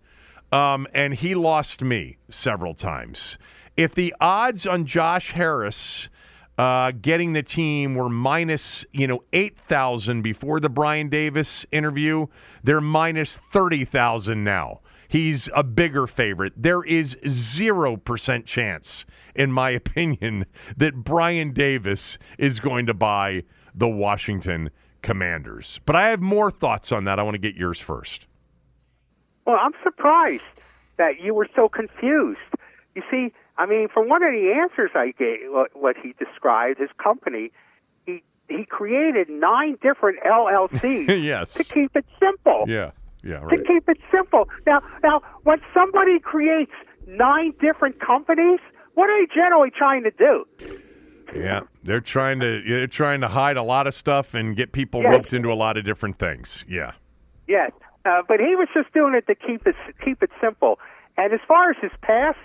um, 0.52 0.86
and 0.94 1.14
he 1.14 1.34
lost 1.34 1.82
me 1.82 2.18
several 2.28 2.74
times 2.74 3.38
if 3.78 3.96
the 3.96 4.14
odds 4.20 4.68
on 4.68 4.86
Josh 4.86 5.32
Harris 5.32 6.10
uh, 6.58 6.92
getting 7.02 7.34
the 7.34 7.44
team 7.44 7.96
were 7.96 8.10
minus, 8.10 8.86
you 8.92 9.08
know, 9.08 9.24
8,000 9.34 10.22
before 10.22 10.60
the 10.60 10.70
Brian 10.70 11.10
Davis 11.10 11.66
interview. 11.72 12.28
They're 12.64 12.82
minus 12.82 13.40
30,000 13.52 14.44
now. 14.44 14.82
He's 15.08 15.50
a 15.54 15.64
bigger 15.64 16.08
favorite. 16.08 16.54
There 16.56 16.84
is 16.84 17.16
0% 17.26 18.46
chance, 18.46 19.06
in 19.36 19.52
my 19.52 19.70
opinion, 19.82 20.46
that 20.78 20.96
Brian 20.96 21.54
Davis 21.54 22.18
is 22.38 22.60
going 22.60 22.86
to 22.86 22.94
buy 22.94 23.44
the 23.76 23.88
Washington 23.88 24.70
Commanders. 25.02 25.80
But 25.86 25.96
I 25.96 26.10
have 26.10 26.22
more 26.22 26.52
thoughts 26.52 26.92
on 26.92 27.06
that. 27.06 27.20
I 27.20 27.24
want 27.24 27.36
to 27.36 27.40
get 27.40 27.56
yours 27.56 27.80
first. 27.80 28.28
Well, 29.46 29.58
I'm 29.60 29.74
surprised 29.84 30.44
that 30.98 31.20
you 31.20 31.34
were 31.34 31.48
so 31.56 31.68
confused. 31.68 32.40
You 32.96 33.02
see, 33.10 33.34
I 33.62 33.68
mean, 33.68 33.90
from 33.94 34.10
one 34.10 34.24
of 34.24 34.32
the 34.32 34.54
answers 34.60 34.90
I 34.96 35.14
gave, 35.20 35.40
what, 35.50 35.70
what 35.76 35.96
he 35.96 36.14
described, 36.18 36.80
his 36.80 36.90
company, 36.98 37.52
he 38.08 38.24
he 38.50 38.66
created 38.66 39.30
nine 39.30 39.78
different 39.84 40.18
LLCs 40.26 41.24
yes. 41.24 41.54
to 41.54 41.64
keep 41.64 41.96
it 41.96 42.06
simple. 42.20 42.66
Yeah. 42.68 42.92
Yeah, 43.24 43.42
To 43.42 43.58
keep 43.68 43.88
it 43.88 44.00
simple. 44.12 44.50
Now, 44.66 44.82
now, 45.04 45.22
when 45.44 45.62
somebody 45.76 46.20
creates 46.20 46.72
nine 47.06 47.54
different 47.62 48.00
companies, 48.00 48.60
what 48.96 49.12
are 49.12 49.22
they 49.22 49.32
generally 49.32 49.70
trying 49.70 50.04
to 50.06 50.12
do? 50.12 50.44
Yeah, 51.36 51.60
they're 51.84 52.02
trying 52.02 52.40
to 52.40 52.64
they're 52.68 52.88
trying 52.88 53.22
to 53.22 53.28
hide 53.28 53.58
a 53.58 53.64
lot 53.64 53.86
of 53.86 53.94
stuff 53.94 54.34
and 54.34 54.58
get 54.58 54.72
people 54.72 55.04
Yes. 55.04 55.16
roped 55.16 55.34
into 55.34 55.52
a 55.54 55.60
lot 55.66 55.78
of 55.78 55.86
different 55.86 56.18
things. 56.18 56.66
Yeah. 56.68 56.94
Yes, 57.48 57.72
uh, 58.06 58.24
but 58.28 58.40
he 58.40 58.56
was 58.56 58.68
just 58.74 58.92
doing 58.92 59.14
it 59.14 59.28
to 59.28 59.36
keep 59.36 59.68
it 59.68 59.76
keep 60.04 60.24
it 60.24 60.32
simple. 60.42 60.80
And 61.16 61.32
as 61.32 61.42
far 61.48 61.70
as 61.70 61.78
his 61.80 61.92
past, 62.02 62.40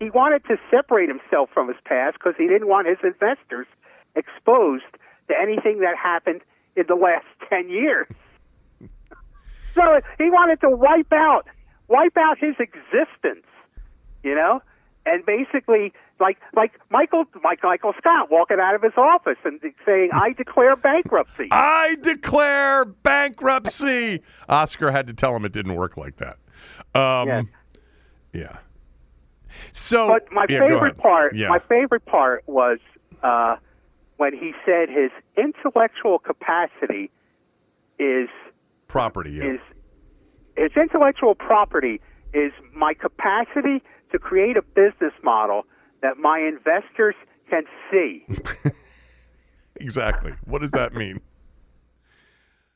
he 0.00 0.10
wanted 0.10 0.44
to 0.46 0.56
separate 0.70 1.08
himself 1.08 1.50
from 1.54 1.68
his 1.68 1.76
past 1.84 2.14
because 2.18 2.34
he 2.36 2.46
didn't 2.48 2.68
want 2.68 2.86
his 2.88 2.98
investors 3.02 3.66
exposed 4.16 4.84
to 5.28 5.34
anything 5.40 5.80
that 5.80 5.96
happened 5.96 6.40
in 6.76 6.84
the 6.88 6.94
last 6.94 7.26
ten 7.48 7.68
years. 7.68 8.06
so 9.74 10.00
he 10.18 10.30
wanted 10.30 10.60
to 10.60 10.70
wipe 10.70 11.12
out 11.12 11.46
wipe 11.88 12.16
out 12.16 12.38
his 12.38 12.54
existence, 12.58 13.46
you 14.22 14.34
know, 14.34 14.60
and 15.06 15.24
basically 15.26 15.92
like 16.20 16.38
like 16.54 16.72
Michael 16.90 17.24
like 17.44 17.60
Michael 17.62 17.92
Scott 17.98 18.28
walking 18.30 18.58
out 18.60 18.74
of 18.74 18.82
his 18.82 18.92
office 18.96 19.38
and 19.44 19.60
saying, 19.84 20.10
"I 20.12 20.32
declare 20.32 20.76
bankruptcy." 20.76 21.48
I 21.50 21.96
declare 22.02 22.84
bankruptcy. 22.84 24.22
Oscar 24.48 24.90
had 24.90 25.06
to 25.08 25.12
tell 25.14 25.34
him 25.34 25.44
it 25.44 25.52
didn't 25.52 25.74
work 25.74 25.96
like 25.96 26.16
that. 26.18 26.36
Um, 26.98 27.28
Yes. 27.28 27.44
Yeah. 28.32 28.56
So, 29.72 30.08
But 30.08 30.30
my 30.32 30.46
yeah, 30.48 30.60
favorite 30.60 30.96
part, 30.98 31.34
Yeah. 31.34 31.48
my 31.48 31.58
favorite 31.58 32.04
part 32.06 32.44
was 32.46 32.78
uh, 33.22 33.56
when 34.16 34.32
he 34.32 34.52
said 34.64 34.88
his 34.88 35.10
intellectual 35.36 36.18
capacity 36.18 37.10
is 37.98 38.28
property. 38.88 39.30
Yeah. 39.32 39.54
is 39.54 39.60
his 40.56 40.70
intellectual 40.76 41.34
property 41.34 42.00
is 42.32 42.52
my 42.74 42.94
capacity 42.94 43.82
to 44.12 44.18
create 44.18 44.56
a 44.56 44.62
business 44.62 45.12
model 45.22 45.64
that 46.02 46.16
my 46.18 46.38
investors 46.38 47.14
can 47.50 47.64
see. 47.90 48.24
exactly. 49.80 50.32
What 50.44 50.60
does 50.60 50.70
that 50.72 50.94
mean? 50.94 51.20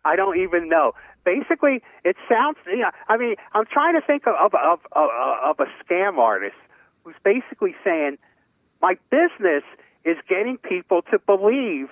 I 0.04 0.16
don't 0.16 0.38
even 0.38 0.68
know. 0.68 0.92
Basically, 1.24 1.82
it 2.04 2.16
sounds. 2.28 2.56
You 2.66 2.78
know, 2.78 2.90
I 3.08 3.16
mean, 3.16 3.34
I'm 3.52 3.66
trying 3.66 3.94
to 3.94 4.06
think 4.06 4.26
of 4.26 4.34
of 4.34 4.54
of, 4.54 4.78
of, 4.92 5.08
of 5.44 5.60
a 5.60 5.66
scam 5.84 6.16
artist 6.16 6.56
who's 7.08 7.16
basically 7.24 7.74
saying, 7.84 8.18
"My 8.82 8.96
business 9.10 9.64
is 10.04 10.16
getting 10.28 10.58
people 10.58 11.02
to 11.10 11.18
believe 11.18 11.88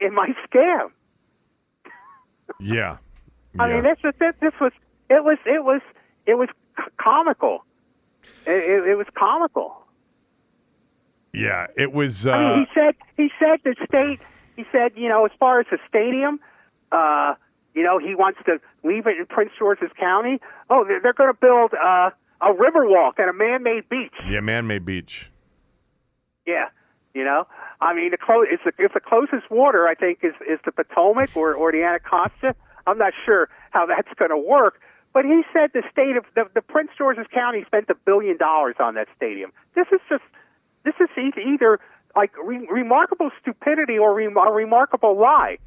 in 0.00 0.14
my 0.14 0.28
scam." 0.46 0.90
Yeah. 2.60 2.98
I 3.58 3.68
Yeah. 3.68 3.74
mean, 3.74 3.84
this 3.84 3.98
was 4.02 4.14
this, 4.18 4.34
this 4.40 4.52
was 4.60 4.72
it 5.08 5.24
was 5.24 5.38
it 5.46 5.64
was 5.64 5.80
it 6.26 6.34
was 6.34 6.48
comical. 7.00 7.64
It, 8.46 8.52
it, 8.52 8.88
it 8.90 8.94
was 8.96 9.06
comical. 9.16 9.86
Yeah, 11.32 11.66
it 11.76 11.92
was. 11.92 12.26
Uh, 12.26 12.32
I 12.32 12.38
mean, 12.56 12.66
he 12.66 12.80
said 12.80 12.94
he 13.16 13.30
said 13.38 13.60
the 13.64 13.74
state. 13.86 14.20
He 14.56 14.64
said, 14.70 14.92
you 14.96 15.08
know, 15.08 15.24
as 15.24 15.32
far 15.40 15.60
as 15.60 15.66
the 15.70 15.78
stadium, 15.88 16.38
uh, 16.92 17.34
you 17.74 17.82
know, 17.82 17.98
he 17.98 18.14
wants 18.14 18.38
to 18.46 18.60
leave 18.84 19.06
it 19.06 19.18
in 19.18 19.26
Prince 19.26 19.50
George's 19.58 19.90
County. 19.98 20.38
Oh, 20.70 20.84
they're, 20.86 21.00
they're 21.00 21.12
going 21.12 21.32
to 21.32 21.38
build 21.40 21.72
uh, 21.74 22.10
a 22.40 22.52
river 22.52 22.88
walk 22.88 23.14
and 23.18 23.30
a 23.30 23.32
man-made 23.32 23.88
beach. 23.88 24.14
yeah, 24.28 24.40
man-made 24.40 24.84
beach. 24.84 25.30
Yeah, 26.46 26.68
you 27.14 27.24
know, 27.24 27.46
I 27.80 27.94
mean, 27.94 28.10
the 28.10 28.18
clo- 28.18 28.42
it's 28.42 28.62
the, 28.64 28.72
it's 28.78 28.94
the 28.94 29.00
closest 29.00 29.50
water 29.50 29.86
I 29.88 29.94
think 29.94 30.18
is 30.22 30.34
is 30.48 30.58
the 30.64 30.72
Potomac 30.72 31.36
or 31.36 31.54
or 31.54 31.72
the 31.72 31.82
Anacostia. 31.82 32.54
I'm 32.86 32.98
not 32.98 33.12
sure 33.24 33.48
how 33.70 33.86
that's 33.86 34.12
going 34.18 34.30
to 34.30 34.36
work. 34.36 34.80
But 35.14 35.24
he 35.24 35.42
said 35.52 35.70
the 35.72 35.84
state 35.92 36.16
of 36.16 36.24
the, 36.34 36.44
the 36.54 36.60
Prince 36.60 36.90
George's 36.98 37.26
County 37.32 37.62
spent 37.64 37.88
a 37.88 37.94
billion 37.94 38.36
dollars 38.36 38.74
on 38.80 38.94
that 38.96 39.06
stadium. 39.16 39.52
This 39.74 39.86
is 39.92 40.00
just 40.08 40.24
this 40.84 40.94
is 41.00 41.08
either 41.16 41.78
like 42.16 42.32
re- 42.42 42.66
remarkable 42.70 43.30
stupidity 43.40 43.96
or 43.96 44.12
re- 44.14 44.26
a 44.26 44.52
remarkable 44.52 45.18
lie. 45.18 45.58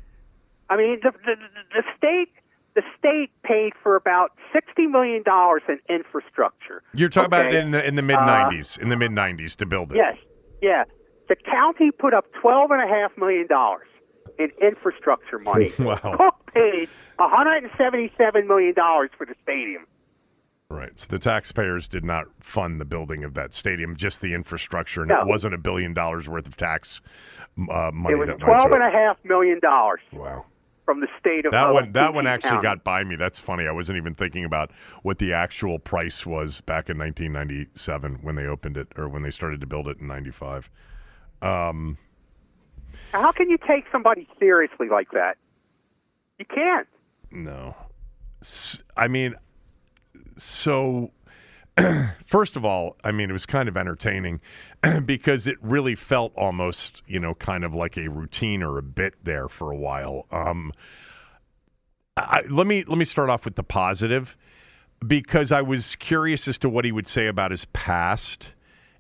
I 0.70 0.76
mean, 0.76 1.00
the, 1.02 1.12
the 1.26 1.36
the 1.74 1.84
state 1.98 2.30
the 2.78 2.84
state 2.98 3.32
paid 3.44 3.74
for 3.82 3.96
about 3.96 4.32
sixty 4.54 4.86
million 4.86 5.24
dollars 5.24 5.64
in 5.68 5.80
infrastructure. 5.90 6.84
You're 6.94 7.10
talking 7.10 7.26
about 7.26 7.52
in 7.54 7.72
the 7.72 7.84
in 7.84 7.96
the 7.96 8.04
mid 8.04 8.18
'90s, 8.18 8.78
in 8.78 8.90
the 8.90 8.96
mid 8.96 9.10
'90s 9.12 9.56
to 9.56 9.66
build 9.66 9.92
it. 9.92 9.98
Yes, 9.98 10.16
yeah. 10.62 10.84
The 11.28 11.36
county 11.36 11.90
put 11.90 12.14
up 12.14 12.26
twelve 12.40 12.70
and 12.70 12.82
a 12.82 12.88
half 12.88 13.18
million 13.18 13.48
dollars 13.48 13.88
in 14.38 14.52
infrastructure 14.62 15.40
money. 15.40 15.74
Wow. 15.80 15.96
Cooke 16.16 16.54
paid 16.54 16.88
one 17.18 17.32
hundred 17.32 17.64
and 17.64 17.72
seventy-seven 17.80 18.48
million 18.48 18.76
dollars 18.76 19.10
for 19.18 19.26
the 19.26 19.34
stadium. 19.42 19.88
Right. 20.70 20.98
So 21.00 21.08
the 21.10 21.18
taxpayers 21.20 21.88
did 21.88 22.04
not 22.04 22.26
fund 22.42 22.80
the 22.80 22.86
building 22.86 23.24
of 23.24 23.34
that 23.34 23.54
stadium, 23.56 23.96
just 23.96 24.22
the 24.22 24.34
infrastructure, 24.36 25.02
and 25.02 25.10
No. 25.10 25.22
it 25.22 25.28
wasn't 25.28 25.56
a 25.56 25.58
billion 25.58 25.94
dollars 25.96 26.30
worth 26.30 26.46
of 26.46 26.56
tax 26.58 27.02
uh, 27.58 27.90
money. 27.92 28.14
It 28.14 28.18
was 28.20 28.30
twelve 28.40 28.72
and 28.72 28.84
a 28.84 28.92
half 28.92 29.18
million 29.24 29.60
dollars 29.62 30.02
Wow. 30.14 30.46
From 30.88 31.02
the 31.02 31.08
state 31.20 31.46
of 31.46 31.52
That 31.52 31.74
one, 31.74 31.92
that 31.92 32.14
one 32.14 32.26
actually 32.28 32.52
County. 32.52 32.64
got 32.64 32.84
by 32.86 33.04
me. 33.04 33.18
That's 33.18 33.38
funny. 33.38 33.68
I 33.68 33.72
wasn't 33.72 33.98
even 33.98 34.16
thinking 34.16 34.46
about 34.46 34.72
what 35.04 35.20
the 35.20 35.34
actual 35.34 35.80
price 35.80 36.26
was 36.26 36.62
back 36.62 36.90
in 36.90 36.98
1997 36.98 38.20
when 38.22 38.36
they 38.36 38.46
opened 38.46 38.78
it 38.78 38.88
or 38.96 39.10
when 39.10 39.22
they 39.22 39.30
started 39.30 39.60
to 39.60 39.68
build 39.68 39.90
it 39.90 39.98
in 40.00 40.08
'95. 40.08 40.70
Um, 41.42 41.98
How 43.12 43.34
can 43.34 43.50
you 43.50 43.58
take 43.68 43.84
somebody 43.92 44.30
seriously 44.40 44.88
like 44.88 45.12
that? 45.12 45.36
You 46.40 46.46
can't. 46.46 46.88
No. 47.32 47.76
I 48.96 49.10
mean, 49.10 49.36
so 50.38 51.12
first 52.26 52.56
of 52.56 52.66
all, 52.66 52.96
I 53.04 53.12
mean, 53.12 53.30
it 53.30 53.34
was 53.34 53.46
kind 53.46 53.70
of 53.70 53.78
entertaining 53.78 54.42
because 55.06 55.48
it 55.48 55.58
really 55.62 55.96
felt 55.96 56.34
almost, 56.36 57.04
you 57.08 57.20
know, 57.20 57.36
kind 57.36 57.64
of 57.64 57.74
like 57.74 57.98
a 57.98 58.08
routine 58.10 58.64
or 58.64 58.78
a 58.78 58.84
bit 58.84 59.14
there 59.24 59.48
for 59.48 59.72
a 59.72 59.78
while. 59.78 60.26
Um, 60.32 60.72
I, 62.16 62.42
let 62.50 62.66
me 62.66 62.84
let 62.88 62.98
me 62.98 63.06
start 63.06 63.30
off 63.30 63.46
with 63.46 63.56
the 63.56 63.64
positive 63.64 64.36
because 65.06 65.52
I 65.52 65.62
was 65.62 65.96
curious 65.96 66.48
as 66.48 66.58
to 66.60 66.70
what 66.70 66.84
he 66.84 66.92
would 66.92 67.08
say 67.08 67.28
about 67.28 67.52
his 67.52 67.66
past. 67.66 68.54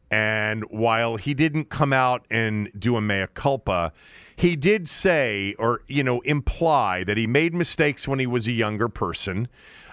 And 0.09 0.63
while 0.69 1.17
he 1.17 1.33
didn't 1.33 1.69
come 1.69 1.91
out 1.91 2.25
and 2.31 2.69
do 2.77 2.95
a 2.95 3.01
mea 3.01 3.25
culpa, 3.33 3.91
he 4.37 4.55
did 4.55 4.87
say 4.87 5.55
or, 5.59 5.81
you 5.87 6.03
know, 6.03 6.21
imply 6.21 7.03
that 7.03 7.17
he 7.17 7.27
made 7.27 7.53
mistakes 7.53 8.07
when 8.07 8.19
he 8.19 8.27
was 8.27 8.47
a 8.47 8.51
younger 8.51 8.87
person. 8.87 9.49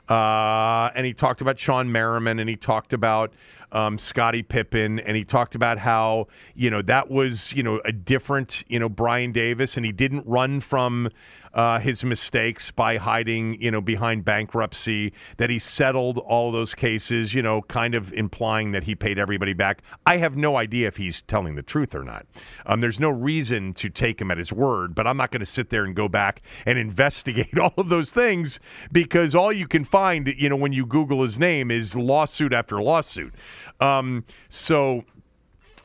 Uh, 0.08 0.90
and 0.94 1.06
he 1.06 1.14
talked 1.14 1.40
about 1.40 1.56
Shawne 1.56 1.88
Merriman 1.88 2.38
and 2.38 2.48
he 2.48 2.56
talked 2.56 2.92
about 2.92 3.32
um, 3.72 3.98
Scottie 3.98 4.42
Pippen 4.42 5.00
and 5.00 5.16
he 5.16 5.24
talked 5.24 5.54
about 5.54 5.78
how, 5.78 6.28
you 6.54 6.70
know, 6.70 6.82
that 6.82 7.10
was, 7.10 7.52
you 7.52 7.62
know, 7.62 7.80
a 7.84 7.92
different, 7.92 8.62
you 8.68 8.78
know, 8.78 8.88
Brian 8.88 9.32
Davis 9.32 9.76
and 9.76 9.84
he 9.84 9.92
didn't 9.92 10.24
run 10.26 10.60
from 10.60 11.08
uh, 11.54 11.78
his 11.78 12.04
mistakes 12.04 12.70
by 12.70 12.96
hiding, 12.96 13.60
you 13.60 13.70
know, 13.70 13.80
behind 13.80 14.24
bankruptcy, 14.24 15.12
that 15.36 15.50
he 15.50 15.58
settled 15.58 16.18
all 16.18 16.50
those 16.50 16.74
cases, 16.74 17.32
you 17.32 17.42
know, 17.42 17.62
kind 17.62 17.94
of 17.94 18.12
implying 18.12 18.72
that 18.72 18.84
he 18.84 18.94
paid 18.94 19.18
everybody 19.18 19.52
back. 19.52 19.82
I 20.06 20.16
have 20.18 20.36
no 20.36 20.56
idea 20.56 20.88
if 20.88 20.96
he's 20.96 21.22
telling 21.22 21.54
the 21.54 21.62
truth 21.62 21.94
or 21.94 22.02
not. 22.02 22.26
Um, 22.66 22.80
there's 22.80 23.00
no 23.00 23.10
reason 23.10 23.72
to 23.74 23.88
take 23.88 24.20
him 24.20 24.30
at 24.30 24.38
his 24.38 24.52
word, 24.52 24.94
but 24.94 25.06
I'm 25.06 25.16
not 25.16 25.30
going 25.30 25.40
to 25.40 25.46
sit 25.46 25.70
there 25.70 25.84
and 25.84 25.94
go 25.94 26.08
back 26.08 26.42
and 26.66 26.78
investigate 26.84 27.58
all 27.58 27.74
of 27.76 27.88
those 27.88 28.10
things 28.10 28.58
because 28.90 29.34
all 29.34 29.52
you 29.52 29.68
can 29.68 29.84
find, 29.84 30.34
you 30.36 30.48
know, 30.48 30.56
when 30.56 30.72
you 30.72 30.84
Google 30.84 31.22
his 31.22 31.38
name 31.38 31.70
is 31.70 31.94
lawsuit 31.94 32.52
after 32.52 32.82
lawsuit. 32.82 33.34
Um, 33.80 34.24
so 34.48 35.04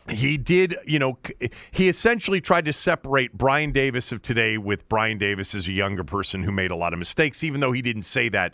he 0.10 0.38
did, 0.38 0.78
you 0.86 1.00
know, 1.00 1.18
he 1.72 1.90
essentially 1.90 2.42
tried 2.42 2.66
to 2.66 2.74
separate 2.74 3.38
Brian 3.38 3.72
Davis 3.72 4.12
of 4.12 4.22
today 4.22 4.58
with 4.58 4.88
Brian 4.90 5.18
Davis 5.18 5.56
as 5.56 5.68
a 5.68 5.72
younger 5.72 6.04
person 6.04 6.44
who 6.44 6.52
made 6.52 6.72
a 6.72 6.76
lot 6.76 6.94
of 6.94 7.00
mistakes, 7.00 7.44
even 7.44 7.60
though 7.60 7.72
he 7.72 7.82
didn't 7.82 8.04
say 8.04 8.30
that 8.30 8.54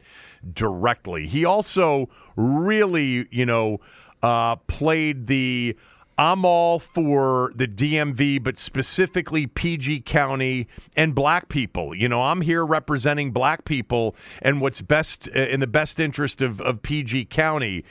directly. 0.54 1.28
He 1.28 1.46
also 1.46 2.10
really, 2.36 3.28
you 3.32 3.46
know, 3.46 3.80
uh, 4.22 4.56
played 4.68 5.28
the 5.28 5.76
I'm 6.18 6.46
all 6.46 6.80
for 6.80 7.52
the 7.56 7.68
DMV, 7.68 8.42
but 8.42 8.58
specifically 8.58 9.48
PG 9.48 10.02
County 10.02 10.68
and 10.96 11.14
black 11.14 11.50
people. 11.50 11.94
You 11.94 12.08
know, 12.08 12.22
I'm 12.22 12.40
here 12.40 12.66
representing 12.66 13.32
black 13.32 13.66
people 13.66 14.16
and 14.42 14.62
what's 14.62 14.80
best 14.80 15.28
uh, 15.36 15.40
in 15.40 15.60
the 15.60 15.68
best 15.68 16.00
interest 16.00 16.42
of, 16.42 16.62
of 16.62 16.82
PG 16.82 17.26
County. 17.26 17.84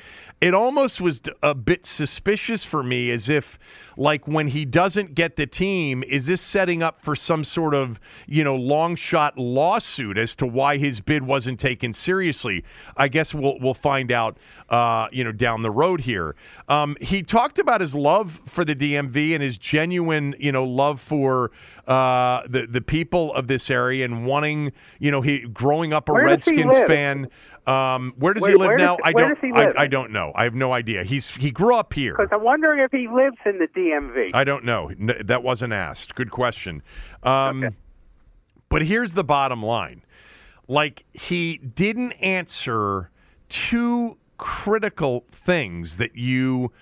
It 0.45 0.53
almost 0.53 1.01
was 1.01 1.23
a 1.43 1.55
bit 1.55 1.87
suspicious 1.87 2.65
for 2.65 2.83
me 2.83 3.11
as 3.11 3.31
if, 3.31 3.59
like, 3.97 4.29
when 4.29 4.49
he 4.49 4.67
doesn't 4.67 5.15
get 5.15 5.37
the 5.37 5.47
team, 5.47 6.05
is 6.07 6.27
this 6.27 6.43
setting 6.43 6.83
up 6.83 7.01
for 7.01 7.17
some 7.17 7.45
sort 7.45 7.73
of, 7.73 7.99
you 8.27 8.45
know, 8.45 8.55
long 8.55 8.95
shot 8.95 9.39
lawsuit 9.39 10.19
as 10.19 10.35
to 10.35 10.47
why 10.47 10.77
his 10.77 11.01
bid 11.01 11.23
wasn't 11.23 11.59
taken 11.59 11.95
seriously? 11.95 12.63
I 12.95 13.09
guess 13.09 13.33
we'll, 13.33 13.59
we'll 13.59 13.73
find 13.73 14.13
out, 14.13 14.37
uh, 14.69 15.07
you 15.11 15.25
know, 15.25 15.33
down 15.33 15.63
the 15.63 15.71
road 15.71 16.03
here. 16.03 16.37
Um, 16.69 16.99
he 17.01 17.23
talked 17.23 17.59
about 17.59 17.81
his 17.81 17.95
love 17.95 18.43
for 18.47 18.67
the 18.67 18.75
DMV 18.75 19.33
and 19.33 19.43
his 19.43 19.57
genuine, 19.57 20.35
you 20.39 20.53
know, 20.53 20.65
love 20.65 21.01
for 21.01 21.53
uh, 21.87 22.43
the 22.49 22.67
the 22.69 22.81
people 22.81 23.35
of 23.35 23.47
this 23.47 23.71
area 23.71 24.05
and 24.05 24.27
wanting, 24.27 24.73
you 24.99 25.11
know, 25.11 25.21
he 25.21 25.41
growing 25.41 25.93
up 25.93 26.09
a 26.09 26.13
Where 26.13 26.25
Redskins 26.25 26.75
fan. 26.87 27.29
Um, 27.67 28.13
where 28.19 28.35
does 28.35 28.43
Where- 28.43 28.53
he 28.53 28.57
live 28.59 28.79
now? 28.79 28.97
does- 28.97 29.05
I 29.07 29.13
don't. 29.13 29.45
I? 29.57 29.73
I 29.85 29.87
don't 29.87 30.11
know. 30.13 30.33
I 30.35 30.45
have 30.45 30.55
no 30.55 30.73
idea. 30.73 31.03
He's 31.05 31.35
he 31.37 31.51
grew 31.51 31.75
up 31.75 31.93
here. 31.95 32.15
Because 32.15 32.29
I'm 32.33 32.43
wondering 32.45 32.81
if 32.81 32.91
he 32.93 33.09
lives 33.09 33.39
in 33.47 33.59
the 33.59 33.69
DMV. 33.69 34.31
I 34.35 34.45
don't 34.45 34.65
know. 34.65 34.91
That 35.25 35.43
wasn't 35.43 35.73
asked. 35.73 36.15
Good 36.15 36.31
question. 36.31 36.83
Um, 37.23 37.75
But 38.69 38.83
here's 38.83 39.13
the 39.13 39.25
bottom 39.25 39.63
line: 39.63 40.03
like 40.69 41.05
he 41.13 41.59
didn't 41.59 42.13
answer 42.13 43.11
two 43.49 44.17
critical 44.37 45.25
things 45.33 45.97
that 45.99 46.17
you 46.17 46.73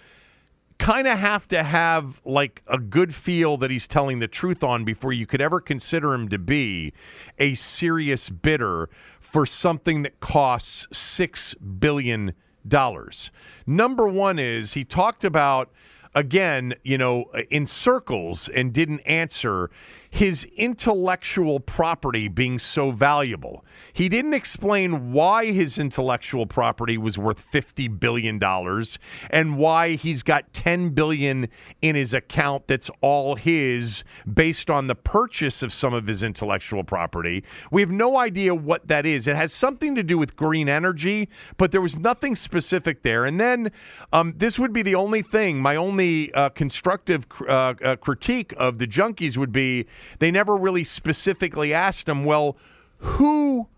kind 0.78 1.06
of 1.06 1.16
have 1.18 1.46
to 1.46 1.62
have 1.62 2.20
like 2.24 2.60
a 2.66 2.78
good 2.78 3.14
feel 3.14 3.56
that 3.58 3.70
he's 3.70 3.86
telling 3.86 4.18
the 4.18 4.26
truth 4.26 4.64
on 4.64 4.84
before 4.84 5.12
you 5.12 5.26
could 5.26 5.40
ever 5.40 5.60
consider 5.60 6.12
him 6.14 6.28
to 6.28 6.38
be 6.38 6.92
a 7.38 7.54
serious 7.54 8.28
bidder 8.30 8.88
for 9.32 9.46
something 9.46 10.02
that 10.02 10.20
costs 10.20 10.86
6 10.96 11.54
billion 11.78 12.34
dollars. 12.68 13.30
Number 13.66 14.06
1 14.06 14.38
is 14.38 14.74
he 14.74 14.84
talked 14.84 15.24
about 15.24 15.70
again, 16.14 16.74
you 16.84 16.98
know, 16.98 17.24
in 17.50 17.64
circles 17.64 18.50
and 18.54 18.72
didn't 18.72 19.00
answer 19.00 19.70
his 20.12 20.44
intellectual 20.58 21.58
property 21.58 22.28
being 22.28 22.58
so 22.58 22.90
valuable. 22.90 23.64
He 23.94 24.10
didn't 24.10 24.34
explain 24.34 25.10
why 25.10 25.50
his 25.52 25.78
intellectual 25.78 26.44
property 26.44 26.98
was 26.98 27.16
worth 27.16 27.40
50 27.40 27.88
billion 27.88 28.38
dollars 28.38 28.98
and 29.30 29.56
why 29.56 29.94
he's 29.94 30.22
got 30.22 30.52
10 30.52 30.90
billion 30.90 31.48
in 31.80 31.96
his 31.96 32.12
account 32.12 32.68
that's 32.68 32.90
all 33.00 33.36
his 33.36 34.04
based 34.34 34.68
on 34.68 34.86
the 34.86 34.94
purchase 34.94 35.62
of 35.62 35.72
some 35.72 35.94
of 35.94 36.06
his 36.06 36.22
intellectual 36.22 36.84
property. 36.84 37.42
We 37.70 37.80
have 37.80 37.90
no 37.90 38.18
idea 38.18 38.54
what 38.54 38.88
that 38.88 39.06
is. 39.06 39.26
It 39.26 39.34
has 39.36 39.50
something 39.50 39.94
to 39.94 40.02
do 40.02 40.18
with 40.18 40.36
green 40.36 40.68
energy, 40.68 41.30
but 41.56 41.72
there 41.72 41.80
was 41.80 41.96
nothing 41.96 42.36
specific 42.36 43.02
there. 43.02 43.24
And 43.24 43.40
then 43.40 43.72
um, 44.12 44.34
this 44.36 44.58
would 44.58 44.74
be 44.74 44.82
the 44.82 44.94
only 44.94 45.22
thing, 45.22 45.58
my 45.58 45.76
only 45.76 46.30
uh, 46.34 46.50
constructive 46.50 47.30
cr- 47.30 47.48
uh, 47.48 47.74
uh, 47.82 47.96
critique 47.96 48.52
of 48.58 48.76
the 48.76 48.86
junkies 48.86 49.38
would 49.38 49.52
be 49.52 49.86
they 50.18 50.30
never 50.30 50.56
really 50.56 50.84
specifically 50.84 51.72
asked 51.74 52.08
him, 52.08 52.24
well, 52.24 52.56
who 52.98 53.68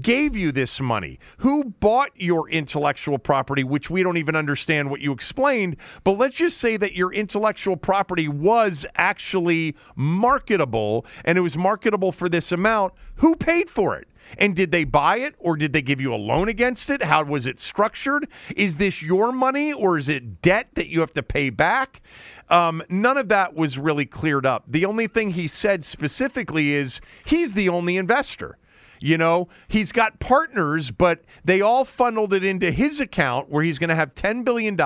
gave 0.00 0.36
you 0.36 0.52
this 0.52 0.80
money? 0.80 1.18
Who 1.38 1.64
bought 1.64 2.10
your 2.16 2.50
intellectual 2.50 3.18
property, 3.18 3.64
which 3.64 3.88
we 3.88 4.02
don't 4.02 4.16
even 4.16 4.36
understand 4.36 4.90
what 4.90 5.00
you 5.00 5.12
explained? 5.12 5.76
But 6.04 6.18
let's 6.18 6.36
just 6.36 6.58
say 6.58 6.76
that 6.76 6.94
your 6.94 7.12
intellectual 7.12 7.76
property 7.76 8.28
was 8.28 8.84
actually 8.96 9.76
marketable 9.94 11.06
and 11.24 11.38
it 11.38 11.40
was 11.40 11.56
marketable 11.56 12.12
for 12.12 12.28
this 12.28 12.52
amount. 12.52 12.94
Who 13.16 13.36
paid 13.36 13.70
for 13.70 13.96
it? 13.96 14.08
And 14.38 14.54
did 14.54 14.70
they 14.70 14.84
buy 14.84 15.18
it 15.18 15.34
or 15.38 15.56
did 15.56 15.72
they 15.72 15.82
give 15.82 16.00
you 16.00 16.14
a 16.14 16.16
loan 16.16 16.48
against 16.48 16.90
it? 16.90 17.02
How 17.02 17.24
was 17.24 17.46
it 17.46 17.60
structured? 17.60 18.28
Is 18.56 18.76
this 18.76 19.02
your 19.02 19.32
money 19.32 19.72
or 19.72 19.98
is 19.98 20.08
it 20.08 20.42
debt 20.42 20.68
that 20.74 20.88
you 20.88 21.00
have 21.00 21.12
to 21.14 21.22
pay 21.22 21.50
back? 21.50 22.02
Um, 22.48 22.82
none 22.88 23.16
of 23.16 23.28
that 23.28 23.54
was 23.54 23.78
really 23.78 24.06
cleared 24.06 24.46
up. 24.46 24.64
The 24.68 24.84
only 24.84 25.08
thing 25.08 25.30
he 25.30 25.48
said 25.48 25.84
specifically 25.84 26.72
is 26.72 27.00
he's 27.24 27.54
the 27.54 27.68
only 27.68 27.96
investor. 27.96 28.58
You 29.00 29.18
know, 29.18 29.48
he's 29.68 29.92
got 29.92 30.20
partners, 30.20 30.90
but 30.90 31.20
they 31.44 31.60
all 31.60 31.84
funneled 31.84 32.32
it 32.32 32.44
into 32.44 32.70
his 32.70 33.00
account 33.00 33.50
where 33.50 33.62
he's 33.62 33.78
going 33.78 33.90
to 33.90 33.94
have 33.94 34.14
$10 34.14 34.44
billion, 34.44 34.78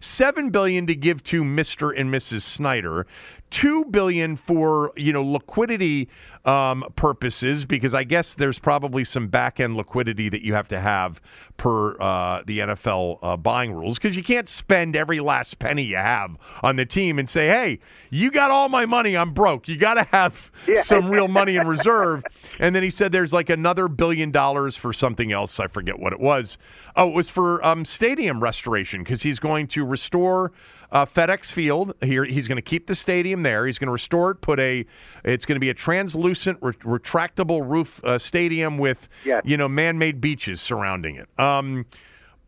7 0.00 0.50
billion 0.50 0.86
to 0.86 0.94
give 0.94 1.22
to 1.24 1.42
Mr. 1.42 1.98
and 1.98 2.12
Mrs. 2.12 2.42
Snyder, 2.42 3.06
two 3.50 3.84
billion 3.86 4.36
for 4.36 4.92
you 4.96 5.12
know 5.12 5.22
liquidity 5.22 6.08
um, 6.44 6.84
purposes 6.96 7.64
because 7.64 7.94
I 7.94 8.04
guess 8.04 8.34
there's 8.34 8.58
probably 8.58 9.04
some 9.04 9.28
back 9.28 9.60
end 9.60 9.76
liquidity 9.76 10.28
that 10.28 10.42
you 10.42 10.54
have 10.54 10.68
to 10.68 10.80
have 10.80 11.20
per 11.56 12.00
uh, 12.00 12.42
the 12.46 12.60
NFL 12.60 13.18
uh, 13.22 13.36
buying 13.36 13.72
rules 13.72 13.98
because 13.98 14.16
you 14.16 14.22
can't 14.22 14.48
spend 14.48 14.96
every 14.96 15.20
last 15.20 15.58
penny 15.58 15.82
you 15.82 15.96
have 15.96 16.36
on 16.62 16.76
the 16.76 16.86
team 16.86 17.18
and 17.18 17.28
say, 17.28 17.48
hey, 17.48 17.78
you 18.08 18.30
got 18.30 18.50
all 18.50 18.70
my 18.70 18.86
money, 18.86 19.16
I'm 19.16 19.34
broke. 19.34 19.68
You 19.68 19.76
got 19.76 19.94
to 19.94 20.04
have 20.04 20.50
some 20.84 21.10
real 21.10 21.28
money 21.28 21.56
in 21.56 21.66
reserve. 21.66 22.24
And 22.58 22.74
then 22.74 22.82
he 22.82 22.90
said 22.90 23.12
there's 23.12 23.34
like 23.34 23.50
another 23.50 23.88
billion 23.88 24.30
dollars 24.30 24.76
for 24.76 24.94
something 24.94 25.32
else. 25.32 25.60
I 25.60 25.66
forget 25.66 25.98
what 25.98 26.14
it 26.14 26.20
was. 26.20 26.56
Oh, 26.96 27.08
it 27.08 27.14
was 27.14 27.28
for 27.28 27.64
um, 27.64 27.84
stadium 27.84 28.42
restoration 28.42 29.02
because 29.02 29.22
he's 29.22 29.38
going 29.38 29.66
to 29.68 29.84
restore 29.84 30.52
uh, 30.92 31.06
FedEx 31.06 31.46
Field. 31.52 31.94
Here, 32.02 32.24
he's 32.24 32.48
going 32.48 32.56
to 32.56 32.62
keep 32.62 32.86
the 32.86 32.94
stadium 32.94 33.42
there. 33.42 33.66
He's 33.66 33.78
going 33.78 33.86
to 33.86 33.92
restore 33.92 34.32
it. 34.32 34.40
Put 34.40 34.58
a, 34.60 34.84
it's 35.24 35.46
going 35.46 35.56
to 35.56 35.60
be 35.60 35.70
a 35.70 35.74
translucent, 35.74 36.58
re- 36.60 36.72
retractable 36.74 37.68
roof 37.68 38.02
uh, 38.04 38.18
stadium 38.18 38.78
with, 38.78 39.08
you 39.44 39.56
know, 39.56 39.68
man-made 39.68 40.20
beaches 40.20 40.60
surrounding 40.60 41.16
it. 41.16 41.28
Um, 41.38 41.86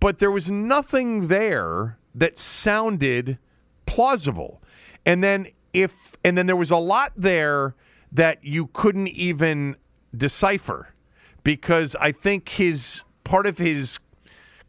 but 0.01 0.18
there 0.18 0.30
was 0.30 0.51
nothing 0.51 1.28
there 1.28 1.99
that 2.14 2.36
sounded 2.36 3.38
plausible. 3.86 4.61
And 5.07 5.22
then 5.22 5.49
if, 5.72 5.93
and 6.24 6.36
then 6.36 6.47
there 6.47 6.57
was 6.57 6.70
a 6.70 6.76
lot 6.76 7.12
there 7.16 7.74
that 8.11 8.45
you 8.45 8.66
couldn't 8.72 9.09
even 9.09 9.76
decipher 10.16 10.88
because 11.45 11.97
I 11.99 12.12
think 12.12 12.49
his 12.49 13.01
part 13.24 13.47
of 13.47 13.59
his 13.59 13.99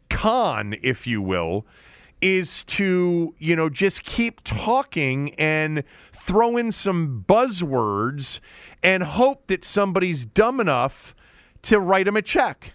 con, 0.08 0.76
if 0.82 1.06
you 1.06 1.20
will, 1.20 1.66
is 2.24 2.64
to, 2.64 3.34
you 3.38 3.54
know, 3.54 3.68
just 3.68 4.02
keep 4.02 4.42
talking 4.44 5.34
and 5.34 5.84
throw 6.14 6.56
in 6.56 6.72
some 6.72 7.22
buzzwords 7.28 8.40
and 8.82 9.02
hope 9.02 9.46
that 9.48 9.62
somebody's 9.62 10.24
dumb 10.24 10.58
enough 10.58 11.14
to 11.60 11.78
write 11.78 12.08
him 12.08 12.16
a 12.16 12.22
check. 12.22 12.72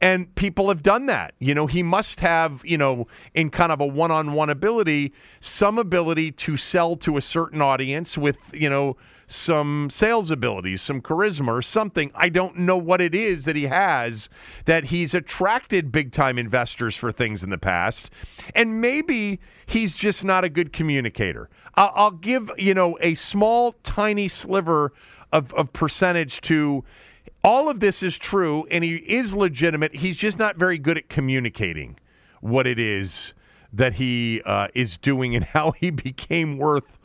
And 0.00 0.34
people 0.34 0.70
have 0.70 0.82
done 0.82 1.06
that. 1.06 1.34
You 1.38 1.54
know, 1.54 1.68
he 1.68 1.84
must 1.84 2.18
have, 2.18 2.62
you 2.64 2.76
know, 2.76 3.06
in 3.32 3.50
kind 3.50 3.70
of 3.70 3.80
a 3.80 3.86
one 3.86 4.10
on 4.10 4.32
one 4.32 4.50
ability, 4.50 5.12
some 5.38 5.78
ability 5.78 6.32
to 6.32 6.56
sell 6.56 6.96
to 6.96 7.16
a 7.16 7.20
certain 7.20 7.62
audience 7.62 8.18
with, 8.18 8.38
you 8.52 8.68
know, 8.68 8.96
some 9.30 9.88
sales 9.90 10.30
abilities, 10.30 10.82
some 10.82 11.00
charisma 11.00 11.48
or 11.48 11.62
something. 11.62 12.10
I 12.14 12.28
don't 12.28 12.58
know 12.58 12.76
what 12.76 13.00
it 13.00 13.14
is 13.14 13.44
that 13.44 13.56
he 13.56 13.64
has 13.64 14.28
that 14.64 14.84
he's 14.84 15.14
attracted 15.14 15.92
big 15.92 16.12
time 16.12 16.38
investors 16.38 16.96
for 16.96 17.12
things 17.12 17.42
in 17.42 17.50
the 17.50 17.58
past. 17.58 18.10
And 18.54 18.80
maybe 18.80 19.40
he's 19.66 19.94
just 19.96 20.24
not 20.24 20.44
a 20.44 20.48
good 20.48 20.72
communicator. 20.72 21.48
I'll, 21.74 22.10
give, 22.10 22.50
you 22.58 22.74
know, 22.74 22.98
a 23.00 23.14
small, 23.14 23.74
tiny 23.84 24.28
sliver 24.28 24.92
of, 25.32 25.54
of 25.54 25.72
percentage 25.72 26.40
to 26.42 26.84
all 27.44 27.70
of 27.70 27.80
this 27.80 28.02
is 28.02 28.18
true 28.18 28.66
and 28.70 28.84
he 28.84 28.96
is 28.96 29.32
legitimate. 29.32 29.94
He's 29.94 30.16
just 30.16 30.38
not 30.38 30.56
very 30.56 30.76
good 30.76 30.98
at 30.98 31.08
communicating 31.08 31.96
what 32.40 32.66
it 32.66 32.78
is 32.78 33.32
that 33.72 33.94
he 33.94 34.42
uh, 34.44 34.68
is 34.74 34.98
doing 34.98 35.36
and 35.36 35.44
how 35.54 35.70
he 35.72 35.90
became 35.90 36.58
worth 36.58 36.98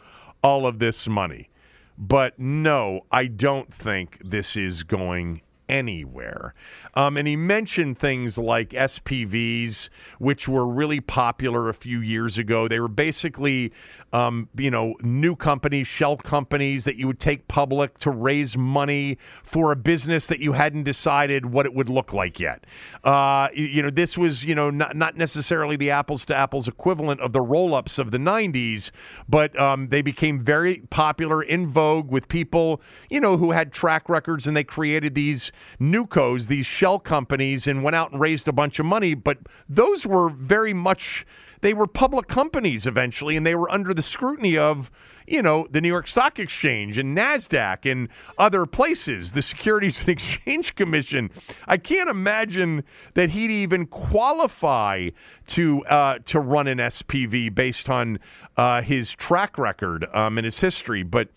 all 0.43 0.67
of 0.67 0.80
this 0.80 1.07
money. 1.07 1.49
But 1.97 2.37
no, 2.37 3.05
I 3.11 3.25
don't 3.27 3.73
think 3.73 4.19
this 4.23 4.55
is 4.55 4.83
going 4.83 5.41
anywhere. 5.67 6.53
Um, 6.93 7.17
and 7.17 7.27
he 7.27 7.35
mentioned 7.35 7.97
things 7.97 8.37
like 8.37 8.69
SPVs, 8.69 9.89
which 10.19 10.47
were 10.47 10.67
really 10.67 10.99
popular 10.99 11.69
a 11.69 11.73
few 11.73 11.99
years 11.99 12.37
ago. 12.37 12.67
They 12.67 12.79
were 12.79 12.87
basically, 12.87 13.71
um, 14.16 14.47
you 14.57 14.72
know, 14.72 14.95
new 15.01 15.36
companies, 15.36 15.88
shell 15.88 16.16
companies 16.16 16.86
that 16.86 16.95
you 16.95 17.05
would 17.05 17.20
take 17.20 17.49
public 17.49 17.97
to 17.97 18.09
raise 18.09 18.55
money 18.55 19.18
for 19.43 19.74
a 19.74 19.76
business 19.76 20.28
that 20.28 20.39
you 20.39 20.53
hadn't 20.53 20.84
decided 20.84 21.45
what 21.45 21.66
it 21.66 21.74
would 21.74 21.89
look 21.89 22.13
like 22.13 22.39
yet. 22.39 22.66
Uh, 23.03 23.49
you, 23.53 23.84
know, 23.84 23.89
this 23.89 24.18
was, 24.18 24.41
you 24.41 24.55
know, 24.55 24.70
not, 24.70 24.95
not 24.95 25.18
necessarily 25.18 25.76
the 25.76 25.91
apples 25.91 26.24
to 26.26 26.34
apples 26.34 26.66
equivalent 26.66 27.20
of 27.20 27.34
the 27.34 27.41
roll 27.41 27.76
ups 27.76 27.97
of 27.97 28.11
the 28.11 28.18
90s, 28.18 28.89
but 29.28 29.57
um, 29.59 29.89
they 29.89 30.01
became 30.01 30.41
very 30.41 30.78
popular 30.89 31.43
in 31.43 31.68
vogue 31.68 32.09
with 32.09 32.30
people, 32.30 32.82
you 33.09 33.20
know, 33.20 33.36
who 33.36 33.51
had 33.51 33.74
track 33.74 34.07
records 34.07 34.47
and 34.47 34.55
they 34.55 34.63
created 34.63 35.13
these 35.13 35.51
newcos, 35.82 36.47
these 36.47 36.66
shell 36.66 36.99
companies, 36.99 37.68
and 37.68 37.84
went 37.84 37.97
out 37.97 38.13
and 38.13 38.22
raised 38.22 38.47
a 38.47 38.53
bunch 38.53 38.80
of 38.80 38.86
money. 38.86 39.13
But 39.13 39.39
those 39.68 40.05
were 40.05 40.30
very 40.30 40.74
much, 40.74 41.26
they 41.62 41.74
were 41.74 41.88
public 41.88 42.28
companies 42.28 42.86
eventually, 42.86 43.36
and 43.36 43.45
they 43.45 43.56
were 43.56 43.70
under 43.70 43.93
the 43.93 44.01
scrutiny 44.01 44.58
of, 44.58 44.91
you 45.28 45.41
know, 45.41 45.68
the 45.72 45.82
New 45.82 45.88
York 45.88 46.08
Stock 46.08 46.39
Exchange 46.39 46.97
and 46.97 47.18
NASDAQ 47.18 47.89
and 47.91 48.10
other 48.38 48.66
places, 48.66 49.32
the 49.32 49.41
Securities 49.41 49.99
and 49.99 50.10
Exchange 50.10 50.76
Commission. 50.76 51.32
I 51.68 51.78
can't 51.78 52.10
imagine 52.10 52.84
that 53.14 53.32
he'd 53.32 53.51
even 53.51 53.88
qualify 53.88 55.10
to 55.47 55.86
uh, 55.86 56.20
to 56.26 56.39
run 56.39 56.68
an 56.68 56.78
SPV 56.78 57.53
based 57.53 57.89
on 57.89 58.20
uh, 58.58 58.82
his 58.82 59.10
track 59.10 59.58
record 59.58 60.06
um, 60.14 60.38
and 60.38 60.45
his 60.45 60.60
history. 60.60 61.03
But 61.03 61.30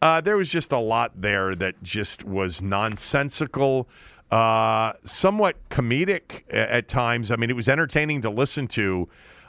uh, 0.00 0.20
there 0.20 0.36
was 0.36 0.48
just 0.48 0.72
a 0.72 0.78
lot 0.78 1.20
there 1.20 1.54
that 1.56 1.82
just 1.82 2.24
was 2.24 2.62
nonsensical, 2.62 3.88
uh, 4.30 4.92
somewhat 5.04 5.56
comedic 5.70 6.42
at 6.52 6.88
times. 6.88 7.30
I 7.30 7.36
mean, 7.36 7.50
it 7.50 7.56
was 7.56 7.68
entertaining 7.68 8.22
to 8.22 8.30
listen 8.30 8.68
to. 8.68 9.08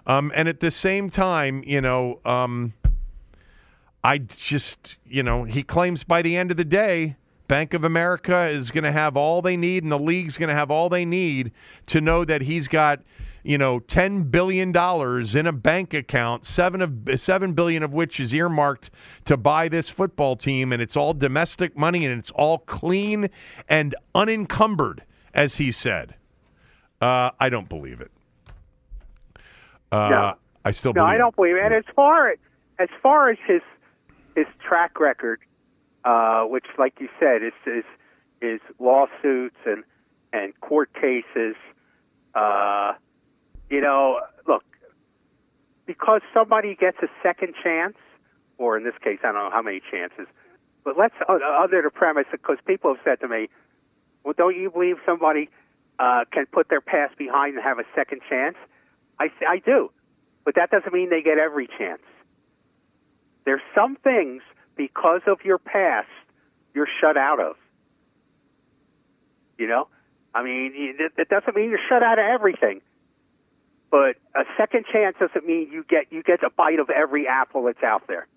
Um, 0.09 0.31
and 0.33 0.47
at 0.47 0.59
the 0.59 0.71
same 0.71 1.11
time, 1.11 1.63
you 1.67 1.81
know, 1.81 2.19
um, 2.25 2.73
I 4.03 4.17
just, 4.17 4.95
you 5.05 5.21
know, 5.21 5.43
he 5.43 5.61
claims 5.61 6.03
by 6.03 6.23
the 6.23 6.35
end 6.35 6.49
of 6.49 6.57
the 6.57 6.65
day, 6.65 7.15
Bank 7.47 7.75
of 7.75 7.83
America 7.83 8.47
is 8.47 8.71
going 8.71 8.85
to 8.85 8.91
have 8.91 9.15
all 9.15 9.43
they 9.43 9.55
need, 9.55 9.83
and 9.83 9.91
the 9.91 9.99
league's 9.99 10.35
going 10.35 10.49
to 10.49 10.55
have 10.55 10.71
all 10.71 10.89
they 10.89 11.05
need 11.05 11.51
to 11.85 12.01
know 12.01 12.25
that 12.25 12.41
he's 12.41 12.67
got, 12.67 13.01
you 13.43 13.59
know, 13.59 13.79
ten 13.81 14.23
billion 14.23 14.71
dollars 14.71 15.35
in 15.35 15.45
a 15.45 15.51
bank 15.51 15.93
account, 15.93 16.43
seven 16.43 16.81
of 16.81 17.19
seven 17.19 17.53
billion 17.53 17.83
of 17.83 17.93
which 17.93 18.19
is 18.19 18.33
earmarked 18.33 18.89
to 19.25 19.37
buy 19.37 19.69
this 19.69 19.89
football 19.89 20.35
team, 20.35 20.73
and 20.73 20.81
it's 20.81 20.97
all 20.97 21.13
domestic 21.13 21.77
money 21.77 22.03
and 22.03 22.17
it's 22.17 22.31
all 22.31 22.57
clean 22.57 23.29
and 23.67 23.93
unencumbered, 24.15 25.03
as 25.35 25.55
he 25.55 25.71
said. 25.71 26.15
Uh, 26.99 27.29
I 27.39 27.49
don't 27.49 27.69
believe 27.69 28.01
it. 28.01 28.09
Uh, 29.91 30.09
No. 30.09 30.33
I 30.65 30.71
still 30.71 30.93
No, 30.93 31.01
believe 31.03 31.13
I 31.15 31.17
don't 31.17 31.35
believe 31.35 31.55
it. 31.55 31.63
And 31.63 31.73
as 31.73 31.85
far 31.95 32.29
as 32.29 32.37
as 32.79 32.89
far 33.01 33.29
as 33.29 33.37
his 33.45 33.61
his 34.35 34.45
track 34.65 34.99
record, 34.99 35.39
uh, 36.03 36.43
which, 36.43 36.65
like 36.77 36.99
you 36.99 37.09
said, 37.19 37.41
is 37.43 37.53
is 37.65 37.85
is 38.41 38.61
lawsuits 38.79 39.57
and 39.65 39.83
and 40.33 40.59
court 40.61 40.93
cases. 40.93 41.55
Uh, 42.35 42.93
you 43.69 43.81
know, 43.81 44.19
look, 44.47 44.63
because 45.85 46.21
somebody 46.33 46.75
gets 46.75 46.97
a 47.01 47.07
second 47.23 47.53
chance, 47.63 47.97
or 48.57 48.77
in 48.77 48.83
this 48.83 48.95
case, 49.03 49.19
I 49.23 49.31
don't 49.31 49.35
know 49.35 49.49
how 49.51 49.61
many 49.61 49.81
chances, 49.91 50.27
but 50.83 50.97
let's 50.97 51.15
under 51.27 51.81
the 51.81 51.89
premise 51.89 52.25
because 52.31 52.57
people 52.65 52.93
have 52.93 53.03
said 53.03 53.19
to 53.21 53.27
me, 53.27 53.49
"Well, 54.23 54.33
don't 54.37 54.55
you 54.55 54.69
believe 54.69 54.97
somebody 55.05 55.49
uh, 55.99 56.25
can 56.31 56.45
put 56.47 56.69
their 56.69 56.81
past 56.81 57.17
behind 57.17 57.55
and 57.55 57.63
have 57.63 57.79
a 57.79 57.85
second 57.95 58.21
chance?" 58.29 58.57
I 59.19 59.29
I 59.47 59.59
do, 59.59 59.91
but 60.45 60.55
that 60.55 60.71
doesn't 60.71 60.93
mean 60.93 61.09
they 61.09 61.21
get 61.21 61.37
every 61.37 61.67
chance. 61.67 62.01
There's 63.45 63.61
some 63.75 63.95
things 63.95 64.41
because 64.75 65.21
of 65.27 65.39
your 65.43 65.57
past 65.57 66.07
you're 66.73 66.87
shut 67.01 67.17
out 67.17 67.39
of. 67.39 67.55
You 69.57 69.67
know, 69.67 69.87
I 70.33 70.43
mean, 70.43 70.73
it 70.75 71.29
doesn't 71.29 71.55
mean 71.55 71.69
you're 71.69 71.79
shut 71.89 72.01
out 72.01 72.17
of 72.17 72.25
everything, 72.25 72.81
but 73.91 74.15
a 74.35 74.45
second 74.57 74.85
chance 74.91 75.17
doesn't 75.19 75.45
mean 75.45 75.69
you 75.71 75.83
get 75.87 76.11
you 76.11 76.23
get 76.23 76.43
a 76.43 76.49
bite 76.49 76.79
of 76.79 76.89
every 76.89 77.27
apple 77.27 77.63
that's 77.63 77.83
out 77.83 78.07
there. 78.07 78.27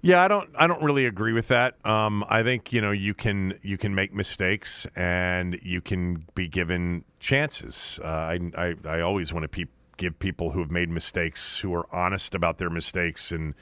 Yeah, 0.00 0.22
I 0.22 0.28
don't. 0.28 0.48
I 0.56 0.66
don't 0.68 0.82
really 0.82 1.06
agree 1.06 1.32
with 1.32 1.48
that. 1.48 1.74
Um, 1.84 2.24
I 2.28 2.42
think 2.44 2.72
you 2.72 2.80
know 2.80 2.92
you 2.92 3.14
can 3.14 3.58
you 3.62 3.76
can 3.76 3.94
make 3.94 4.14
mistakes 4.14 4.86
and 4.94 5.58
you 5.62 5.80
can 5.80 6.24
be 6.34 6.46
given 6.46 7.04
chances. 7.18 7.98
Uh, 8.02 8.06
I, 8.06 8.38
I 8.56 8.74
I 8.84 9.00
always 9.00 9.32
want 9.32 9.42
to 9.42 9.48
pe- 9.48 9.70
give 9.96 10.16
people 10.20 10.52
who 10.52 10.60
have 10.60 10.70
made 10.70 10.88
mistakes 10.88 11.58
who 11.58 11.74
are 11.74 11.92
honest 11.92 12.34
about 12.34 12.58
their 12.58 12.70
mistakes 12.70 13.32
and 13.32 13.54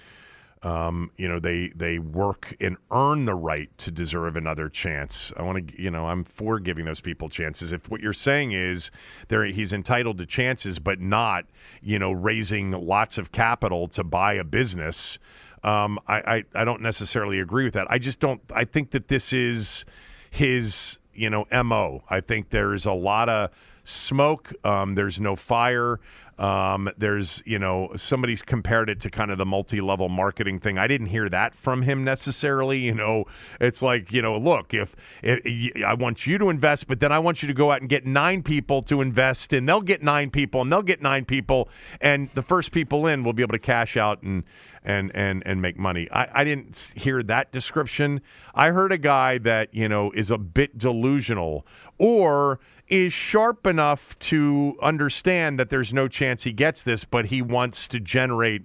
um, 0.63 1.11
you 1.17 1.27
know 1.27 1.39
they 1.41 1.73
they 1.75 1.99
work 1.99 2.55
and 2.61 2.77
earn 2.91 3.25
the 3.25 3.35
right 3.35 3.71
to 3.79 3.91
deserve 3.91 4.37
another 4.37 4.69
chance. 4.69 5.33
I 5.39 5.43
want 5.43 5.69
to 5.69 5.83
you 5.83 5.91
know 5.91 6.07
I'm 6.07 6.25
for 6.25 6.59
giving 6.61 6.85
those 6.85 7.01
people 7.01 7.31
chances. 7.31 7.73
If 7.73 7.89
what 7.89 8.03
you're 8.03 8.13
saying 8.13 8.53
is 8.53 8.91
there 9.29 9.45
he's 9.47 9.73
entitled 9.73 10.19
to 10.19 10.27
chances, 10.27 10.79
but 10.79 11.01
not 11.01 11.47
you 11.83 11.99
know 11.99 12.13
raising 12.13 12.73
lots 12.73 13.17
of 13.17 13.33
capital 13.33 13.89
to 13.89 14.05
buy 14.05 14.35
a 14.35 14.45
business. 14.45 15.19
Um, 15.67 15.99
I, 16.07 16.15
I, 16.15 16.45
I 16.55 16.65
don't 16.65 16.81
necessarily 16.81 17.41
agree 17.41 17.65
with 17.65 17.75
that. 17.75 17.89
I 17.91 17.99
just 17.99 18.21
don't. 18.21 18.41
I 18.55 18.65
think 18.65 18.93
that 18.93 19.09
this 19.09 19.33
is 19.33 19.85
his, 20.31 21.01
you 21.13 21.29
know, 21.29 21.45
mo. 21.65 22.05
I 22.09 22.21
think 22.21 22.51
there's 22.51 22.87
a 22.87 22.93
lot 22.93 23.29
of 23.29 23.51
smoke. 23.83 24.53
Um, 24.65 24.95
there's 24.95 25.21
no 25.21 25.35
fire. 25.35 25.99
Um, 26.39 26.91
there's, 26.99 27.43
you 27.47 27.59
know, 27.59 27.93
somebody's 27.97 28.43
compared 28.43 28.91
it 28.91 29.01
to 29.01 29.11
kind 29.11 29.31
of 29.31 29.39
the 29.39 29.47
multi-level 29.47 30.11
marketing 30.11 30.61
thing. 30.61 30.77
I 30.77 30.87
didn't 30.87 31.07
hear 31.07 31.31
that 31.31 31.55
from 31.55 31.81
him 31.81 32.05
necessarily. 32.05 32.79
You 32.79 32.95
know, 32.95 33.25
it's 33.59 33.81
like, 33.81 34.13
you 34.13 34.21
know, 34.21 34.37
look, 34.37 34.75
if, 34.75 34.95
if 35.23 35.73
I 35.83 35.95
want 35.95 36.27
you 36.27 36.37
to 36.37 36.51
invest, 36.51 36.89
but 36.89 37.01
then 37.01 37.11
I 37.11 37.19
want 37.19 37.41
you 37.43 37.49
to 37.49 37.55
go 37.55 37.73
out 37.73 37.81
and 37.81 37.89
get 37.89 38.05
nine 38.05 38.43
people 38.43 38.83
to 38.83 39.01
invest, 39.01 39.55
and 39.55 39.67
they'll 39.67 39.81
get 39.81 40.03
nine 40.03 40.31
people, 40.31 40.61
and 40.61 40.71
they'll 40.71 40.83
get 40.83 41.01
nine 41.01 41.25
people, 41.25 41.71
and 42.03 42.29
the 42.35 42.43
first 42.43 42.71
people 42.71 43.07
in 43.07 43.25
will 43.25 43.33
be 43.33 43.43
able 43.43 43.53
to 43.53 43.59
cash 43.59 43.97
out 43.97 44.23
and 44.23 44.45
and 44.87 45.11
and 45.15 45.43
and 45.45 45.61
make 45.61 45.79
money. 45.79 46.09
I, 46.11 46.41
I 46.41 46.45
didn't 46.45 46.93
hear 46.95 47.23
that 47.25 47.53
description. 47.53 48.23
I 48.55 48.71
heard 48.71 48.93
a 48.93 48.99
guy 48.99 49.39
that 49.39 49.75
you 49.75 49.89
know 49.89 50.13
is 50.13 50.31
a 50.31 50.39
bit 50.39 50.79
delusional 50.79 51.67
or 51.99 52.61
is 52.89 53.13
sharp 53.13 53.67
enough 53.67 54.17
to 54.21 54.77
understand 54.81 55.59
that 55.59 55.71
there's 55.71 55.93
no 55.93 56.07
chance 56.07 56.45
he 56.45 56.53
gets 56.53 56.85
this, 56.85 57.05
but 57.05 57.27
he 57.27 57.43
wants 57.43 57.89
to 57.89 57.99
generate 57.99 58.63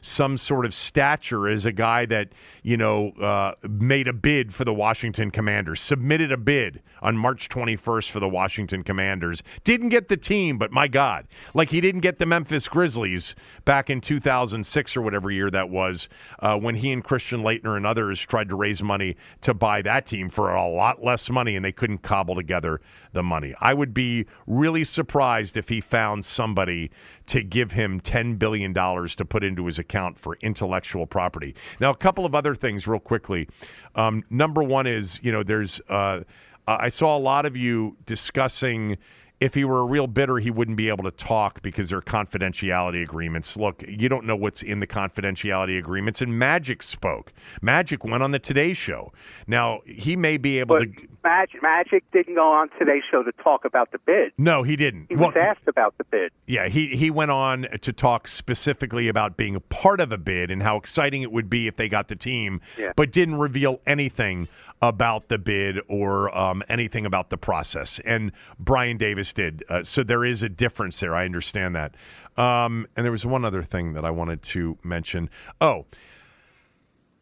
some 0.00 0.36
sort 0.36 0.64
of 0.64 0.72
stature 0.72 1.48
as 1.48 1.64
a 1.64 1.72
guy 1.72 2.06
that 2.06 2.28
you 2.64 2.78
know 2.78 3.10
uh, 3.22 3.52
made 3.68 4.08
a 4.08 4.12
bid 4.12 4.54
for 4.54 4.64
the 4.64 4.72
Washington 4.72 5.30
Commanders, 5.30 5.80
submitted 5.80 6.32
a 6.32 6.36
bid 6.36 6.82
on 7.02 7.16
March 7.16 7.48
21st 7.50 8.10
for 8.10 8.18
the 8.18 8.28
Washington 8.28 8.82
Commanders, 8.82 9.42
didn't 9.62 9.90
get 9.90 10.08
the 10.08 10.16
team, 10.16 10.56
but 10.56 10.72
my 10.72 10.88
God, 10.88 11.28
like 11.52 11.70
he 11.70 11.80
didn't 11.80 12.00
get 12.00 12.18
the 12.18 12.26
Memphis 12.26 12.66
Grizzlies 12.66 13.34
back 13.66 13.90
in 13.90 14.00
2006 14.00 14.96
or 14.96 15.02
whatever 15.02 15.30
year 15.30 15.50
that 15.50 15.68
was, 15.68 16.08
uh, 16.40 16.56
when 16.56 16.74
he 16.74 16.90
and 16.90 17.04
Christian 17.04 17.42
Laettner 17.42 17.76
and 17.76 17.86
others 17.86 18.18
tried 18.18 18.48
to 18.48 18.56
raise 18.56 18.82
money 18.82 19.14
to 19.42 19.52
buy 19.52 19.82
that 19.82 20.06
team 20.06 20.30
for 20.30 20.50
a 20.50 20.66
lot 20.66 21.04
less 21.04 21.28
money, 21.28 21.56
and 21.56 21.64
they 21.64 21.72
couldn't 21.72 21.98
cobble 21.98 22.34
together 22.34 22.80
the 23.12 23.22
money. 23.22 23.54
I 23.60 23.74
would 23.74 23.92
be 23.92 24.26
really 24.46 24.84
surprised 24.84 25.58
if 25.58 25.68
he 25.68 25.82
found 25.82 26.24
somebody 26.24 26.90
to 27.26 27.42
give 27.42 27.72
him 27.72 28.00
$10 28.00 28.38
billion 28.38 28.74
to 28.74 29.24
put 29.28 29.44
into 29.44 29.66
his 29.66 29.78
account 29.78 30.18
for 30.18 30.36
intellectual 30.40 31.06
property. 31.06 31.54
Now, 31.80 31.90
a 31.90 31.96
couple 31.96 32.26
of 32.26 32.34
other 32.34 32.53
things, 32.54 32.86
real 32.86 33.00
quickly. 33.00 33.48
Um, 33.94 34.24
number 34.30 34.62
one 34.62 34.86
is, 34.86 35.18
you 35.22 35.32
know, 35.32 35.42
there's, 35.42 35.80
uh, 35.88 36.20
I 36.66 36.88
saw 36.88 37.16
a 37.16 37.18
lot 37.18 37.44
of 37.46 37.56
you 37.56 37.96
discussing 38.06 38.96
if 39.40 39.54
he 39.54 39.64
were 39.64 39.80
a 39.80 39.84
real 39.84 40.06
bidder, 40.06 40.38
he 40.38 40.50
wouldn't 40.50 40.76
be 40.76 40.88
able 40.88 41.04
to 41.04 41.10
talk 41.10 41.60
because 41.62 41.90
there 41.90 41.98
are 41.98 42.02
confidentiality 42.02 43.02
agreements. 43.02 43.56
Look, 43.56 43.82
you 43.86 44.08
don't 44.08 44.24
know 44.26 44.36
what's 44.36 44.62
in 44.62 44.80
the 44.80 44.86
confidentiality 44.86 45.78
agreements. 45.78 46.20
And 46.22 46.38
Magic 46.38 46.82
spoke. 46.82 47.32
Magic 47.60 48.04
went 48.04 48.22
on 48.22 48.30
the 48.30 48.38
Today 48.38 48.72
Show. 48.72 49.12
Now, 49.46 49.80
he 49.86 50.16
may 50.16 50.36
be 50.36 50.60
able 50.60 50.78
But 50.78 50.84
to. 50.96 51.08
Magic, 51.24 51.62
Magic 51.62 52.04
didn't 52.12 52.34
go 52.34 52.46
on 52.52 52.68
today's 52.78 53.02
show 53.10 53.22
to 53.22 53.32
talk 53.42 53.64
about 53.64 53.90
the 53.92 53.98
bid. 53.98 54.32
No, 54.38 54.62
he 54.62 54.76
didn't. 54.76 55.06
He 55.08 55.16
was 55.16 55.34
asked 55.36 55.66
about 55.66 55.96
the 55.98 56.04
bid. 56.04 56.30
Yeah, 56.46 56.68
he, 56.68 56.88
he 56.96 57.10
went 57.10 57.30
on 57.30 57.66
to 57.80 57.92
talk 57.92 58.28
specifically 58.28 59.08
about 59.08 59.36
being 59.36 59.56
a 59.56 59.60
part 59.60 60.00
of 60.00 60.12
a 60.12 60.18
bid 60.18 60.50
and 60.50 60.62
how 60.62 60.76
exciting 60.76 61.22
it 61.22 61.32
would 61.32 61.48
be 61.48 61.66
if 61.66 61.76
they 61.76 61.88
got 61.88 62.08
the 62.08 62.16
team, 62.16 62.60
Yeah. 62.78 62.92
but 62.94 63.10
didn't 63.10 63.36
reveal 63.36 63.80
anything 63.86 64.48
about 64.82 65.28
the 65.28 65.38
bid 65.38 65.78
or 65.88 66.36
um, 66.36 66.62
anything 66.68 67.06
about 67.06 67.30
the 67.30 67.36
process. 67.36 68.00
And 68.04 68.32
Brian 68.58 68.98
Davis 68.98 69.32
did. 69.32 69.64
Uh, 69.68 69.82
so 69.82 70.02
there 70.02 70.24
is 70.24 70.42
a 70.42 70.48
difference 70.48 71.00
there. 71.00 71.14
I 71.14 71.24
understand 71.24 71.74
that. 71.76 71.94
Um, 72.36 72.86
and 72.96 73.04
there 73.04 73.12
was 73.12 73.24
one 73.24 73.44
other 73.44 73.62
thing 73.62 73.94
that 73.94 74.04
I 74.04 74.10
wanted 74.10 74.42
to 74.42 74.76
mention. 74.82 75.30
Oh, 75.60 75.86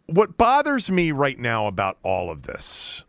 what 0.06 0.36
bothers 0.36 0.90
me 0.90 1.12
right 1.12 1.38
now 1.38 1.66
about 1.66 1.98
all 2.02 2.30
of 2.30 2.42
this 2.42 3.04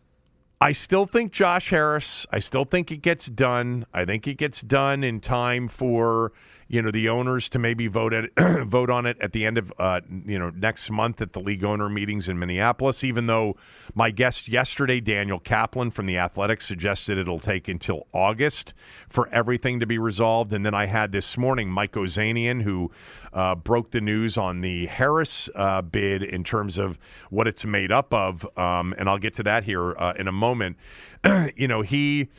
I 0.64 0.72
still 0.72 1.06
think 1.06 1.34
Josh 1.34 1.72
Harris. 1.72 2.26
I 2.32 2.40
still 2.40 2.64
think 2.64 2.90
it 2.90 3.02
gets 3.02 3.26
done. 3.26 3.86
I 3.94 4.06
think 4.06 4.30
it 4.30 4.36
gets 4.36 4.62
done 4.62 5.04
in 5.04 5.20
time 5.20 5.68
for 5.68 6.32
you 6.74 6.82
know 6.82 6.90
the 6.90 7.08
owners 7.08 7.50
to 7.50 7.60
maybe 7.60 7.86
vote 7.86 8.14
at 8.14 8.32
vote 8.68 8.90
on 8.90 9.06
it 9.06 9.16
at 9.22 9.32
the 9.32 9.46
end 9.46 9.60
of 9.60 9.72
uh, 9.78 10.02
you 10.26 10.40
know 10.40 10.50
next 10.50 10.90
month 10.90 11.22
at 11.22 11.32
the 11.34 11.40
league 11.40 11.64
owner 11.64 11.88
meetings 11.88 12.28
in 12.28 12.40
Minneapolis. 12.40 13.04
Even 13.04 13.28
though 13.28 13.56
my 13.94 14.10
guest 14.10 14.48
yesterday, 14.48 15.00
Daniel 15.00 15.38
Kaplan 15.38 15.92
from 15.92 16.08
the 16.08 16.18
Athletics, 16.18 16.66
suggested 16.66 17.20
it'll 17.20 17.40
take 17.40 17.68
until 17.68 18.08
August 18.12 18.74
for 19.08 19.30
everything 19.30 19.82
to 19.82 19.86
be 19.86 20.00
resolved, 20.00 20.52
and 20.52 20.66
then 20.66 20.74
I 20.74 20.88
had 20.88 21.12
this 21.12 21.38
morning 21.38 21.70
Mike 21.70 21.92
Ozanian 21.92 22.64
who 22.64 22.90
uh, 23.34 23.54
broke 23.54 23.92
the 23.92 24.02
news 24.02 24.36
on 24.36 24.62
the 24.62 24.88
Harris 24.88 25.50
uh, 25.54 25.84
bid 25.84 26.24
in 26.24 26.44
terms 26.44 26.80
of 26.80 26.98
what 27.30 27.48
it's 27.48 27.64
made 27.64 27.92
up 27.92 28.12
of, 28.12 28.48
um, 28.58 28.96
and 28.98 29.08
I'll 29.08 29.20
get 29.20 29.36
to 29.36 29.44
that 29.44 29.64
here 29.64 29.96
uh, 29.96 30.14
in 30.18 30.28
a 30.28 30.32
moment. 30.32 30.78
you 31.56 31.68
know, 31.68 31.84
he 31.84 32.30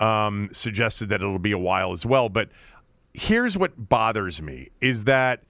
um, 0.00 0.50
suggested 0.52 1.10
that 1.10 1.20
it'll 1.20 1.38
be 1.38 1.52
a 1.52 1.58
while 1.58 1.92
as 1.92 2.04
well, 2.04 2.28
but 2.28 2.48
here's 3.14 3.56
what 3.56 3.88
bothers 3.88 4.42
me 4.42 4.70
is 4.80 5.04
that 5.04 5.44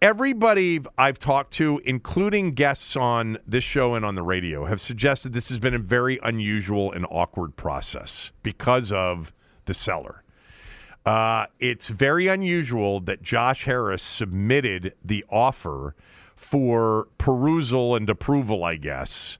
everybody 0.00 0.80
I've 0.98 1.18
talked 1.18 1.52
to, 1.54 1.80
including 1.84 2.54
guests 2.54 2.96
on 2.96 3.38
this 3.46 3.62
show 3.62 3.94
and 3.94 4.04
on 4.04 4.14
the 4.14 4.22
radio, 4.22 4.64
have 4.64 4.80
suggested 4.80 5.32
this 5.32 5.50
has 5.50 5.60
been 5.60 5.74
a 5.74 5.78
very 5.78 6.18
unusual 6.24 6.90
and 6.90 7.06
awkward 7.10 7.54
process 7.54 8.32
because 8.42 8.90
of 8.90 9.32
the 9.66 9.74
seller. 9.74 10.24
Uh, 11.04 11.46
it's 11.60 11.88
very 11.88 12.28
unusual 12.28 13.00
that 13.00 13.22
Josh 13.22 13.64
Harris 13.64 14.02
submitted 14.02 14.94
the 15.04 15.24
offer 15.30 15.94
for 16.34 17.08
perusal 17.18 17.94
and 17.94 18.08
approval, 18.08 18.64
I 18.64 18.76
guess, 18.76 19.36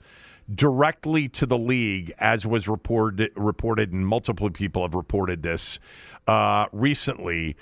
directly 0.53 1.29
to 1.29 1.47
the 1.47 1.59
league, 1.59 2.13
as 2.19 2.45
was 2.45 2.69
reported, 2.69 3.31
reported 3.37 3.93
and 3.93 4.07
multiple 4.07 4.51
people 4.51 4.83
have 4.83 4.95
reported 4.95 5.43
this 5.43 5.79
uh, 6.27 6.67
recently. 6.73 7.57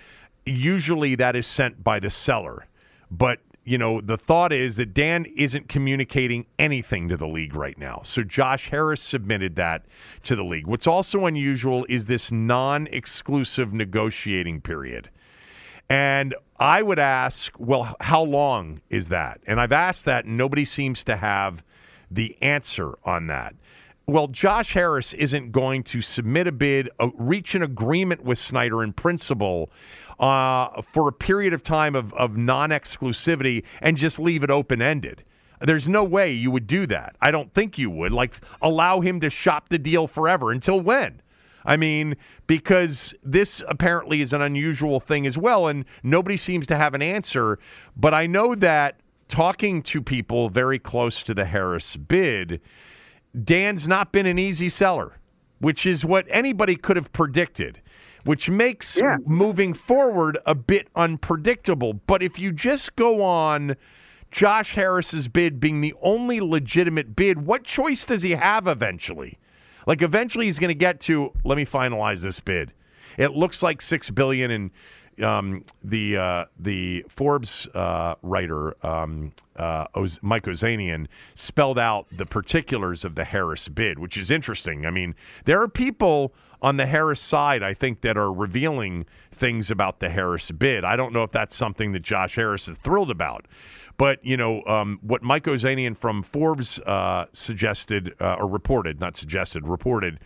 Usually 0.47 1.15
that 1.17 1.37
is 1.37 1.47
sent 1.47 1.83
by 1.83 2.01
the 2.01 2.11
seller. 2.11 2.67
But 3.11 3.39
you 3.65 3.79
know, 3.79 4.01
the 4.01 4.17
thought 4.17 4.53
is 4.53 4.77
that 4.77 4.95
Dan 4.95 5.27
isn't 5.37 5.69
communicating 5.69 6.47
anything 6.59 7.09
to 7.09 7.17
the 7.17 7.27
league 7.27 7.55
right 7.55 7.77
now. 7.79 8.01
So 8.05 8.23
Josh 8.23 8.69
Harris 8.71 9.03
submitted 9.03 9.57
that 9.57 9.85
to 10.25 10.35
the 10.35 10.43
league. 10.43 10.67
What's 10.67 10.87
also 10.87 11.27
unusual 11.27 11.85
is 11.89 12.07
this 12.07 12.33
non 12.33 12.87
exclusive 12.89 13.73
negotiating 13.73 14.63
period. 14.63 15.11
And 15.89 16.35
I 16.59 16.83
would 16.83 16.99
ask, 16.99 17.53
well, 17.59 17.97
how 18.01 18.23
long 18.23 18.81
is 18.91 19.09
that? 19.09 19.41
And 19.47 19.61
I've 19.61 19.73
asked 19.73 20.05
that, 20.05 20.25
and 20.25 20.37
nobody 20.37 20.65
seems 20.65 21.03
to 21.05 21.17
have 21.17 21.63
the 22.11 22.37
answer 22.41 22.97
on 23.05 23.27
that. 23.27 23.55
Well, 24.11 24.27
Josh 24.27 24.73
Harris 24.73 25.13
isn't 25.13 25.53
going 25.53 25.85
to 25.85 26.01
submit 26.01 26.49
a 26.49 26.53
bid, 26.53 26.91
uh, 26.99 27.11
reach 27.15 27.55
an 27.55 27.63
agreement 27.63 28.25
with 28.25 28.41
Snyder 28.41 28.83
in 28.83 28.93
principle 28.93 29.71
uh, 30.19 30.83
for 30.93 31.07
a 31.07 31.13
period 31.13 31.53
of 31.53 31.63
time 31.63 31.95
of, 31.95 32.13
of 32.15 32.37
non 32.37 32.71
exclusivity 32.71 33.63
and 33.81 33.97
just 33.97 34.19
leave 34.19 34.43
it 34.43 34.51
open 34.51 34.83
ended. 34.83 35.23
There's 35.65 35.89
no 35.89 36.03
way 36.03 36.33
you 36.33 36.51
would 36.51 36.67
do 36.67 36.89
that. 36.89 37.15
I 37.21 37.31
don't 37.31 37.55
think 37.55 37.79
you 37.79 37.89
would. 37.89 38.11
Like, 38.11 38.35
allow 38.61 39.01
him 39.01 39.21
to 39.21 39.31
shop 39.31 39.69
the 39.69 39.79
deal 39.79 40.09
forever. 40.09 40.51
Until 40.51 40.81
when? 40.81 41.23
I 41.65 41.77
mean, 41.77 42.17
because 42.49 43.15
this 43.23 43.63
apparently 43.69 44.23
is 44.23 44.33
an 44.33 44.43
unusual 44.43 44.99
thing 44.99 45.25
as 45.25 45.39
well, 45.39 45.69
and 45.69 45.85
nobody 46.03 46.37
seems 46.37 46.67
to 46.67 46.77
have 46.77 46.95
an 46.95 47.03
answer. 47.03 47.61
But 47.97 48.13
I 48.13 48.27
know 48.27 48.57
that 48.57 48.99
talking 49.29 49.85
to 49.85 50.03
people 50.03 50.49
very 50.49 50.81
close 50.81 51.23
to 51.23 51.33
the 51.33 51.45
Harris 51.45 51.97
bid, 51.97 52.61
Dan's 53.45 53.87
not 53.87 54.13
been 54.13 54.27
an 54.27 54.39
easy 54.39 54.69
seller, 54.69 55.19
which 55.61 55.87
is 55.87 56.05
what 56.05 56.27
anybody 56.31 56.77
could 56.77 56.97
have 56.97 57.13
predicted, 57.13 57.81
which 58.25 58.49
makes 58.51 58.97
Yeah. 58.97 59.19
moving 59.27 59.75
forward 59.75 60.39
a 60.47 60.55
bit 60.55 60.89
unpredictable. 60.97 61.95
But 61.95 62.23
if 62.23 62.39
you 62.39 62.53
just 62.53 62.97
go 62.97 63.23
on 63.23 63.77
Josh 64.31 64.75
Harris's 64.75 65.29
bid 65.29 65.61
being 65.61 65.81
the 65.81 65.95
only 66.03 66.41
legitimate 66.41 67.15
bid, 67.17 67.47
what 67.47 67.65
choice 67.65 68.07
does 68.07 68.23
he 68.23 68.33
have 68.33 68.67
eventually? 68.67 69.39
Like 69.87 70.03
eventually 70.03 70.45
he's 70.45 70.59
going 70.59 70.69
to 70.69 70.75
get 70.75 71.01
to 71.03 71.33
let 71.45 71.57
me 71.57 71.65
finalize 71.65 72.23
this 72.23 72.41
bid. 72.41 72.73
It 73.19 73.33
looks 73.33 73.63
like 73.63 73.83
6 73.83 74.11
billion 74.11 74.51
and 74.51 74.71
um, 75.23 75.65
the 75.83 76.17
uh, 76.17 76.45
the 76.59 77.05
Forbes 77.09 77.67
uh, 77.75 78.15
writer 78.23 78.75
um, 78.87 79.33
uh, 79.57 79.87
Oz- 79.95 80.19
Mike 80.23 80.45
Ozanian 80.45 81.07
spelled 81.35 81.79
out 81.79 82.07
the 82.17 82.27
particulars 82.27 83.05
of 83.05 83.15
the 83.15 83.25
Harris 83.25 83.69
bid, 83.69 83.99
which 83.99 84.17
is 84.17 84.31
interesting. 84.31 84.87
I 84.87 84.91
mean, 84.91 85.15
there 85.45 85.61
are 85.61 85.69
people 85.69 86.35
on 86.63 86.77
the 86.77 86.87
Harris 86.87 87.21
side, 87.21 87.63
I 87.63 87.75
think, 87.75 88.03
that 88.03 88.17
are 88.17 88.33
revealing 88.33 89.07
things 89.33 89.71
about 89.71 90.01
the 90.01 90.11
Harris 90.11 90.51
bid. 90.51 90.85
I 90.85 90.97
don't 90.97 91.13
know 91.13 91.23
if 91.23 91.33
that's 91.33 91.57
something 91.57 91.93
that 91.93 92.03
Josh 92.03 92.35
Harris 92.35 92.69
is 92.69 92.77
thrilled 92.79 93.11
about. 93.11 93.47
But 93.97 94.25
you 94.25 94.39
know 94.39 94.65
um, 94.65 94.99
what 95.03 95.23
Mike 95.23 95.45
Ozanian 95.45 95.95
from 95.95 96.23
Forbes 96.23 96.79
uh, 96.79 97.27
suggested 97.35 98.15
uh, 98.19 98.37
or 98.39 98.47
reported, 98.47 98.99
not 98.99 99.15
suggested, 99.15 99.69
reported. 99.69 100.21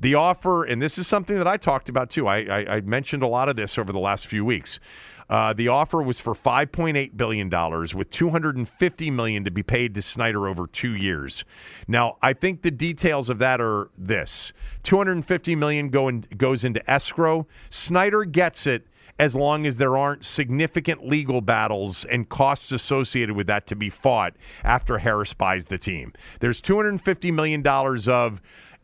The 0.00 0.14
offer, 0.14 0.64
and 0.64 0.80
this 0.80 0.96
is 0.98 1.06
something 1.06 1.36
that 1.36 1.46
I 1.46 1.58
talked 1.58 1.88
about 1.88 2.10
too. 2.10 2.26
I, 2.26 2.38
I, 2.38 2.76
I 2.76 2.80
mentioned 2.80 3.22
a 3.22 3.26
lot 3.26 3.48
of 3.48 3.56
this 3.56 3.76
over 3.78 3.92
the 3.92 3.98
last 3.98 4.26
few 4.26 4.44
weeks. 4.44 4.80
Uh, 5.28 5.52
the 5.52 5.68
offer 5.68 6.02
was 6.02 6.18
for 6.18 6.34
5.8 6.34 7.16
billion 7.16 7.48
dollars, 7.48 7.94
with 7.94 8.10
250 8.10 9.10
million 9.12 9.44
to 9.44 9.50
be 9.50 9.62
paid 9.62 9.94
to 9.94 10.02
Snyder 10.02 10.48
over 10.48 10.66
two 10.66 10.96
years. 10.96 11.44
Now, 11.86 12.16
I 12.20 12.32
think 12.32 12.62
the 12.62 12.70
details 12.72 13.28
of 13.28 13.38
that 13.38 13.60
are 13.60 13.90
this: 13.96 14.52
250 14.82 15.54
million 15.54 15.90
go 15.90 16.08
in, 16.08 16.24
goes 16.36 16.64
into 16.64 16.88
escrow. 16.90 17.46
Snyder 17.68 18.24
gets 18.24 18.66
it 18.66 18.86
as 19.20 19.36
long 19.36 19.66
as 19.66 19.76
there 19.76 19.98
aren't 19.98 20.24
significant 20.24 21.06
legal 21.06 21.42
battles 21.42 22.06
and 22.06 22.28
costs 22.30 22.72
associated 22.72 23.36
with 23.36 23.46
that 23.46 23.66
to 23.66 23.76
be 23.76 23.90
fought 23.90 24.32
after 24.64 24.96
Harris 24.98 25.34
buys 25.34 25.66
the 25.66 25.76
team. 25.76 26.12
There's 26.40 26.62
250 26.62 27.30
million 27.30 27.60
dollars 27.60 28.08
of 28.08 28.40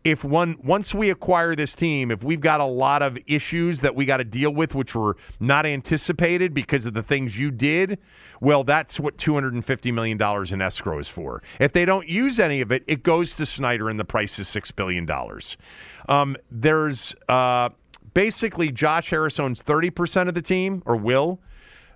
if 0.07 0.23
one 0.23 0.57
once 0.63 0.95
we 0.95 1.11
acquire 1.11 1.57
this 1.57 1.75
team, 1.75 2.13
if 2.13 2.23
we've 2.23 2.41
got 2.41 2.61
a 2.61 2.65
lot 2.65 3.03
of 3.03 3.19
issues 3.27 3.81
that 3.81 3.97
we 3.97 4.05
got 4.05 4.19
to 4.19 4.25
deal 4.25 4.53
with, 4.53 4.73
which 4.73 4.95
were 4.95 5.17
not 5.41 5.67
anticipated 5.67 6.55
because 6.55 6.87
of 6.87 6.95
the 6.95 7.03
things 7.03 7.37
you 7.37 7.51
did, 7.51 7.99
well, 8.41 8.63
that's 8.63 9.01
what 9.01 9.19
two 9.19 9.35
hundred 9.35 9.55
and 9.55 9.67
fifty 9.67 9.91
million 9.91 10.17
dollars 10.17 10.53
in 10.53 10.63
escrow 10.63 11.01
is 11.01 11.09
for. 11.09 11.43
If 11.59 11.73
they 11.73 11.85
don't 11.85 12.09
use 12.09 12.39
any 12.39 12.61
of 12.61 12.71
it, 12.71 12.85
it 12.87 13.03
goes 13.03 13.35
to 13.35 13.45
Snyder, 13.45 13.89
and 13.89 13.99
the 13.99 14.05
price 14.05 14.39
is 14.39 14.47
six 14.47 14.71
billion 14.71 15.07
dollars. 15.07 15.57
Um, 16.09 16.37
there's 16.53 17.13
uh, 17.29 17.71
basically 18.15 18.71
Josh 18.71 19.11
Harris 19.11 19.41
owns 19.41 19.61
thirty 19.61 19.91
percent 19.91 20.29
of 20.29 20.37
the 20.37 20.43
team, 20.43 20.85
or 20.87 20.95
will. 20.95 21.41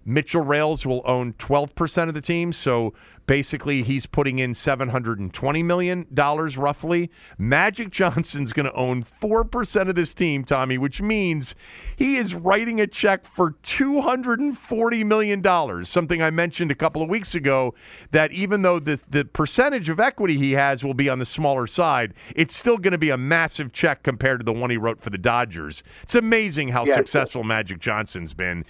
Mitchell 0.05 0.41
Rales 0.41 0.87
will 0.87 1.03
own 1.05 1.35
12% 1.35 2.09
of 2.09 2.15
the 2.15 2.23
team. 2.23 2.55
So 2.55 2.95
basically, 3.31 3.85
he's 3.85 4.07
putting 4.07 4.41
in 4.41 4.51
$720 4.51 5.65
million 5.65 6.05
roughly. 6.17 7.09
Magic 7.39 7.91
Johnson's 7.93 8.53
going 8.53 8.67
to 8.67 8.75
own 8.75 9.07
4% 9.23 9.89
of 9.89 9.95
this 9.95 10.13
team, 10.13 10.43
Tommy, 10.43 10.79
which 10.79 11.01
means 11.01 11.55
he 11.95 12.17
is 12.17 12.35
writing 12.35 12.81
a 12.81 12.89
check 12.89 13.25
for 13.37 13.53
$240 13.63 15.07
million. 15.07 15.85
Something 15.85 16.21
I 16.21 16.31
mentioned 16.31 16.73
a 16.73 16.75
couple 16.75 17.03
of 17.03 17.09
weeks 17.09 17.37
ago 17.37 17.73
that 18.11 18.33
even 18.33 18.63
though 18.63 18.81
the, 18.81 19.01
the 19.09 19.25
percentage 19.25 19.89
of 19.89 20.01
equity 20.01 20.37
he 20.37 20.51
has 20.51 20.83
will 20.83 20.93
be 20.93 21.09
on 21.09 21.21
the 21.21 21.25
smaller 21.25 21.69
side, 21.69 22.15
it's 22.35 22.57
still 22.57 22.79
going 22.79 22.91
to 22.91 22.99
be 22.99 23.11
a 23.11 23.17
massive 23.17 23.73
check 23.73 24.03
compared 24.03 24.41
to 24.41 24.45
the 24.45 24.53
one 24.53 24.71
he 24.71 24.77
wrote 24.77 25.01
for 25.01 25.11
the 25.11 25.19
Dodgers. 25.19 25.85
It's 26.03 26.17
amazing 26.17 26.71
how 26.71 26.85
Yes. 26.85 26.97
successful 26.97 27.45
Magic 27.45 27.79
Johnson's 27.79 28.35
been. 28.35 28.65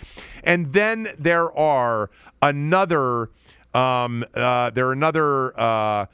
And 0.45 0.71
then 0.75 1.15
there 1.19 1.51
are 1.59 2.11
another 2.43 3.31
um, 3.75 4.25
uh, 4.35 4.71
there 4.71 4.89
are 4.89 4.93
another 4.93 5.59
uh, 5.59 6.07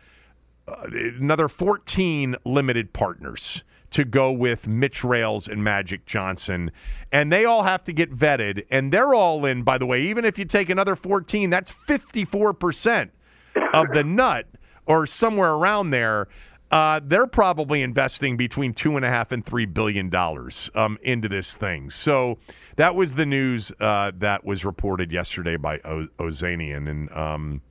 uh, 0.69 0.87
another 1.21 1.49
14 1.49 2.37
limited 2.45 2.93
partners 2.93 3.63
to 3.91 4.05
go 4.05 4.33
with 4.33 4.67
Mitch 4.67 5.05
Rales 5.05 5.47
and 5.47 5.63
Magic 5.63 6.05
Johnson. 6.07 6.73
And 7.13 7.33
they 7.33 7.45
all 7.45 7.63
have 7.63 7.85
to 7.85 7.93
get 7.93 8.15
vetted. 8.15 8.67
And 8.71 8.93
they're 8.93 9.15
all 9.15 9.45
in, 9.47 9.63
by 9.63 9.79
the 9.79 9.87
way. 9.87 10.03
Even 10.03 10.25
if 10.25 10.39
you 10.39 10.45
take 10.45 10.69
another 10.69 10.97
14, 10.97 11.51
that's 11.51 11.73
54% 11.87 13.11
of 13.73 13.87
the 13.93 14.03
nut 14.03 14.47
or 14.87 15.07
somewhere 15.07 15.53
around 15.53 15.91
there. 15.91 16.29
Uh, 16.71 17.01
they're 17.05 17.29
probably 17.29 17.83
investing 17.83 18.37
between 18.37 18.75
two 18.75 18.97
and 18.97 19.05
a 19.05 19.09
half 19.09 19.31
and 19.31 19.47
three 19.47 19.67
billion 19.67 20.11
dollars 20.11 20.69
um, 20.75 20.99
into 21.03 21.29
this 21.29 21.57
thing. 21.57 21.91
So 21.91 22.39
that 22.77 22.95
was 22.95 23.14
the 23.14 23.27
news 23.27 23.71
uh, 23.81 24.11
that 24.19 24.45
was 24.45 24.64
reported 24.64 25.12
yesterday 25.12 25.57
by 25.57 25.79
o- 25.85 26.09
Ozanian, 26.19 26.89
and 26.91 27.11
um, 27.12 27.62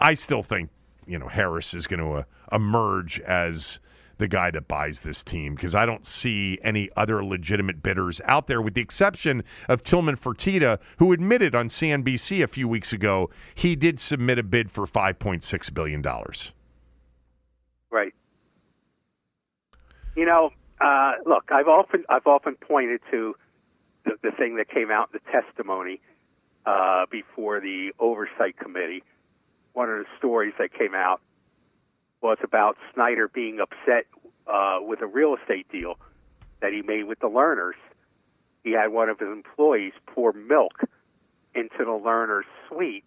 I 0.00 0.14
still 0.14 0.42
think 0.42 0.70
you 1.06 1.18
know 1.18 1.26
Harris 1.28 1.74
is 1.74 1.86
going 1.86 2.00
to 2.00 2.12
uh, 2.20 2.22
emerge 2.52 3.18
as 3.20 3.80
the 4.18 4.28
guy 4.28 4.50
that 4.50 4.66
buys 4.66 5.00
this 5.00 5.22
team 5.22 5.54
because 5.54 5.74
I 5.74 5.84
don't 5.84 6.06
see 6.06 6.58
any 6.64 6.88
other 6.96 7.22
legitimate 7.22 7.82
bidders 7.82 8.20
out 8.24 8.46
there, 8.46 8.62
with 8.62 8.74
the 8.74 8.80
exception 8.80 9.42
of 9.68 9.82
Tillman 9.82 10.16
Fertitta, 10.16 10.78
who 10.98 11.12
admitted 11.12 11.54
on 11.54 11.68
CNBC 11.68 12.42
a 12.42 12.46
few 12.46 12.66
weeks 12.68 12.92
ago 12.92 13.28
he 13.54 13.76
did 13.76 13.98
submit 14.00 14.38
a 14.38 14.42
bid 14.42 14.70
for 14.70 14.86
five 14.86 15.18
point 15.18 15.42
six 15.44 15.68
billion 15.68 16.00
dollars. 16.00 16.52
Right. 17.90 18.14
You 20.16 20.24
know, 20.24 20.50
uh, 20.80 21.12
look, 21.26 21.50
I've 21.52 21.68
often 21.68 22.04
I've 22.08 22.26
often 22.26 22.56
pointed 22.56 23.02
to 23.10 23.36
the, 24.06 24.12
the 24.22 24.30
thing 24.30 24.56
that 24.56 24.70
came 24.70 24.90
out 24.90 25.10
in 25.12 25.20
the 25.20 25.30
testimony 25.30 26.00
uh, 26.64 27.04
before 27.10 27.60
the 27.60 27.92
oversight 27.98 28.56
committee. 28.56 29.02
One 29.74 29.90
of 29.90 29.98
the 29.98 30.06
stories 30.16 30.54
that 30.58 30.72
came 30.72 30.94
out 30.94 31.20
was 32.22 32.38
about 32.42 32.78
Snyder 32.94 33.28
being 33.28 33.60
upset 33.60 34.06
uh, 34.46 34.78
with 34.80 35.02
a 35.02 35.06
real 35.06 35.36
estate 35.36 35.70
deal 35.70 35.98
that 36.62 36.72
he 36.72 36.80
made 36.80 37.04
with 37.04 37.20
the 37.20 37.28
Lerners. 37.28 37.76
He 38.64 38.72
had 38.72 38.88
one 38.88 39.10
of 39.10 39.18
his 39.18 39.28
employees 39.28 39.92
pour 40.06 40.32
milk 40.32 40.80
into 41.54 41.78
the 41.78 41.84
Lerner's 41.84 42.46
suite 42.68 43.04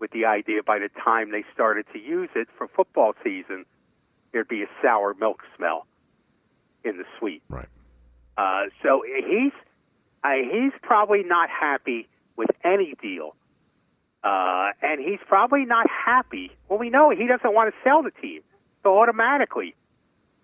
with 0.00 0.10
the 0.12 0.24
idea 0.24 0.62
by 0.62 0.78
the 0.78 0.88
time 1.04 1.30
they 1.30 1.44
started 1.52 1.84
to 1.92 1.98
use 1.98 2.30
it 2.34 2.48
for 2.56 2.68
football 2.68 3.12
season, 3.22 3.66
there'd 4.32 4.48
be 4.48 4.62
a 4.62 4.66
sour 4.80 5.14
milk 5.14 5.42
smell 5.56 5.86
in 6.84 6.98
the 6.98 7.04
suite. 7.18 7.42
Right. 7.48 7.68
Uh, 8.36 8.64
so 8.82 9.02
he's 9.04 9.52
uh, 10.24 10.30
he's 10.50 10.72
probably 10.82 11.22
not 11.24 11.48
happy 11.50 12.08
with 12.36 12.50
any 12.64 12.94
deal, 13.00 13.34
uh, 14.24 14.70
and 14.80 15.00
he's 15.00 15.20
probably 15.26 15.64
not 15.64 15.86
happy. 15.88 16.50
Well, 16.68 16.78
we 16.78 16.90
know 16.90 17.10
he 17.10 17.26
doesn't 17.26 17.52
want 17.52 17.74
to 17.74 17.88
sell 17.88 18.02
the 18.02 18.12
team, 18.22 18.40
so 18.82 18.98
automatically 18.98 19.74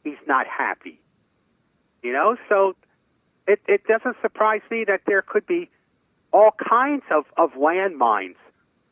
he's 0.05 0.19
not 0.27 0.47
happy. 0.47 1.01
You 2.03 2.13
know, 2.13 2.37
so 2.49 2.77
it 3.47 3.61
it 3.67 3.85
doesn't 3.87 4.17
surprise 4.21 4.61
me 4.71 4.85
that 4.87 5.01
there 5.07 5.23
could 5.23 5.47
be 5.47 5.71
all 6.33 6.51
kinds 6.69 7.05
of 7.11 7.25
of 7.37 7.53
landmines 7.53 8.37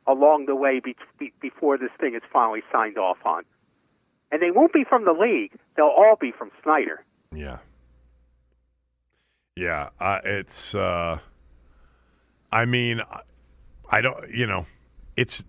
along 0.06 0.46
the 0.46 0.54
way 0.54 0.80
be, 0.80 0.94
be, 1.18 1.32
before 1.40 1.76
this 1.76 1.90
thing 2.00 2.14
is 2.14 2.22
finally 2.32 2.62
signed 2.72 2.96
off 2.96 3.18
on, 3.24 3.44
and 4.32 4.40
they 4.40 4.50
won't 4.50 4.72
be 4.72 4.84
from 4.84 5.04
the 5.04 5.12
league; 5.12 5.52
they'll 5.76 5.86
all 5.86 6.16
be 6.18 6.32
from 6.32 6.50
Snyder. 6.62 7.04
Yeah. 7.36 7.58
Yeah, 9.56 9.90
uh, 10.00 10.18
it's. 10.24 10.74
Uh, 10.74 11.18
I 12.52 12.64
mean, 12.66 13.00
I- 13.00 13.22
don't. 14.02 14.30
You 14.34 14.46
know, 14.46 14.66
it's 15.16 15.44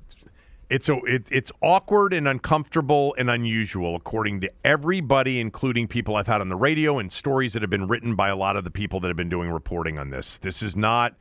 It's 0.69 0.89
a 0.89 0.97
it, 1.05 1.29
it's 1.31 1.51
awkward 1.61 2.13
and 2.13 2.27
uncomfortable 2.27 3.15
and 3.17 3.29
unusual, 3.29 3.95
according 3.95 4.41
to 4.41 4.51
everybody, 4.65 5.39
including 5.39 5.87
people 5.87 6.17
I've 6.17 6.27
had 6.27 6.41
on 6.41 6.49
the 6.49 6.57
radio 6.57 6.99
and 6.99 7.11
stories 7.11 7.53
that 7.53 7.63
have 7.63 7.71
been 7.71 7.87
written 7.87 8.15
by 8.15 8.29
a 8.29 8.35
lot 8.35 8.57
of 8.57 8.65
the 8.65 8.71
people 8.71 8.99
that 9.01 9.07
have 9.07 9.17
been 9.17 9.29
doing 9.29 9.49
reporting 9.49 9.97
on 9.99 10.11
this. 10.11 10.39
This 10.39 10.61
is 10.63 10.75
not 10.75 11.15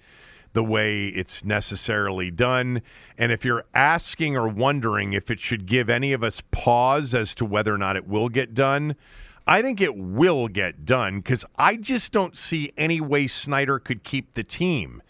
the 0.54 0.64
way 0.64 1.08
it's 1.08 1.44
necessarily 1.44 2.32
done. 2.32 2.82
And 3.18 3.32
if 3.32 3.44
you're 3.44 3.66
asking 3.74 4.36
or 4.36 4.48
wondering 4.48 5.12
if 5.14 5.30
it 5.30 5.40
should 5.40 5.66
give 5.66 5.90
any 5.90 6.12
of 6.12 6.24
us 6.24 6.42
pause 6.50 7.14
as 7.14 7.34
to 7.36 7.44
whether 7.44 7.74
or 7.74 7.78
not 7.78 7.96
it 7.96 8.08
will 8.08 8.28
get 8.30 8.54
done, 8.54 8.96
I 9.47 9.62
think 9.62 9.80
it 9.80 9.97
will 9.97 10.49
get 10.49 10.84
done 10.84 11.20
because 11.20 11.44
I 11.57 11.76
just 11.76 12.11
don't 12.11 12.36
see 12.36 12.72
any 12.76 13.01
way 13.01 13.28
Snyder 13.28 13.78
could 13.78 14.03
keep 14.03 14.34
the 14.34 14.42
team. 14.42 15.03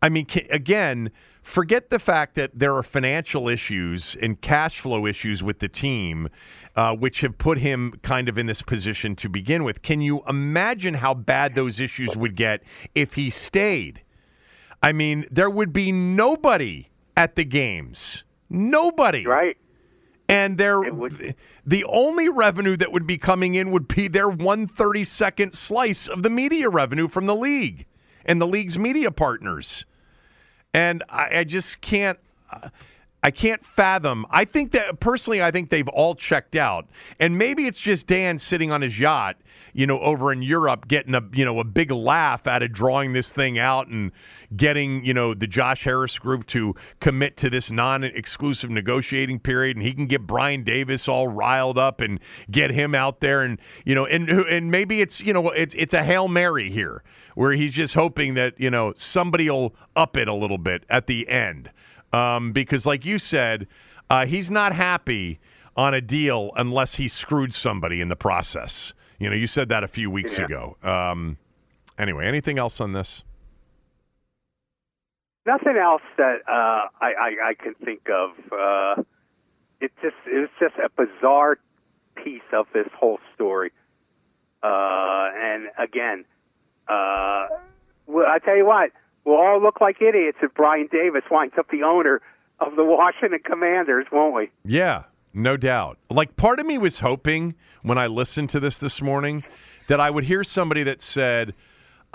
I 0.00 0.10
mean, 0.10 0.26
again, 0.50 1.10
forget 1.42 1.90
the 1.90 1.98
fact 1.98 2.36
that 2.36 2.50
there 2.54 2.76
are 2.76 2.82
financial 2.82 3.48
issues 3.48 4.16
and 4.22 4.40
cash 4.40 4.78
flow 4.78 5.06
issues 5.06 5.42
with 5.42 5.58
the 5.58 5.68
team, 5.68 6.28
uh, 6.76 6.92
which 6.94 7.20
have 7.22 7.36
put 7.38 7.58
him 7.58 7.94
kind 8.02 8.28
of 8.28 8.38
in 8.38 8.46
this 8.46 8.62
position 8.62 9.16
to 9.16 9.28
begin 9.28 9.64
with. 9.64 9.82
Can 9.82 10.00
you 10.00 10.22
imagine 10.28 10.94
how 10.94 11.14
bad 11.14 11.54
those 11.54 11.80
issues 11.80 12.14
would 12.16 12.36
get 12.36 12.62
if 12.94 13.14
he 13.14 13.30
stayed? 13.30 14.02
I 14.82 14.92
mean, 14.92 15.26
there 15.30 15.50
would 15.50 15.72
be 15.72 15.90
nobody 15.90 16.90
at 17.16 17.34
the 17.34 17.44
games. 17.44 18.24
Nobody. 18.50 19.26
Right. 19.26 19.56
And 20.28 20.56
there, 20.56 20.80
the 21.66 21.84
only 21.84 22.28
revenue 22.30 22.76
that 22.78 22.92
would 22.92 23.06
be 23.06 23.18
coming 23.18 23.54
in 23.54 23.70
would 23.72 23.88
be 23.88 24.08
their 24.08 24.28
132nd 24.28 25.54
slice 25.54 26.08
of 26.08 26.22
the 26.22 26.30
media 26.30 26.70
revenue 26.70 27.08
from 27.08 27.26
the 27.26 27.36
league 27.36 27.84
and 28.24 28.40
the 28.40 28.46
league's 28.46 28.78
media 28.78 29.10
partners. 29.10 29.84
And 30.72 31.04
I, 31.08 31.40
I 31.40 31.44
just 31.44 31.80
can't. 31.80 32.18
Uh, 32.50 32.70
I 33.22 33.30
can't 33.30 33.64
fathom. 33.64 34.26
I 34.30 34.44
think 34.44 34.72
that 34.72 35.00
personally, 35.00 35.42
I 35.42 35.50
think 35.50 35.70
they've 35.70 35.88
all 35.88 36.14
checked 36.14 36.56
out, 36.56 36.86
and 37.18 37.38
maybe 37.38 37.66
it's 37.66 37.78
just 37.78 38.06
Dan 38.06 38.38
sitting 38.38 38.70
on 38.70 38.82
his 38.82 38.98
yacht, 38.98 39.36
you 39.74 39.86
know, 39.86 39.98
over 40.00 40.32
in 40.32 40.40
Europe, 40.40 40.88
getting 40.88 41.14
a 41.14 41.22
you 41.32 41.44
know 41.44 41.58
a 41.58 41.64
big 41.64 41.90
laugh 41.90 42.46
out 42.46 42.62
of 42.62 42.72
drawing 42.72 43.12
this 43.12 43.32
thing 43.32 43.58
out 43.58 43.88
and 43.88 44.12
getting 44.56 45.04
you 45.04 45.12
know 45.12 45.34
the 45.34 45.48
Josh 45.48 45.82
Harris 45.82 46.18
group 46.18 46.46
to 46.46 46.74
commit 47.00 47.36
to 47.38 47.50
this 47.50 47.70
non-exclusive 47.70 48.70
negotiating 48.70 49.40
period, 49.40 49.76
and 49.76 49.84
he 49.84 49.92
can 49.92 50.06
get 50.06 50.26
Brian 50.26 50.62
Davis 50.62 51.08
all 51.08 51.26
riled 51.28 51.76
up 51.76 52.00
and 52.00 52.20
get 52.50 52.70
him 52.70 52.94
out 52.94 53.20
there, 53.20 53.42
and 53.42 53.60
you 53.84 53.94
know, 53.94 54.06
and 54.06 54.30
and 54.30 54.70
maybe 54.70 55.00
it's 55.00 55.20
you 55.20 55.32
know 55.32 55.50
it's 55.50 55.74
it's 55.76 55.92
a 55.92 56.04
hail 56.04 56.28
mary 56.28 56.70
here 56.70 57.02
where 57.34 57.52
he's 57.52 57.74
just 57.74 57.94
hoping 57.94 58.34
that 58.34 58.58
you 58.58 58.70
know 58.70 58.92
somebody 58.96 59.50
will 59.50 59.74
up 59.96 60.16
it 60.16 60.28
a 60.28 60.34
little 60.34 60.58
bit 60.58 60.84
at 60.88 61.06
the 61.08 61.28
end. 61.28 61.70
Um, 62.12 62.52
because, 62.52 62.86
like 62.86 63.04
you 63.04 63.18
said, 63.18 63.66
uh, 64.08 64.26
he's 64.26 64.48
not 64.48 64.72
happy 64.72 65.40
on 65.76 65.94
a 65.94 66.00
deal 66.00 66.52
unless 66.56 66.94
he 66.94 67.08
screwed 67.08 67.52
somebody 67.52 68.00
in 68.00 68.08
the 68.08 68.14
process. 68.14 68.92
You 69.18 69.30
know, 69.30 69.36
you 69.36 69.46
said 69.46 69.68
that 69.68 69.84
a 69.84 69.88
few 69.88 70.10
weeks 70.10 70.36
yeah. 70.36 70.44
ago. 70.44 70.76
Um, 70.82 71.36
anyway, 71.98 72.26
anything 72.26 72.58
else 72.58 72.80
on 72.80 72.92
this? 72.92 73.22
Nothing 75.46 75.76
else 75.76 76.02
that 76.16 76.36
uh, 76.48 76.88
I, 77.00 77.12
I, 77.20 77.34
I, 77.50 77.54
can 77.54 77.74
think 77.74 78.08
of. 78.08 78.30
Uh, 78.50 79.02
it 79.80 79.92
just 80.00 80.16
it 80.26 80.40
was 80.40 80.48
just 80.58 80.74
a 80.76 80.88
bizarre 80.88 81.58
piece 82.16 82.42
of 82.52 82.66
this 82.72 82.86
whole 82.98 83.18
story. 83.34 83.70
Uh, 84.62 85.28
and 85.36 85.66
again, 85.78 86.24
uh, 86.88 87.46
well, 88.06 88.26
I 88.26 88.38
tell 88.42 88.56
you 88.56 88.64
what, 88.64 88.90
we'll 89.24 89.36
all 89.36 89.60
look 89.60 89.82
like 89.82 90.00
idiots 90.00 90.38
if 90.42 90.54
Brian 90.54 90.88
Davis 90.90 91.24
winds 91.30 91.54
up 91.58 91.68
the 91.70 91.82
owner 91.82 92.22
of 92.60 92.76
the 92.76 92.84
Washington 92.84 93.40
Commanders, 93.44 94.06
won't 94.10 94.34
we? 94.34 94.50
Yeah, 94.64 95.02
no 95.34 95.56
doubt. 95.56 95.98
Like 96.10 96.36
part 96.36 96.60
of 96.60 96.66
me 96.66 96.78
was 96.78 96.98
hoping 96.98 97.54
when 97.82 97.98
I 97.98 98.06
listened 98.06 98.50
to 98.50 98.60
this 98.60 98.78
this 98.78 99.02
morning 99.02 99.44
that 99.88 100.00
I 100.00 100.08
would 100.08 100.24
hear 100.24 100.44
somebody 100.44 100.84
that 100.84 101.02
said, 101.02 101.54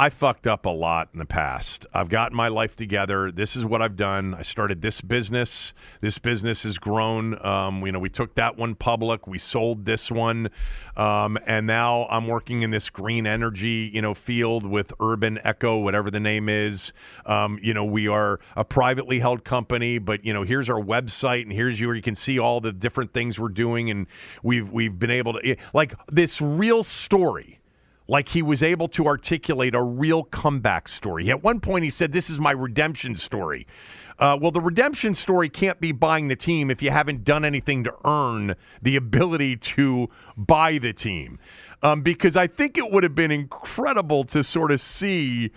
I 0.01 0.09
fucked 0.11 0.47
up 0.47 0.65
a 0.65 0.69
lot 0.69 1.09
in 1.11 1.19
the 1.19 1.25
past. 1.25 1.85
I've 1.93 2.07
gotten 2.07 2.33
my 2.33 2.47
life 2.47 2.73
together. 2.73 3.33
This 3.33 3.57
is 3.57 3.65
what 3.65 3.81
I've 3.81 3.97
done. 3.97 4.33
I 4.33 4.43
started 4.43 4.81
this 4.81 5.01
business. 5.01 5.73
This 5.99 6.17
business 6.17 6.63
has 6.63 6.77
grown. 6.77 7.45
Um, 7.45 7.85
you 7.85 7.91
know, 7.91 7.99
we 7.99 8.09
took 8.09 8.33
that 8.35 8.57
one 8.57 8.75
public. 8.75 9.27
We 9.27 9.37
sold 9.39 9.83
this 9.83 10.09
one, 10.09 10.51
um, 10.95 11.37
and 11.45 11.67
now 11.67 12.07
I'm 12.09 12.27
working 12.27 12.61
in 12.61 12.71
this 12.71 12.89
green 12.89 13.27
energy, 13.27 13.91
you 13.93 14.01
know, 14.01 14.13
field 14.13 14.65
with 14.65 14.93
Urban 15.01 15.37
Echo, 15.43 15.79
whatever 15.79 16.09
the 16.09 16.21
name 16.21 16.47
is. 16.47 16.93
Um, 17.25 17.59
you 17.61 17.73
know, 17.73 17.83
we 17.83 18.07
are 18.07 18.39
a 18.55 18.63
privately 18.63 19.19
held 19.19 19.43
company, 19.43 19.97
but 19.97 20.23
you 20.23 20.31
know, 20.31 20.43
here's 20.43 20.69
our 20.69 20.81
website, 20.81 21.41
and 21.41 21.51
here's 21.51 21.81
where 21.81 21.93
you 21.93 22.01
can 22.01 22.15
see 22.15 22.39
all 22.39 22.61
the 22.61 22.71
different 22.71 23.11
things 23.11 23.37
we're 23.37 23.49
doing, 23.49 23.89
and 23.89 24.07
we've 24.43 24.71
we've 24.71 24.97
been 24.97 25.11
able 25.11 25.33
to 25.33 25.57
like 25.73 25.93
this 26.07 26.39
real 26.39 26.83
story 26.83 27.58
like 28.09 28.27
he 28.27 28.41
was 28.41 28.63
able 28.63 28.87
to 28.89 29.05
articulate 29.05 29.75
a 29.75 29.81
real 29.81 30.23
comeback 30.23 30.87
story. 30.87 31.29
At 31.29 31.43
one 31.43 31.59
point, 31.59 31.83
he 31.83 31.91
said, 31.91 32.11
This 32.11 32.29
is 32.29 32.39
my 32.39 32.51
redemption 32.51 33.13
story. 33.15 33.67
Uh, 34.17 34.35
well, 34.41 34.51
the 34.51 34.59
redemption 34.59 35.13
story 35.13 35.47
can't 35.47 35.79
be 35.79 35.93
buying 35.93 36.27
the 36.27 36.35
team 36.35 36.69
if 36.69 36.81
you 36.81 36.91
haven't 36.91 37.23
done 37.23 37.45
anything 37.45 37.85
to 37.85 37.93
earn 38.03 38.55
the 38.81 38.97
ability 38.97 39.55
to 39.55 40.09
buy 40.35 40.77
the 40.77 40.91
team. 40.91 41.39
Um, 41.83 42.01
because 42.01 42.35
I 42.35 42.47
think 42.47 42.77
it 42.77 42.91
would 42.91 43.03
have 43.03 43.15
been 43.15 43.31
incredible 43.31 44.25
to 44.25 44.43
sort 44.43 44.71
of 44.71 44.81
see 44.81 45.51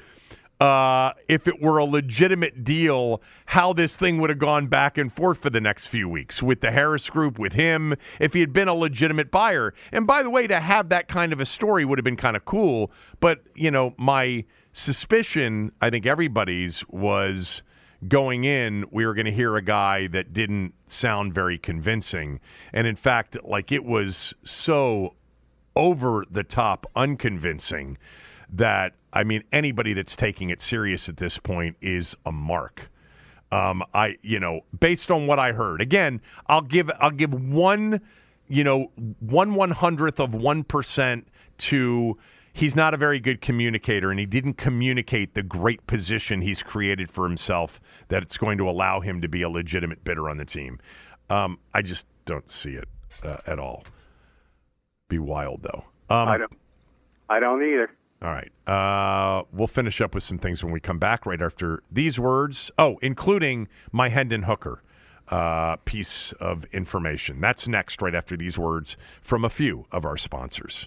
uh, 0.63 1.13
if 1.27 1.49
it 1.49 1.61
were 1.61 1.79
a 1.79 1.85
legitimate 1.85 2.63
deal, 2.63 3.21
how 3.47 3.73
this 3.73 3.97
thing 3.97 4.21
would 4.21 4.31
have 4.31 4.39
gone 4.39 4.69
back 4.69 4.97
and 4.97 5.13
forth 5.13 5.39
for 5.39 5.51
the 5.51 5.61
next 5.61 5.87
few 5.89 6.09
weeks 6.09 6.41
with 6.41 6.61
the 6.61 6.71
Harris 6.71 7.11
Group, 7.11 7.37
with 7.37 7.53
him, 7.53 7.95
if 8.21 8.33
he 8.33 8.39
had 8.39 8.53
been 8.53 8.69
a 8.69 8.75
legitimate 8.75 9.33
buyer. 9.33 9.75
And 9.91 10.07
by 10.07 10.23
the 10.23 10.31
way, 10.31 10.47
to 10.47 10.61
have 10.61 10.89
that 10.91 11.09
kind 11.09 11.33
of 11.33 11.41
a 11.41 11.45
story 11.45 11.85
would 11.85 11.99
have 11.99 12.05
been 12.05 12.17
kind 12.17 12.37
of 12.37 12.45
cool. 12.45 12.93
But, 13.19 13.41
you 13.57 13.73
know, 13.73 13.95
my 13.99 14.45
suspicion, 14.71 15.73
I 15.81 15.91
think 15.91 16.07
everybody's, 16.07 16.85
was 16.89 17.63
going 18.07 18.45
in, 18.45 18.85
we 18.93 19.05
were 19.05 19.15
going 19.15 19.27
to 19.27 19.33
hear 19.33 19.57
a 19.57 19.63
guy 19.63 20.07
that 20.09 20.33
didn't 20.33 20.75
sound 20.87 21.35
very 21.35 21.59
convincing. 21.59 22.39
And 22.73 22.87
in 22.87 22.95
fact, 22.95 23.37
like 23.45 23.73
it 23.73 23.85
was 23.85 24.33
so 24.45 25.15
over 25.75 26.25
the 26.31 26.45
top 26.45 26.87
unconvincing 26.95 27.99
that 28.53 28.93
I 29.13 29.25
mean 29.25 29.43
anybody 29.53 29.95
that's 29.95 30.15
taking 30.15 30.51
it 30.51 30.61
serious 30.61 31.09
at 31.09 31.17
this 31.17 31.39
point 31.39 31.77
is 31.81 32.15
a 32.27 32.33
mark. 32.33 32.91
Um, 33.51 33.83
I 33.95 34.17
you 34.23 34.41
know 34.41 34.61
based 34.79 35.11
on 35.11 35.27
what 35.27 35.39
I 35.39 35.53
heard 35.53 35.81
again 35.81 36.21
I'll 36.47 36.63
give 36.63 36.91
I'll 37.01 37.11
give 37.11 37.33
one 37.33 38.01
you 38.49 38.65
know 38.65 38.91
one 39.21 39.55
one 39.55 39.71
hundredth 39.71 40.21
of 40.21 40.35
one 40.35 40.65
percent 40.65 41.29
to 41.59 42.19
he's 42.53 42.77
not 42.77 42.95
a 42.95 42.97
very 42.97 43.19
good 43.19 43.41
communicator 43.41 44.11
and 44.11 44.21
he 44.21 44.27
didn't 44.27 44.55
communicate 44.55 45.35
the 45.35 45.43
great 45.43 45.87
position 45.87 46.41
he's 46.41 46.63
created 46.63 47.11
for 47.11 47.27
himself 47.27 47.81
that 48.09 48.23
it's 48.23 48.37
going 48.37 48.59
to 48.59 48.69
allow 48.69 49.01
him 49.01 49.21
to 49.21 49.29
be 49.29 49.43
a 49.43 49.49
legitimate 49.49 50.03
bidder 50.05 50.29
on 50.29 50.37
the 50.37 50.45
team. 50.45 50.79
Um, 51.31 51.59
I 51.73 51.83
just 51.83 52.07
don't 52.27 52.49
see 52.51 52.73
it 52.73 52.89
uh, 53.23 53.39
at 53.47 53.59
all. 53.59 53.85
Be 55.09 55.19
wild 55.19 55.63
though. 55.63 55.85
Um, 56.15 56.29
I 56.29 56.39
don't. 56.39 56.53
I 57.29 57.41
don't 57.41 57.63
either. 57.63 57.91
All 58.23 58.31
right. 58.31 58.53
Uh, 58.69 59.43
we'll 59.53 59.67
finish 59.67 60.01
up 60.01 60.15
with 60.15 60.23
some 60.23 60.39
things 60.39 60.63
when 60.63 60.73
we 60.73 60.79
come 60.79 60.99
back 60.99 61.27
right 61.27 61.43
after 61.43 61.83
these 61.91 62.19
words. 62.19 62.71
Oh, 62.79 62.99
including 63.03 63.67
my 63.91 64.09
Hendon 64.09 64.45
Hooker 64.45 64.81
uh, 65.29 65.77
piece 65.85 66.33
of 66.39 66.65
information. 66.73 67.41
That's 67.41 67.67
next, 67.67 68.01
right 68.01 68.15
after 68.15 68.37
these 68.37 68.57
words 68.57 68.97
from 69.23 69.45
a 69.45 69.51
few 69.51 69.87
of 69.91 70.05
our 70.05 70.17
sponsors. 70.17 70.87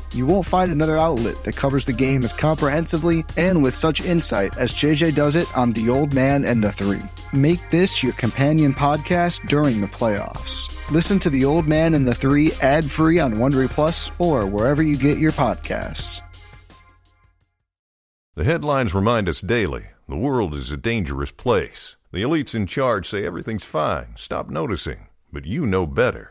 You 0.13 0.25
won't 0.25 0.45
find 0.45 0.71
another 0.71 0.97
outlet 0.97 1.41
that 1.45 1.55
covers 1.55 1.85
the 1.85 1.93
game 1.93 2.23
as 2.23 2.33
comprehensively 2.33 3.23
and 3.37 3.63
with 3.63 3.73
such 3.73 4.01
insight 4.01 4.57
as 4.57 4.73
JJ 4.73 5.15
does 5.15 5.37
it 5.37 5.47
on 5.57 5.71
The 5.71 5.89
Old 5.89 6.13
Man 6.13 6.43
and 6.43 6.61
the 6.61 6.71
Three. 6.71 7.01
Make 7.31 7.69
this 7.69 8.03
your 8.03 8.11
companion 8.13 8.73
podcast 8.73 9.47
during 9.47 9.79
the 9.79 9.87
playoffs. 9.87 10.69
Listen 10.91 11.17
to 11.19 11.29
The 11.29 11.45
Old 11.45 11.65
Man 11.65 11.93
and 11.93 12.05
the 12.05 12.13
Three 12.13 12.51
ad 12.61 12.91
free 12.91 13.19
on 13.19 13.35
Wondery 13.35 13.69
Plus 13.69 14.11
or 14.19 14.45
wherever 14.45 14.83
you 14.83 14.97
get 14.97 15.17
your 15.17 15.31
podcasts. 15.31 16.21
The 18.35 18.43
headlines 18.43 18.93
remind 18.93 19.29
us 19.29 19.39
daily 19.39 19.87
the 20.09 20.17
world 20.17 20.53
is 20.55 20.71
a 20.71 20.77
dangerous 20.77 21.31
place. 21.31 21.95
The 22.11 22.23
elites 22.23 22.53
in 22.53 22.67
charge 22.67 23.07
say 23.07 23.25
everything's 23.25 23.63
fine, 23.63 24.15
stop 24.17 24.49
noticing. 24.49 25.07
But 25.31 25.45
you 25.45 25.65
know 25.65 25.87
better. 25.87 26.30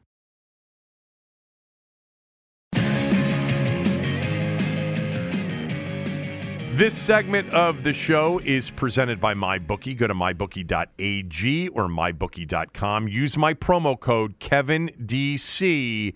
This 6.75 6.97
segment 6.97 7.53
of 7.53 7.83
the 7.83 7.93
show 7.93 8.39
is 8.39 8.69
presented 8.69 9.19
by 9.19 9.33
MyBookie. 9.33 9.97
Go 9.97 10.07
to 10.07 10.13
mybookie.ag 10.13 11.67
or 11.67 11.87
mybookie.com. 11.89 13.07
Use 13.09 13.35
my 13.35 13.53
promo 13.53 13.99
code 13.99 14.39
KevinDC, 14.39 16.13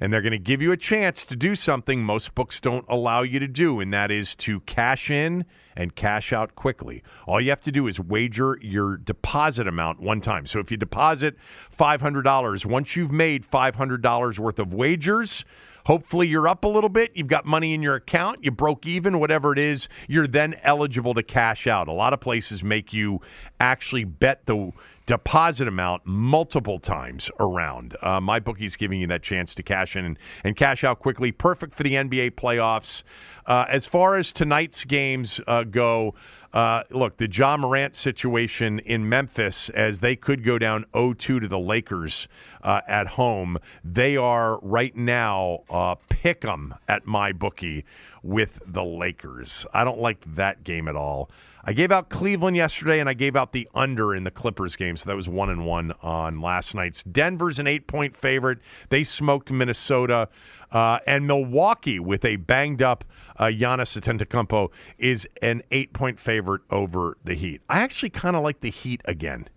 and 0.00 0.12
they're 0.12 0.22
going 0.22 0.30
to 0.30 0.38
give 0.38 0.62
you 0.62 0.70
a 0.70 0.76
chance 0.76 1.24
to 1.24 1.34
do 1.34 1.56
something 1.56 2.04
most 2.04 2.36
books 2.36 2.60
don't 2.60 2.86
allow 2.88 3.22
you 3.22 3.40
to 3.40 3.48
do, 3.48 3.80
and 3.80 3.92
that 3.92 4.12
is 4.12 4.36
to 4.36 4.60
cash 4.60 5.10
in 5.10 5.44
and 5.76 5.96
cash 5.96 6.32
out 6.32 6.54
quickly. 6.54 7.02
All 7.26 7.40
you 7.40 7.50
have 7.50 7.62
to 7.62 7.72
do 7.72 7.88
is 7.88 7.98
wager 7.98 8.58
your 8.62 8.98
deposit 8.98 9.66
amount 9.66 10.00
one 10.00 10.20
time. 10.20 10.46
So 10.46 10.60
if 10.60 10.70
you 10.70 10.76
deposit 10.76 11.36
$500, 11.76 12.64
once 12.64 12.94
you've 12.94 13.12
made 13.12 13.44
$500 13.44 14.38
worth 14.38 14.58
of 14.60 14.72
wagers, 14.72 15.44
Hopefully, 15.86 16.26
you're 16.26 16.48
up 16.48 16.64
a 16.64 16.68
little 16.68 16.88
bit. 16.88 17.12
You've 17.14 17.28
got 17.28 17.46
money 17.46 17.72
in 17.72 17.80
your 17.80 17.94
account. 17.94 18.42
You 18.42 18.50
broke 18.50 18.86
even, 18.86 19.20
whatever 19.20 19.52
it 19.52 19.58
is. 19.60 19.88
You're 20.08 20.26
then 20.26 20.56
eligible 20.64 21.14
to 21.14 21.22
cash 21.22 21.68
out. 21.68 21.86
A 21.86 21.92
lot 21.92 22.12
of 22.12 22.18
places 22.18 22.64
make 22.64 22.92
you 22.92 23.20
actually 23.60 24.02
bet 24.02 24.46
the 24.46 24.72
deposit 25.06 25.68
amount 25.68 26.04
multiple 26.04 26.78
times 26.78 27.30
around. 27.38 27.96
Uh, 28.02 28.20
my 28.20 28.40
bookie's 28.40 28.76
giving 28.76 29.00
you 29.00 29.06
that 29.06 29.22
chance 29.22 29.54
to 29.54 29.62
cash 29.62 29.96
in 29.96 30.04
and, 30.04 30.18
and 30.44 30.56
cash 30.56 30.84
out 30.84 30.98
quickly. 30.98 31.32
Perfect 31.32 31.74
for 31.74 31.84
the 31.84 31.92
NBA 31.92 32.32
playoffs. 32.32 33.02
Uh, 33.46 33.64
as 33.68 33.86
far 33.86 34.16
as 34.16 34.32
tonight's 34.32 34.84
games 34.84 35.40
uh, 35.46 35.62
go, 35.62 36.14
uh, 36.52 36.82
look, 36.90 37.16
the 37.18 37.30
Ja 37.30 37.56
Morant 37.56 37.94
situation 37.94 38.80
in 38.80 39.08
Memphis, 39.08 39.68
as 39.70 40.00
they 40.00 40.16
could 40.16 40.44
go 40.44 40.58
down 40.58 40.84
0 40.92 41.14
2 41.14 41.40
to 41.40 41.48
the 41.48 41.58
Lakers 41.58 42.26
uh, 42.62 42.80
at 42.88 43.06
home, 43.06 43.58
they 43.84 44.16
are 44.16 44.58
right 44.60 44.96
now 44.96 45.60
uh, 45.70 45.94
pick 46.08 46.44
'em 46.44 46.74
at 46.88 47.06
my 47.06 47.30
bookie 47.30 47.84
with 48.22 48.60
the 48.66 48.82
Lakers. 48.82 49.64
I 49.72 49.84
don't 49.84 50.00
like 50.00 50.18
that 50.34 50.64
game 50.64 50.88
at 50.88 50.96
all. 50.96 51.30
I 51.68 51.72
gave 51.72 51.90
out 51.90 52.10
Cleveland 52.10 52.56
yesterday, 52.56 53.00
and 53.00 53.08
I 53.08 53.12
gave 53.12 53.34
out 53.34 53.50
the 53.50 53.68
under 53.74 54.14
in 54.14 54.22
the 54.22 54.30
Clippers 54.30 54.76
game, 54.76 54.96
so 54.96 55.06
that 55.06 55.16
was 55.16 55.28
one 55.28 55.50
and 55.50 55.66
one 55.66 55.92
on 56.00 56.40
last 56.40 56.76
night's. 56.76 57.02
Denver's 57.02 57.58
an 57.58 57.66
eight 57.66 57.88
point 57.88 58.16
favorite. 58.16 58.60
They 58.88 59.02
smoked 59.02 59.50
Minnesota. 59.50 60.28
Uh, 60.70 60.98
and 61.06 61.26
Milwaukee, 61.26 61.98
with 61.98 62.24
a 62.24 62.36
banged 62.36 62.82
up 62.82 63.04
uh, 63.38 63.44
Giannis 63.44 64.00
Antetokounmpo, 64.00 64.70
is 64.98 65.26
an 65.42 65.62
eight 65.72 65.92
point 65.92 66.20
favorite 66.20 66.62
over 66.70 67.16
the 67.24 67.34
Heat. 67.34 67.62
I 67.68 67.80
actually 67.80 68.10
kind 68.10 68.36
of 68.36 68.42
like 68.42 68.60
the 68.60 68.70
Heat 68.70 69.00
again 69.04 69.48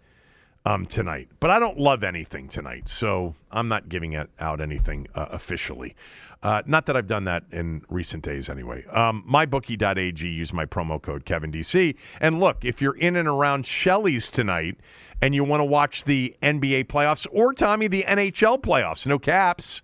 um, 0.65 0.85
tonight, 0.85 1.29
but 1.39 1.51
I 1.51 1.59
don't 1.59 1.79
love 1.79 2.03
anything 2.03 2.47
tonight, 2.47 2.89
so 2.89 3.35
I'm 3.51 3.67
not 3.67 3.87
giving 3.89 4.15
out 4.15 4.61
anything 4.61 5.07
uh, 5.13 5.27
officially. 5.29 5.95
Uh, 6.41 6.61
not 6.65 6.85
that 6.85 6.95
I've 6.95 7.07
done 7.07 7.25
that 7.25 7.43
in 7.51 7.81
recent 7.89 8.23
days 8.23 8.49
anyway. 8.49 8.85
Um, 8.87 9.25
mybookie.ag, 9.29 10.25
use 10.25 10.53
my 10.53 10.65
promo 10.65 11.01
code 11.01 11.25
KevinDC. 11.25 11.95
And 12.21 12.39
look, 12.39 12.63
if 12.63 12.81
you're 12.81 12.97
in 12.97 13.17
and 13.17 13.27
around 13.27 13.65
Shelly's 13.65 14.31
tonight 14.31 14.77
and 15.21 15.35
you 15.35 15.43
want 15.43 15.59
to 15.59 15.65
watch 15.65 16.05
the 16.05 16.33
NBA 16.41 16.87
playoffs 16.87 17.27
or, 17.31 17.53
Tommy, 17.53 17.87
the 17.87 18.05
NHL 18.07 18.61
playoffs, 18.61 19.05
no 19.05 19.19
caps, 19.19 19.81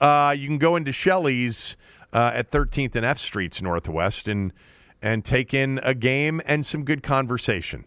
uh, 0.00 0.34
you 0.36 0.46
can 0.46 0.58
go 0.58 0.76
into 0.76 0.92
Shelly's 0.92 1.74
uh, 2.12 2.32
at 2.34 2.50
13th 2.50 2.96
and 2.96 3.06
F 3.06 3.18
Streets 3.18 3.62
Northwest 3.62 4.28
and 4.28 4.52
and 5.00 5.22
take 5.22 5.52
in 5.52 5.78
a 5.82 5.94
game 5.94 6.40
and 6.46 6.64
some 6.64 6.82
good 6.82 7.02
conversation. 7.02 7.84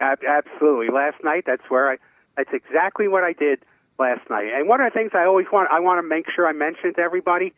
Absolutely. 0.00 0.94
Last 0.94 1.16
night, 1.24 1.44
that's 1.46 1.68
where 1.68 1.90
I. 1.90 1.96
That's 2.36 2.50
exactly 2.52 3.08
what 3.08 3.24
I 3.24 3.32
did 3.32 3.60
last 3.98 4.28
night. 4.30 4.48
And 4.54 4.68
one 4.68 4.80
of 4.80 4.92
the 4.92 4.98
things 4.98 5.12
I 5.14 5.24
always 5.24 5.46
want, 5.52 5.68
I 5.70 5.80
want 5.80 5.98
to 5.98 6.08
make 6.08 6.26
sure 6.34 6.46
I 6.46 6.52
mention 6.52 6.94
to 6.94 7.00
everybody, 7.00 7.52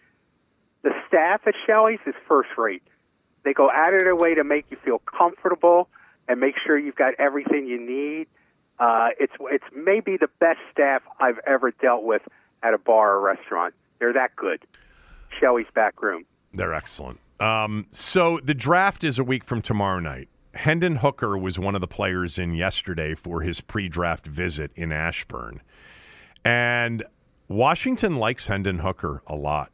the 0.83 0.93
staff 1.07 1.43
at 1.47 1.55
Shelly's 1.67 1.99
is 2.07 2.15
first 2.27 2.51
rate. 2.57 2.83
They 3.45 3.53
go 3.53 3.71
out 3.71 3.95
of 3.95 4.01
their 4.01 4.17
way 4.17 4.35
to 4.35 4.45
make 4.45 4.67
you 4.71 4.77
feel 4.85 5.01
comfortable 5.01 5.89
and 6.29 6.41
make 6.41 6.55
sure 6.65 6.79
you've 6.79 6.97
got 6.97 7.15
everything 7.19 7.67
you 7.67 7.81
need. 7.81 8.27
Uh, 8.79 9.09
it's 9.19 9.33
it's 9.41 9.65
maybe 9.75 10.17
the 10.17 10.29
best 10.39 10.61
staff 10.71 11.03
I've 11.19 11.39
ever 11.47 11.73
dealt 11.73 12.05
with 12.05 12.23
at 12.63 12.75
a 12.75 12.79
bar 12.79 13.15
or 13.15 13.21
restaurant. 13.21 13.75
They're 13.99 14.13
that 14.13 14.37
good. 14.37 14.63
Shelly's 15.41 15.67
back 15.75 16.01
room. 16.03 16.25
They're 16.55 16.75
excellent. 16.75 17.19
Um, 17.41 17.87
so 17.93 18.41
the 18.43 18.55
draft 18.55 19.05
is 19.05 19.19
a 19.19 19.25
week 19.25 19.45
from 19.45 19.63
tomorrow 19.63 20.01
night. 20.01 20.29
Hendon 20.55 20.97
Hooker 20.97 21.37
was 21.39 21.59
one 21.59 21.75
of 21.75 21.81
the 21.81 21.87
players 21.87 22.39
in 22.39 22.55
yesterday 22.55 23.15
for 23.15 23.43
his 23.43 23.61
pre-draft 23.61 24.27
visit 24.27 24.73
in 24.75 24.91
Ashburn, 24.93 25.61
and 26.45 27.05
Washington 27.49 28.17
likes 28.17 28.47
Hendon 28.47 28.79
Hooker 28.81 29.23
a 29.27 29.35
lot. 29.35 29.71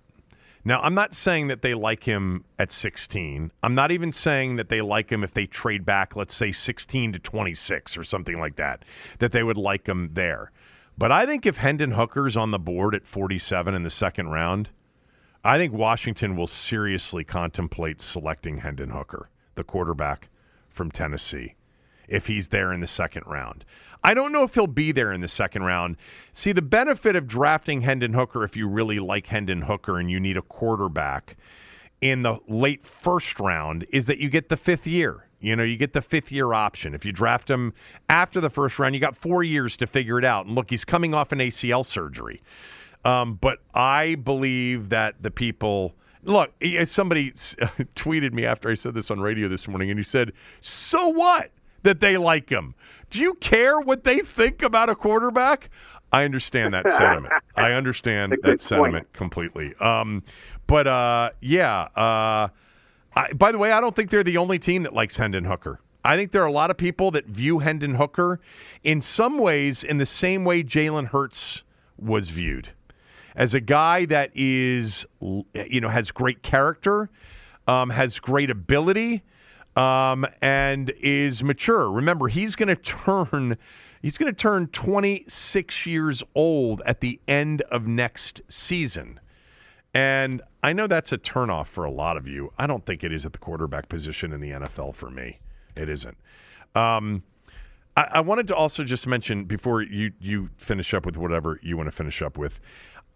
Now, 0.66 0.80
I'm 0.80 0.94
not 0.94 1.12
saying 1.12 1.48
that 1.48 1.60
they 1.60 1.74
like 1.74 2.04
him 2.04 2.44
at 2.58 2.72
16. 2.72 3.52
I'm 3.62 3.74
not 3.74 3.90
even 3.90 4.12
saying 4.12 4.56
that 4.56 4.70
they 4.70 4.80
like 4.80 5.10
him 5.10 5.22
if 5.22 5.34
they 5.34 5.44
trade 5.44 5.84
back, 5.84 6.16
let's 6.16 6.34
say 6.34 6.52
16 6.52 7.12
to 7.12 7.18
26 7.18 7.96
or 7.98 8.04
something 8.04 8.40
like 8.40 8.56
that, 8.56 8.82
that 9.18 9.32
they 9.32 9.42
would 9.42 9.58
like 9.58 9.86
him 9.86 10.10
there. 10.14 10.52
But 10.96 11.12
I 11.12 11.26
think 11.26 11.44
if 11.44 11.58
Hendon 11.58 11.90
Hooker's 11.90 12.36
on 12.36 12.50
the 12.50 12.58
board 12.58 12.94
at 12.94 13.04
47 13.04 13.74
in 13.74 13.82
the 13.82 13.90
second 13.90 14.28
round, 14.28 14.70
I 15.44 15.58
think 15.58 15.74
Washington 15.74 16.34
will 16.34 16.46
seriously 16.46 17.24
contemplate 17.24 18.00
selecting 18.00 18.58
Hendon 18.58 18.90
Hooker, 18.90 19.28
the 19.56 19.64
quarterback 19.64 20.28
from 20.70 20.90
Tennessee, 20.90 21.56
if 22.08 22.28
he's 22.28 22.48
there 22.48 22.72
in 22.72 22.80
the 22.80 22.86
second 22.86 23.24
round. 23.26 23.66
I 24.04 24.12
don't 24.12 24.32
know 24.32 24.44
if 24.44 24.54
he'll 24.54 24.66
be 24.66 24.92
there 24.92 25.12
in 25.12 25.22
the 25.22 25.28
second 25.28 25.62
round. 25.62 25.96
See, 26.34 26.52
the 26.52 26.62
benefit 26.62 27.16
of 27.16 27.26
drafting 27.26 27.80
Hendon 27.80 28.12
Hooker, 28.12 28.44
if 28.44 28.54
you 28.54 28.68
really 28.68 28.98
like 28.98 29.26
Hendon 29.26 29.62
Hooker 29.62 29.98
and 29.98 30.10
you 30.10 30.20
need 30.20 30.36
a 30.36 30.42
quarterback 30.42 31.36
in 32.02 32.22
the 32.22 32.38
late 32.46 32.86
first 32.86 33.40
round, 33.40 33.86
is 33.90 34.06
that 34.06 34.18
you 34.18 34.28
get 34.28 34.50
the 34.50 34.58
fifth 34.58 34.86
year. 34.86 35.26
You 35.40 35.56
know, 35.56 35.62
you 35.62 35.78
get 35.78 35.94
the 35.94 36.02
fifth 36.02 36.30
year 36.30 36.52
option. 36.52 36.94
If 36.94 37.04
you 37.04 37.12
draft 37.12 37.48
him 37.48 37.72
after 38.10 38.40
the 38.42 38.50
first 38.50 38.78
round, 38.78 38.94
you 38.94 39.00
got 39.00 39.16
four 39.16 39.42
years 39.42 39.76
to 39.78 39.86
figure 39.86 40.18
it 40.18 40.24
out. 40.24 40.46
And 40.46 40.54
look, 40.54 40.68
he's 40.68 40.84
coming 40.84 41.14
off 41.14 41.32
an 41.32 41.38
ACL 41.38 41.84
surgery. 41.84 42.42
Um, 43.06 43.34
but 43.40 43.58
I 43.74 44.16
believe 44.16 44.90
that 44.90 45.16
the 45.22 45.30
people 45.30 45.94
look. 46.24 46.50
Somebody 46.84 47.30
tweeted 47.96 48.32
me 48.32 48.44
after 48.44 48.70
I 48.70 48.74
said 48.74 48.94
this 48.94 49.10
on 49.10 49.20
radio 49.20 49.48
this 49.48 49.68
morning, 49.68 49.90
and 49.90 49.98
he 49.98 50.02
said, 50.02 50.32
"So 50.60 51.08
what 51.08 51.50
that 51.82 52.00
they 52.00 52.16
like 52.16 52.50
him? 52.50 52.74
Do 53.14 53.20
you 53.20 53.34
care 53.34 53.78
what 53.78 54.02
they 54.02 54.18
think 54.20 54.62
about 54.62 54.90
a 54.90 54.96
quarterback?" 54.96 55.70
I 56.12 56.24
understand 56.24 56.74
that 56.74 56.90
sentiment. 56.90 57.32
I 57.56 57.72
understand 57.72 58.36
that 58.42 58.60
sentiment 58.60 59.12
completely. 59.12 59.72
Um, 59.80 60.24
but 60.66 60.88
uh, 60.88 61.30
yeah. 61.40 61.82
Uh, 61.96 62.48
I, 63.16 63.32
by 63.32 63.52
the 63.52 63.58
way, 63.58 63.70
I 63.70 63.80
don't 63.80 63.94
think 63.94 64.10
they're 64.10 64.24
the 64.24 64.38
only 64.38 64.58
team 64.58 64.82
that 64.82 64.92
likes 64.92 65.16
Hendon 65.16 65.44
Hooker. 65.44 65.80
I 66.04 66.16
think 66.16 66.32
there 66.32 66.42
are 66.42 66.46
a 66.46 66.52
lot 66.52 66.72
of 66.72 66.76
people 66.76 67.12
that 67.12 67.26
view 67.26 67.60
Hendon 67.60 67.94
Hooker 67.94 68.40
in 68.82 69.00
some 69.00 69.38
ways 69.38 69.84
in 69.84 69.98
the 69.98 70.06
same 70.06 70.44
way 70.44 70.64
Jalen 70.64 71.06
Hurts 71.06 71.62
was 71.96 72.30
viewed 72.30 72.70
as 73.36 73.54
a 73.54 73.60
guy 73.60 74.04
that 74.06 74.30
is, 74.34 75.06
you 75.20 75.80
know, 75.80 75.88
has 75.88 76.10
great 76.10 76.42
character, 76.42 77.10
um, 77.66 77.90
has 77.90 78.18
great 78.18 78.50
ability, 78.50 79.22
um, 79.76 80.26
and 80.40 80.92
is 81.00 81.42
mature. 81.42 81.90
Remember, 81.90 82.28
he's 82.28 82.54
going 82.54 82.68
to 82.68 82.76
turn. 82.76 83.56
He's 84.02 84.18
going 84.18 84.30
to 84.30 84.36
turn 84.36 84.66
26 84.68 85.86
years 85.86 86.22
old 86.34 86.82
at 86.84 87.00
the 87.00 87.18
end 87.26 87.62
of 87.70 87.86
next 87.86 88.42
season. 88.50 89.18
And 89.94 90.42
I 90.62 90.72
know 90.72 90.86
that's 90.86 91.12
a 91.12 91.18
turnoff 91.18 91.68
for 91.68 91.84
a 91.84 91.90
lot 91.90 92.16
of 92.16 92.26
you. 92.26 92.52
I 92.58 92.66
don't 92.66 92.84
think 92.84 93.02
it 93.02 93.12
is 93.12 93.24
at 93.24 93.32
the 93.32 93.38
quarterback 93.38 93.88
position 93.88 94.32
in 94.32 94.40
the 94.40 94.50
NFL 94.50 94.94
for 94.94 95.08
me. 95.08 95.38
It 95.76 95.88
isn't. 95.88 96.18
Um, 96.74 97.22
I, 97.96 98.08
I 98.14 98.20
wanted 98.20 98.48
to 98.48 98.56
also 98.56 98.84
just 98.84 99.06
mention 99.06 99.44
before 99.44 99.82
you 99.82 100.12
you 100.20 100.50
finish 100.56 100.92
up 100.94 101.06
with 101.06 101.16
whatever 101.16 101.60
you 101.62 101.76
want 101.76 101.86
to 101.86 101.92
finish 101.92 102.22
up 102.22 102.36
with. 102.36 102.58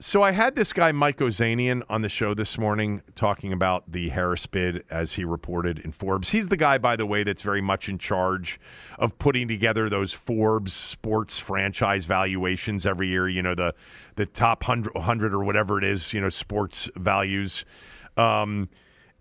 So 0.00 0.22
I 0.22 0.30
had 0.30 0.54
this 0.54 0.72
guy 0.72 0.92
Mike 0.92 1.18
Ozanian 1.18 1.82
on 1.90 2.02
the 2.02 2.08
show 2.08 2.32
this 2.32 2.56
morning 2.56 3.02
talking 3.16 3.52
about 3.52 3.90
the 3.90 4.10
Harris 4.10 4.46
bid 4.46 4.84
as 4.90 5.14
he 5.14 5.24
reported 5.24 5.80
in 5.80 5.90
Forbes. 5.90 6.28
He's 6.30 6.46
the 6.46 6.56
guy, 6.56 6.78
by 6.78 6.94
the 6.94 7.04
way, 7.04 7.24
that's 7.24 7.42
very 7.42 7.60
much 7.60 7.88
in 7.88 7.98
charge 7.98 8.60
of 9.00 9.18
putting 9.18 9.48
together 9.48 9.90
those 9.90 10.12
Forbes 10.12 10.72
sports 10.72 11.36
franchise 11.36 12.04
valuations 12.04 12.86
every 12.86 13.08
year. 13.08 13.28
You 13.28 13.42
know 13.42 13.56
the 13.56 13.74
the 14.14 14.26
top 14.26 14.62
hundred, 14.62 14.96
hundred 14.96 15.34
or 15.34 15.42
whatever 15.42 15.78
it 15.78 15.84
is. 15.84 16.12
You 16.12 16.20
know 16.20 16.28
sports 16.28 16.88
values. 16.94 17.64
Um, 18.16 18.68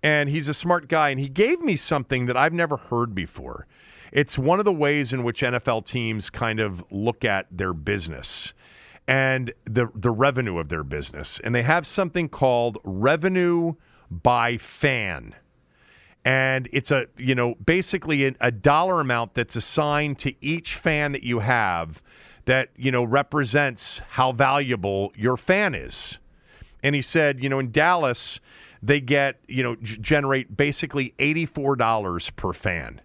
and 0.04 0.30
he's 0.30 0.48
a 0.48 0.54
smart 0.54 0.90
guy, 0.90 1.10
and 1.10 1.20
he 1.20 1.28
gave 1.28 1.60
me 1.60 1.76
something 1.76 2.28
that 2.28 2.38
I've 2.38 2.54
never 2.54 2.78
heard 2.78 3.16
before. 3.16 3.66
It's 4.12 4.38
one 4.38 4.60
of 4.60 4.66
the 4.66 4.72
ways 4.72 5.12
in 5.12 5.24
which 5.24 5.42
NFL 5.42 5.88
teams 5.88 6.30
kind 6.30 6.60
of 6.60 6.84
look 6.92 7.26
at 7.26 7.48
their 7.50 7.74
business 7.74 8.54
and 9.08 9.54
the 9.66 9.88
the 9.96 10.12
revenue 10.12 10.58
of 10.58 10.70
their 10.70 10.84
business. 10.84 11.40
And 11.44 11.56
they 11.56 11.64
have 11.64 11.88
something 11.88 12.30
called 12.30 12.78
revenue 12.84 13.74
by 14.10 14.58
fan. 14.58 15.36
And 16.26 16.68
it's 16.74 16.92
a, 16.92 17.06
you 17.18 17.36
know, 17.36 17.56
basically 17.64 18.36
a, 18.42 18.52
dollar 18.52 19.00
amount 19.00 19.34
that's 19.34 19.56
assigned 19.56 20.20
to 20.20 20.34
each 20.42 20.76
fan 20.76 21.14
that 21.14 21.24
you 21.24 21.40
have 21.40 22.02
that, 22.44 22.68
you 22.76 22.92
know, 22.92 23.04
represents 23.04 24.02
how 24.10 24.34
valuable 24.34 25.14
your 25.16 25.38
fan 25.38 25.74
is. 25.74 26.18
And 26.84 26.96
he 26.96 27.02
said, 27.02 27.42
you 27.42 27.48
know, 27.48 27.60
in 27.60 27.72
Dallas, 27.72 28.42
they 28.84 29.00
get, 29.00 29.40
you 29.48 29.64
know, 29.64 29.76
g- 29.76 29.98
generate 30.02 30.56
basically 30.56 31.14
$84 31.18 32.36
per 32.36 32.52
fan. 32.52 33.02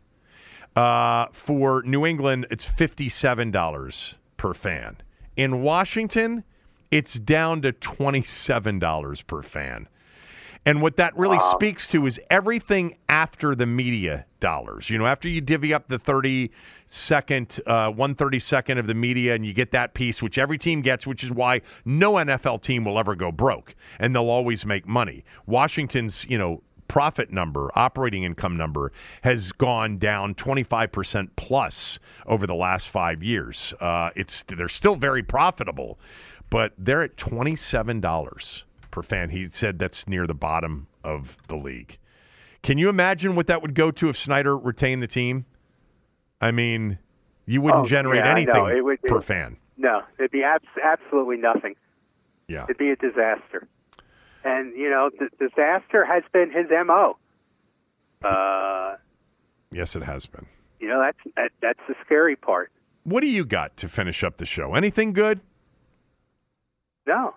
Uh, 0.75 1.27
for 1.33 1.83
New 1.83 2.05
England, 2.07 2.47
it's 2.51 2.67
$57 2.67 4.15
per 4.37 4.55
fan. 4.55 4.97
In 5.37 5.63
Washington, 5.63 6.45
it's 6.91 7.15
down 7.15 7.63
to 7.63 7.73
$27 7.73 9.27
per 9.27 9.43
fan. 9.43 9.89
And 10.65 10.81
what 10.81 10.97
that 10.97 11.17
really 11.17 11.39
wow. 11.39 11.55
speaks 11.57 11.89
to 11.89 12.07
is 12.07 12.21
everything 12.31 12.97
after 13.09 13.57
the 13.57 13.67
media 13.67 14.27
dollars. 14.39 14.91
You 14.91 14.99
know, 14.99 15.07
after 15.07 15.29
you 15.29 15.41
divvy 15.41 15.75
up 15.75 15.89
the 15.89 15.99
30 15.99 16.53
second, 16.87 17.61
uh, 17.67 17.91
132nd 17.91 18.79
of 18.79 18.87
the 18.87 18.95
media 18.95 19.35
and 19.35 19.45
you 19.45 19.53
get 19.53 19.73
that 19.73 19.95
piece, 19.95 20.23
which 20.23 20.39
every 20.39 20.59
team 20.59 20.81
gets, 20.83 21.05
which 21.05 21.25
is 21.25 21.33
why 21.33 21.63
no 21.85 22.13
NFL 22.15 22.63
team 22.63 22.85
will 22.85 22.99
ever 22.99 23.17
go 23.17 23.33
broke 23.33 23.75
and 23.99 24.15
they'll 24.15 24.31
always 24.31 24.65
make 24.65 24.87
money. 24.87 25.25
Washington's, 25.47 26.25
you 26.29 26.39
know, 26.39 26.63
profit 26.93 27.33
number, 27.33 27.71
operating 27.75 28.23
income 28.23 28.55
number, 28.55 28.93
has 29.23 29.51
gone 29.51 29.97
down 29.97 30.35
25% 30.35 31.31
plus 31.37 31.99
over 32.27 32.47
the 32.47 32.55
last 32.55 32.91
five 32.91 33.23
years. 33.23 33.73
Uh, 33.81 34.11
it's 34.15 34.45
they're 34.47 34.69
still 34.69 34.95
very 34.95 35.23
profitable, 35.23 35.99
but 36.51 36.75
they're 36.77 37.01
at 37.03 37.17
$27 37.17 38.63
per 38.91 39.03
fan. 39.03 39.31
He 39.31 39.49
said 39.49 39.79
that's 39.79 40.07
near 40.07 40.27
the 40.27 40.35
bottom 40.35 40.87
of 41.03 41.39
the 41.49 41.57
league. 41.57 41.97
Can 42.63 42.77
you 42.77 42.91
imagine 42.91 43.37
what 43.37 43.47
that 43.47 43.63
would 43.63 43.75
go 43.75 43.91
to 43.91 44.11
if 44.11 44.19
Snyder 44.19 44.55
retained 44.55 45.03
the 45.03 45.07
team? 45.07 45.47
I 46.43 46.51
mean, 46.51 46.99
you 47.47 47.63
wouldn't 47.63 47.87
oh, 47.87 47.89
generate 47.89 48.23
yeah, 48.23 48.33
anything 48.33 48.67
it 48.67 48.85
would, 48.85 49.01
per 49.01 49.17
it, 49.17 49.25
fan. 49.25 49.57
No, 49.79 50.03
it'd 50.19 50.31
be 50.31 50.43
abs- 50.43 50.67
absolutely 50.85 51.39
nothing. 51.39 51.75
Yeah, 52.49 52.65
it'd 52.65 52.77
be 52.77 52.91
a 52.91 52.97
disaster. 52.97 53.67
And 54.45 54.77
you 54.77 54.91
know, 54.91 55.11
disaster 55.39 56.05
has 56.05 56.23
been 56.33 56.51
his 56.51 56.67
mo. 56.87 57.17
Uh, 58.23 58.97
yes, 59.71 59.95
it 59.97 60.03
has 60.03 60.27
been. 60.27 60.47
You 60.81 60.89
know, 60.89 61.01
that's 61.01 61.35
that, 61.37 61.51
that's 61.61 61.81
the 61.89 61.95
scary 62.05 62.37
part. 62.37 62.73
What 63.05 63.21
do 63.21 63.27
you 63.27 63.45
got 63.45 63.77
to 63.79 63.89
finish 63.89 64.23
up 64.25 64.37
the 64.37 64.47
show? 64.47 64.75
Anything 64.75 65.13
good? 65.13 65.41
No. 67.07 67.35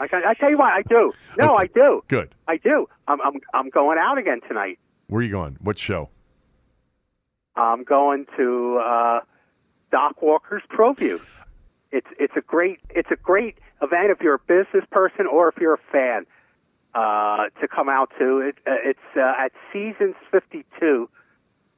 I, 0.00 0.08
I 0.12 0.34
tell 0.34 0.48
you 0.48 0.58
what, 0.58 0.72
I 0.72 0.82
do. 0.82 1.12
No, 1.36 1.54
okay. 1.54 1.64
I 1.64 1.66
do. 1.66 2.04
Good. 2.08 2.34
I 2.46 2.56
do. 2.56 2.88
I'm 3.08 3.20
I'm 3.20 3.40
I'm 3.52 3.68
going 3.70 3.98
out 3.98 4.16
again 4.16 4.40
tonight. 4.46 4.78
Where 5.08 5.20
are 5.20 5.22
you 5.22 5.30
going? 5.30 5.56
What 5.60 5.78
show? 5.78 6.08
I'm 7.56 7.82
going 7.82 8.26
to 8.36 8.80
uh, 8.84 9.20
Doc 9.90 10.22
Walker's 10.22 10.62
ProView. 10.70 11.18
It's 11.90 12.06
it's 12.18 12.34
a 12.36 12.40
great 12.40 12.80
it's 12.90 13.10
a 13.10 13.16
great 13.16 13.56
event 13.82 14.10
if 14.10 14.20
you're 14.20 14.34
a 14.34 14.38
business 14.38 14.84
person 14.90 15.26
or 15.26 15.48
if 15.48 15.56
you're 15.58 15.74
a 15.74 15.92
fan 15.92 16.26
uh, 16.94 17.48
to 17.60 17.68
come 17.68 17.88
out 17.88 18.10
to. 18.18 18.40
It, 18.40 18.56
uh, 18.66 18.72
it's 18.84 18.98
uh, 19.16 19.44
at 19.44 19.52
Seasons 19.72 20.14
52 20.30 21.08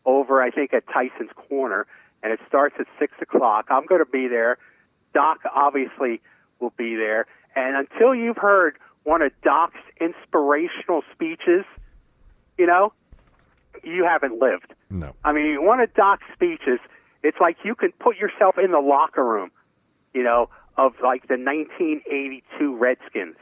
over 0.05 0.43
I 0.43 0.51
think 0.51 0.73
at 0.75 0.85
Tyson's 0.87 1.31
Corner, 1.37 1.87
and 2.23 2.33
it 2.33 2.41
starts 2.49 2.77
at 2.79 2.87
six 2.99 3.13
o'clock. 3.21 3.67
I'm 3.71 3.87
going 3.87 4.05
to 4.05 4.11
be 4.11 4.29
there. 4.29 4.59
Doc 5.15 5.41
obviously 5.55 6.21
will 6.61 6.73
be 6.77 6.97
there, 6.97 7.27
and 7.55 7.77
until 7.77 8.15
you've 8.15 8.37
heard 8.37 8.77
one 9.05 9.23
of 9.23 9.33
Doc's 9.43 9.81
inspirational 10.01 11.03
speeches, 11.13 11.65
you 12.59 12.67
know, 12.67 12.93
you 13.83 14.05
haven't 14.05 14.41
lived. 14.41 14.75
No. 14.91 15.15
I 15.25 15.33
mean, 15.33 15.65
one 15.65 15.81
of 15.81 15.93
Doc's 15.95 16.25
speeches, 16.35 16.79
it's 17.23 17.39
like 17.41 17.57
you 17.65 17.75
can 17.75 17.93
put 17.93 18.17
yourself 18.17 18.57
in 18.63 18.73
the 18.73 18.81
locker 18.81 19.25
room, 19.25 19.51
you 20.15 20.23
know, 20.23 20.49
of 20.77 20.93
like 21.03 21.29
the 21.29 21.37
1982 21.37 22.77
Redskins, 22.77 23.37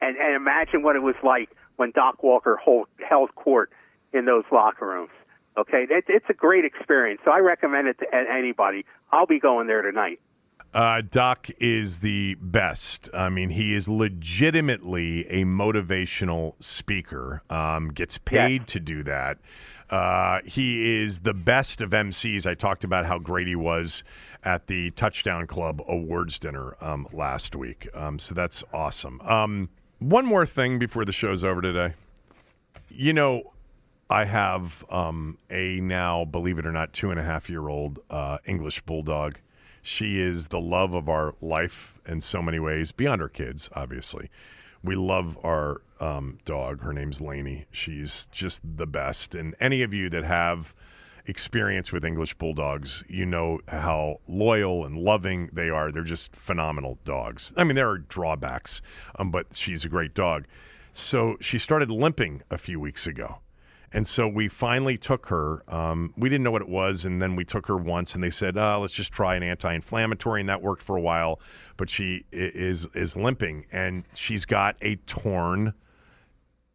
and 0.00 0.16
and 0.16 0.34
imagine 0.34 0.82
what 0.82 0.96
it 0.96 1.02
was 1.02 1.16
like 1.22 1.50
when 1.76 1.90
Doc 1.92 2.22
Walker 2.22 2.56
hold, 2.62 2.88
held 3.06 3.34
court 3.34 3.70
in 4.12 4.24
those 4.24 4.44
locker 4.52 4.86
rooms. 4.86 5.10
Okay, 5.56 5.86
it, 5.90 6.04
it's 6.08 6.26
a 6.28 6.34
great 6.34 6.64
experience. 6.64 7.20
So 7.24 7.30
I 7.30 7.38
recommend 7.38 7.88
it 7.88 7.98
to 7.98 8.06
anybody. 8.14 8.84
I'll 9.12 9.26
be 9.26 9.40
going 9.40 9.66
there 9.66 9.82
tonight. 9.82 10.20
Uh, 10.72 11.02
Doc 11.10 11.48
is 11.58 11.98
the 11.98 12.36
best. 12.40 13.10
I 13.12 13.28
mean, 13.28 13.50
he 13.50 13.74
is 13.74 13.88
legitimately 13.88 15.26
a 15.28 15.44
motivational 15.44 16.54
speaker. 16.60 17.42
Um, 17.50 17.88
gets 17.88 18.18
paid 18.18 18.62
yes. 18.62 18.68
to 18.70 18.80
do 18.80 19.02
that. 19.04 19.38
Uh, 19.90 20.38
he 20.44 21.02
is 21.02 21.20
the 21.20 21.34
best 21.34 21.80
of 21.80 21.90
MCs. 21.90 22.46
I 22.46 22.54
talked 22.54 22.84
about 22.84 23.06
how 23.06 23.18
great 23.18 23.48
he 23.48 23.56
was 23.56 24.04
at 24.44 24.66
the 24.66 24.90
Touchdown 24.92 25.46
Club 25.46 25.82
Awards 25.88 26.38
dinner 26.38 26.76
um, 26.80 27.06
last 27.12 27.54
week. 27.54 27.88
Um, 27.94 28.18
so 28.18 28.34
that's 28.34 28.62
awesome. 28.72 29.20
Um, 29.22 29.68
one 29.98 30.24
more 30.24 30.46
thing 30.46 30.78
before 30.78 31.04
the 31.04 31.12
show's 31.12 31.44
over 31.44 31.60
today. 31.60 31.94
You 32.88 33.12
know, 33.12 33.52
I 34.08 34.24
have 34.24 34.84
um, 34.90 35.38
a 35.50 35.80
now, 35.80 36.24
believe 36.24 36.58
it 36.58 36.66
or 36.66 36.72
not, 36.72 36.92
two 36.92 37.10
and 37.10 37.20
a 37.20 37.22
half 37.22 37.48
year 37.48 37.68
old 37.68 38.00
uh, 38.10 38.38
English 38.46 38.80
bulldog. 38.82 39.38
She 39.82 40.20
is 40.20 40.48
the 40.48 40.60
love 40.60 40.94
of 40.94 41.08
our 41.08 41.34
life 41.40 41.98
in 42.06 42.20
so 42.20 42.42
many 42.42 42.58
ways, 42.58 42.92
beyond 42.92 43.22
our 43.22 43.28
kids, 43.28 43.70
obviously. 43.74 44.30
We 44.82 44.96
love 44.96 45.38
our 45.44 45.82
um, 46.00 46.38
dog. 46.44 46.80
Her 46.82 46.92
name's 46.92 47.20
Laney. 47.20 47.66
She's 47.70 48.28
just 48.32 48.62
the 48.64 48.86
best. 48.86 49.34
And 49.34 49.54
any 49.60 49.82
of 49.82 49.94
you 49.94 50.10
that 50.10 50.24
have 50.24 50.74
experience 51.30 51.92
with 51.92 52.04
English 52.04 52.34
bulldogs, 52.34 53.02
you 53.08 53.24
know 53.24 53.60
how 53.68 54.20
loyal 54.28 54.84
and 54.84 54.98
loving 54.98 55.48
they 55.52 55.70
are. 55.70 55.90
They're 55.90 56.02
just 56.02 56.34
phenomenal 56.36 56.98
dogs. 57.04 57.54
I 57.56 57.64
mean, 57.64 57.76
there 57.76 57.88
are 57.88 57.98
drawbacks, 57.98 58.82
um, 59.18 59.30
but 59.30 59.46
she's 59.52 59.84
a 59.84 59.88
great 59.88 60.12
dog. 60.12 60.46
So 60.92 61.36
she 61.40 61.56
started 61.56 61.90
limping 61.90 62.42
a 62.50 62.58
few 62.58 62.80
weeks 62.80 63.06
ago. 63.06 63.38
And 63.92 64.06
so 64.06 64.28
we 64.28 64.48
finally 64.48 64.96
took 64.96 65.26
her. 65.26 65.64
Um, 65.72 66.14
we 66.16 66.28
didn't 66.28 66.44
know 66.44 66.52
what 66.52 66.62
it 66.62 66.68
was, 66.68 67.04
and 67.04 67.20
then 67.20 67.34
we 67.34 67.44
took 67.44 67.66
her 67.66 67.76
once, 67.76 68.14
and 68.14 68.22
they 68.22 68.30
said, 68.30 68.56
uh, 68.56 68.78
"Let's 68.78 68.94
just 68.94 69.10
try 69.10 69.34
an 69.34 69.42
anti-inflammatory," 69.42 70.40
and 70.40 70.48
that 70.48 70.62
worked 70.62 70.82
for 70.82 70.96
a 70.96 71.00
while. 71.00 71.40
But 71.76 71.90
she 71.90 72.24
is 72.30 72.86
is 72.94 73.16
limping, 73.16 73.66
and 73.72 74.04
she's 74.14 74.44
got 74.44 74.76
a 74.80 74.94
torn, 75.06 75.74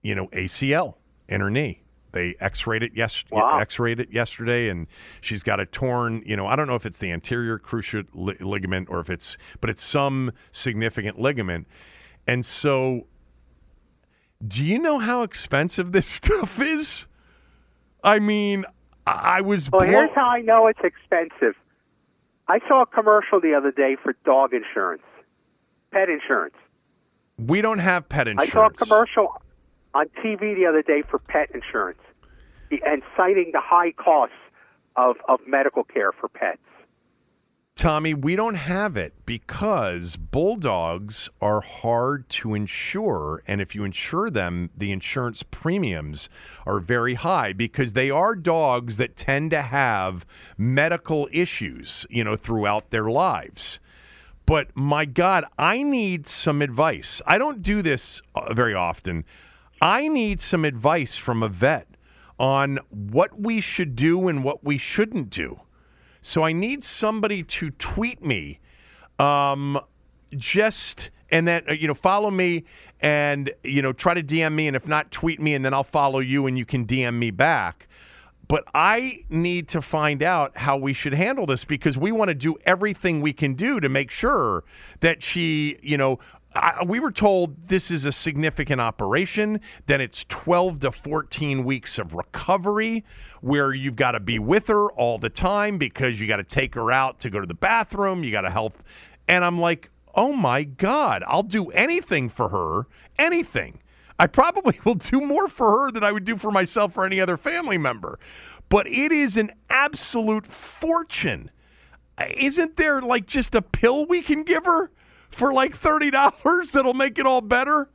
you 0.02 0.14
know, 0.14 0.28
ACL 0.34 0.96
in 1.30 1.40
her 1.40 1.50
knee. 1.50 1.85
They 2.16 2.34
X-rayed 2.40 2.82
it 2.82 2.94
yes, 2.96 3.26
Wow. 3.30 3.60
X-rayed 3.60 4.00
it 4.00 4.10
yesterday, 4.10 4.70
and 4.70 4.88
she's 5.20 5.44
got 5.44 5.60
a 5.60 5.66
torn. 5.66 6.24
You 6.26 6.38
know, 6.38 6.48
I 6.48 6.56
don't 6.56 6.66
know 6.66 6.76
if 6.76 6.86
it's 6.86 6.98
the 6.98 7.12
anterior 7.12 7.60
cruciate 7.60 8.08
li- 8.14 8.38
ligament 8.40 8.88
or 8.90 9.02
if 9.02 9.10
it's, 9.10 9.38
but 9.60 9.70
it's 9.70 9.84
some 9.84 10.32
significant 10.54 11.20
ligament, 11.20 11.68
and 12.26 12.46
so 12.46 13.06
do 14.48 14.64
you 14.64 14.80
know 14.80 14.98
how 15.00 15.24
expensive 15.24 15.92
this 15.92 16.08
stuff 16.22 16.58
is? 16.62 17.06
I 18.02 18.20
mean, 18.20 18.64
I 19.06 19.12
I 19.38 19.42
was. 19.42 19.70
Well, 19.70 19.82
blown- 19.82 19.92
here's 19.92 20.16
how 20.16 20.28
I 20.30 20.40
know 20.40 20.68
it's 20.68 20.80
expensive. 20.84 21.56
I 22.48 22.60
saw 22.68 22.84
a 22.84 22.86
commercial 22.86 23.42
the 23.42 23.56
other 23.56 23.72
day 23.72 23.98
for 24.02 24.16
dog 24.24 24.54
insurance, 24.54 25.04
pet 25.92 26.10
insurance. 26.10 26.56
we 27.38 27.60
don't 27.60 27.80
have 27.80 28.08
pet 28.08 28.30
insurance. 28.30 28.52
I 28.52 28.54
saw 28.54 28.68
a 28.68 28.72
commercial 28.72 29.42
on 29.94 30.06
TV 30.24 30.56
the 30.56 30.66
other 30.68 30.82
day 30.82 31.02
for 31.10 31.18
pet 31.20 31.50
insurance, 31.56 32.00
and 32.72 33.02
citing 33.16 33.52
the 33.54 33.62
high 33.62 33.92
costs 33.92 34.36
of, 34.96 35.18
of 35.28 35.40
medical 35.48 35.84
care 35.84 36.12
for 36.12 36.28
pets. 36.28 36.60
Tommy, 37.76 38.14
we 38.14 38.38
don't 38.38 38.56
have 38.56 38.96
it 38.96 39.14
because 39.26 40.16
bulldogs 40.16 41.28
are 41.42 41.60
hard 41.60 42.28
to 42.30 42.56
insure. 42.56 43.44
And 43.48 43.60
if 43.60 43.76
you 43.76 43.84
insure 43.84 44.30
them, 44.30 44.70
the 44.78 44.94
insurance 44.94 45.44
premiums 45.44 46.30
are 46.66 46.80
very 46.80 47.16
high 47.16 47.52
because 47.52 47.92
they 47.92 48.10
are 48.10 48.34
dogs 48.34 48.96
that 48.96 49.18
tend 49.18 49.52
to 49.52 49.62
have 49.62 50.26
medical 50.58 51.28
issues, 51.34 52.06
you 52.10 52.24
know, 52.24 52.38
throughout 52.38 52.92
their 52.92 53.10
lives. 53.10 53.80
But 54.46 54.68
my 54.74 55.04
God, 55.04 55.44
I 55.60 55.84
need 55.84 56.28
some 56.28 56.62
advice. 56.62 57.22
I 57.28 57.38
don't 57.38 57.62
do 57.62 57.82
this 57.82 58.22
uh, 58.36 58.54
very 58.54 58.74
often. 58.74 59.26
I 59.82 60.08
need 60.08 60.40
some 60.40 60.64
advice 60.64 61.18
from 61.18 61.44
a 61.44 61.50
vet 61.50 61.95
on 62.40 62.80
what 62.90 63.40
we 63.40 63.62
should 63.62 63.96
do 63.96 64.28
and 64.28 64.44
what 64.44 64.64
we 64.64 64.78
shouldn't 64.78 65.30
do. 65.30 65.60
So 66.22 66.44
I 66.44 66.54
need 66.54 66.84
somebody 66.84 67.44
to 67.44 67.70
tweet 67.72 68.24
me, 68.24 68.60
um, 69.20 69.80
just 70.36 71.12
and 71.30 71.48
then 71.48 71.64
uh, 71.70 71.74
you 71.74 71.88
know 71.88 71.94
follow 71.94 72.32
me 72.32 72.64
and 73.00 73.52
you 73.64 73.82
know 73.82 73.94
try 73.94 74.14
to 74.14 74.24
DM 74.24 74.54
me, 74.54 74.68
and 74.68 74.76
if 74.76 74.88
not, 74.88 75.12
tweet 75.12 75.40
me, 75.40 75.54
and 75.54 75.64
then 75.64 75.74
I'll 75.74 75.84
follow 75.84 76.20
you, 76.20 76.48
and 76.48 76.58
you 76.58 76.66
can 76.66 76.86
DM 76.86 77.14
me 77.20 77.32
back. 77.32 77.88
But 78.48 78.64
I 78.74 79.24
need 79.30 79.68
to 79.70 79.82
find 79.82 80.22
out 80.22 80.56
how 80.56 80.78
we 80.78 80.94
should 80.94 81.14
handle 81.14 81.46
this 81.46 81.64
because 81.64 81.98
we 81.98 82.12
want 82.12 82.30
to 82.30 82.36
do 82.36 82.56
everything 82.66 83.22
we 83.22 83.34
can 83.34 83.56
do 83.56 83.80
to 83.80 83.90
make 83.90 84.12
sure 84.12 84.64
that 85.00 85.24
she, 85.24 85.78
you 85.82 85.98
know, 85.98 86.20
I, 86.56 86.84
we 86.86 87.00
were 87.00 87.12
told 87.12 87.68
this 87.68 87.92
is 87.92 88.06
a 88.06 88.12
significant 88.12 88.80
operation, 88.80 89.60
then 89.88 90.00
it's 90.00 90.26
12 90.30 90.80
to 90.82 90.92
14 90.92 91.66
weeks 91.66 91.98
of 91.98 92.14
recovery 92.14 93.04
where 93.42 93.74
you've 93.74 93.98
got 93.98 94.12
to 94.12 94.20
be 94.20 94.40
with 94.40 94.68
her 94.68 94.92
all 94.94 95.18
the 95.18 95.30
time 95.30 95.78
because 95.78 96.20
you 96.20 96.28
got 96.28 96.38
to 96.38 96.44
take 96.44 96.74
her 96.76 96.92
out 96.92 97.20
to 97.20 97.30
go 97.30 97.40
to 97.40 97.46
the 97.46 97.54
bathroom, 97.54 98.24
you 98.24 98.32
got 98.32 98.42
to 98.42 98.50
help. 98.50 98.82
And 99.28 99.44
I'm 99.44 99.60
like, 99.60 99.90
oh 100.16 100.34
my 100.34 100.64
God, 100.64 101.24
I'll 101.28 101.44
do 101.44 101.72
anything 101.72 102.30
for 102.30 102.50
her, 102.50 102.88
anything. 103.20 103.80
I 104.18 104.28
probably 104.28 104.80
will 104.86 104.96
do 104.96 105.20
more 105.22 105.50
for 105.50 105.80
her 105.80 105.92
than 105.92 106.04
I 106.04 106.12
would 106.12 106.26
do 106.26 106.38
for 106.38 106.52
myself 106.52 106.98
or 106.98 107.06
any 107.06 107.20
other 107.20 107.38
family 107.38 107.78
member. 107.78 108.20
But 108.70 108.88
it 108.88 109.12
is 109.12 109.38
an 109.38 109.52
absolute 109.70 110.48
fortune. 110.48 111.52
Isn't 112.38 112.78
there 112.78 113.02
like 113.02 113.26
just 113.26 113.56
a 113.56 113.62
pill 113.62 114.06
we 114.06 114.22
can 114.22 114.44
give 114.44 114.66
her 114.66 114.90
for 115.36 115.54
like 115.54 115.80
$30 115.80 116.72
that'll 116.72 116.94
make 116.94 117.20
it 117.20 117.26
all 117.26 117.42
better? 117.42 117.90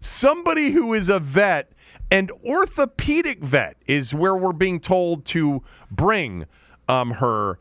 Somebody 0.00 0.70
who 0.70 0.92
is 0.92 1.08
a 1.08 1.18
vet 1.18 1.72
and 2.10 2.30
orthopedic 2.44 3.42
vet 3.42 3.76
is 3.86 4.12
where 4.12 4.36
we're 4.36 4.52
being 4.52 4.80
told 4.80 5.24
to 5.26 5.62
bring 5.90 6.44
um, 6.88 7.10
her. 7.12 7.58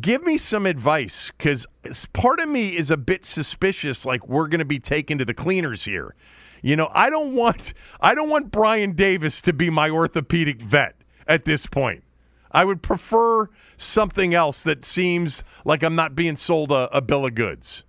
Give 0.00 0.22
me 0.22 0.36
some 0.36 0.66
advice 0.66 1.32
because 1.38 1.66
part 2.12 2.40
of 2.40 2.48
me 2.50 2.76
is 2.76 2.90
a 2.90 2.96
bit 2.98 3.24
suspicious 3.24 4.04
like 4.04 4.28
we're 4.28 4.48
going 4.48 4.58
to 4.58 4.66
be 4.66 4.78
taken 4.78 5.16
to 5.16 5.24
the 5.24 5.32
cleaners 5.32 5.84
here. 5.84 6.14
You 6.60 6.76
know, 6.76 6.90
I 6.92 7.08
don't 7.08 7.34
want 7.34 7.72
I 8.00 8.14
don't 8.14 8.28
want 8.28 8.50
Brian 8.50 8.94
Davis 8.94 9.40
to 9.42 9.54
be 9.54 9.70
my 9.70 9.88
orthopedic 9.88 10.60
vet 10.60 10.94
at 11.26 11.46
this 11.46 11.64
point. 11.64 12.04
I 12.52 12.64
would 12.64 12.82
prefer 12.82 13.48
something 13.78 14.34
else 14.34 14.62
that 14.64 14.84
seems 14.84 15.42
like 15.64 15.82
I'm 15.82 15.94
not 15.94 16.14
being 16.14 16.36
sold 16.36 16.70
a, 16.70 16.94
a 16.94 17.00
bill 17.00 17.24
of 17.24 17.34
goods. 17.34 17.84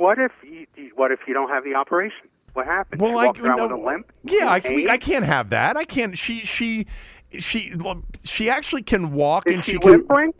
What 0.00 0.18
if 0.18 0.32
you, 0.42 0.66
what 0.96 1.12
if 1.12 1.20
you 1.28 1.34
don't 1.34 1.50
have 1.50 1.62
the 1.62 1.74
operation? 1.74 2.28
What 2.54 2.64
happens? 2.64 3.02
Well, 3.02 3.10
you 3.12 3.18
I- 3.18 3.24
around 3.38 3.56
no, 3.58 3.62
with 3.64 3.72
a 3.72 3.76
limp. 3.76 4.10
Yeah, 4.24 4.48
I, 4.48 4.62
we- 4.66 4.88
I 4.88 4.96
can't 4.96 5.26
have 5.26 5.50
that. 5.50 5.76
I 5.76 5.84
can't. 5.84 6.16
She 6.16 6.40
she 6.46 6.86
she 7.38 7.72
well, 7.78 8.02
she 8.24 8.48
actually 8.48 8.82
can 8.82 9.12
walk 9.12 9.46
Is 9.46 9.56
and 9.56 9.64
she 9.64 9.72
she 9.72 9.78
can. 9.78 9.90
whimpering? 9.90 10.32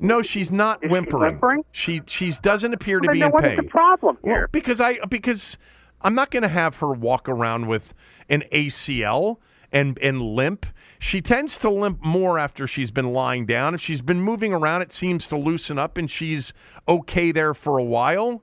No, 0.00 0.20
she's 0.22 0.50
not 0.50 0.82
Is 0.82 0.88
she 0.88 0.92
whimpering. 0.92 1.32
whimpering? 1.34 1.64
She 1.70 2.02
she 2.06 2.32
doesn't 2.42 2.74
appear 2.74 2.98
to 2.98 3.06
Well, 3.06 3.14
be 3.14 3.20
then 3.20 3.30
in 3.34 3.40
pain. 3.40 3.56
the 3.56 3.62
problem 3.70 4.18
Well, 4.22 4.34
here? 4.34 4.48
because 4.50 4.80
I 4.80 4.98
because 5.08 5.56
I'm 6.02 6.16
not 6.16 6.32
going 6.32 6.42
to 6.42 6.48
have 6.48 6.74
her 6.78 6.90
walk 6.92 7.28
around 7.28 7.68
with 7.68 7.94
an 8.28 8.42
ACL 8.50 9.36
and 9.70 9.96
and 10.00 10.20
limp. 10.20 10.66
She 10.98 11.20
tends 11.20 11.56
to 11.60 11.70
limp 11.70 12.02
more 12.04 12.36
after 12.40 12.66
she's 12.66 12.90
been 12.90 13.12
lying 13.12 13.46
down. 13.46 13.74
If 13.74 13.80
she's 13.80 14.00
been 14.02 14.20
moving 14.20 14.52
around, 14.52 14.82
it 14.82 14.90
seems 14.90 15.28
to 15.28 15.36
loosen 15.36 15.78
up, 15.78 15.96
and 15.96 16.10
she's 16.10 16.52
okay 16.88 17.30
there 17.30 17.54
for 17.54 17.78
a 17.78 17.84
while. 17.84 18.42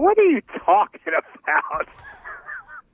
What 0.00 0.18
are 0.18 0.24
you 0.24 0.40
talking 0.64 1.00
about? 1.06 1.86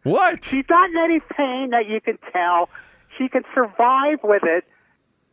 What? 0.02 0.44
She's 0.44 0.64
not 0.68 0.90
in 0.90 0.96
any 0.96 1.20
pain 1.20 1.70
that 1.70 1.88
you 1.88 2.00
can 2.00 2.18
tell. 2.32 2.68
She 3.16 3.28
can 3.28 3.44
survive 3.54 4.18
with 4.24 4.42
it. 4.42 4.64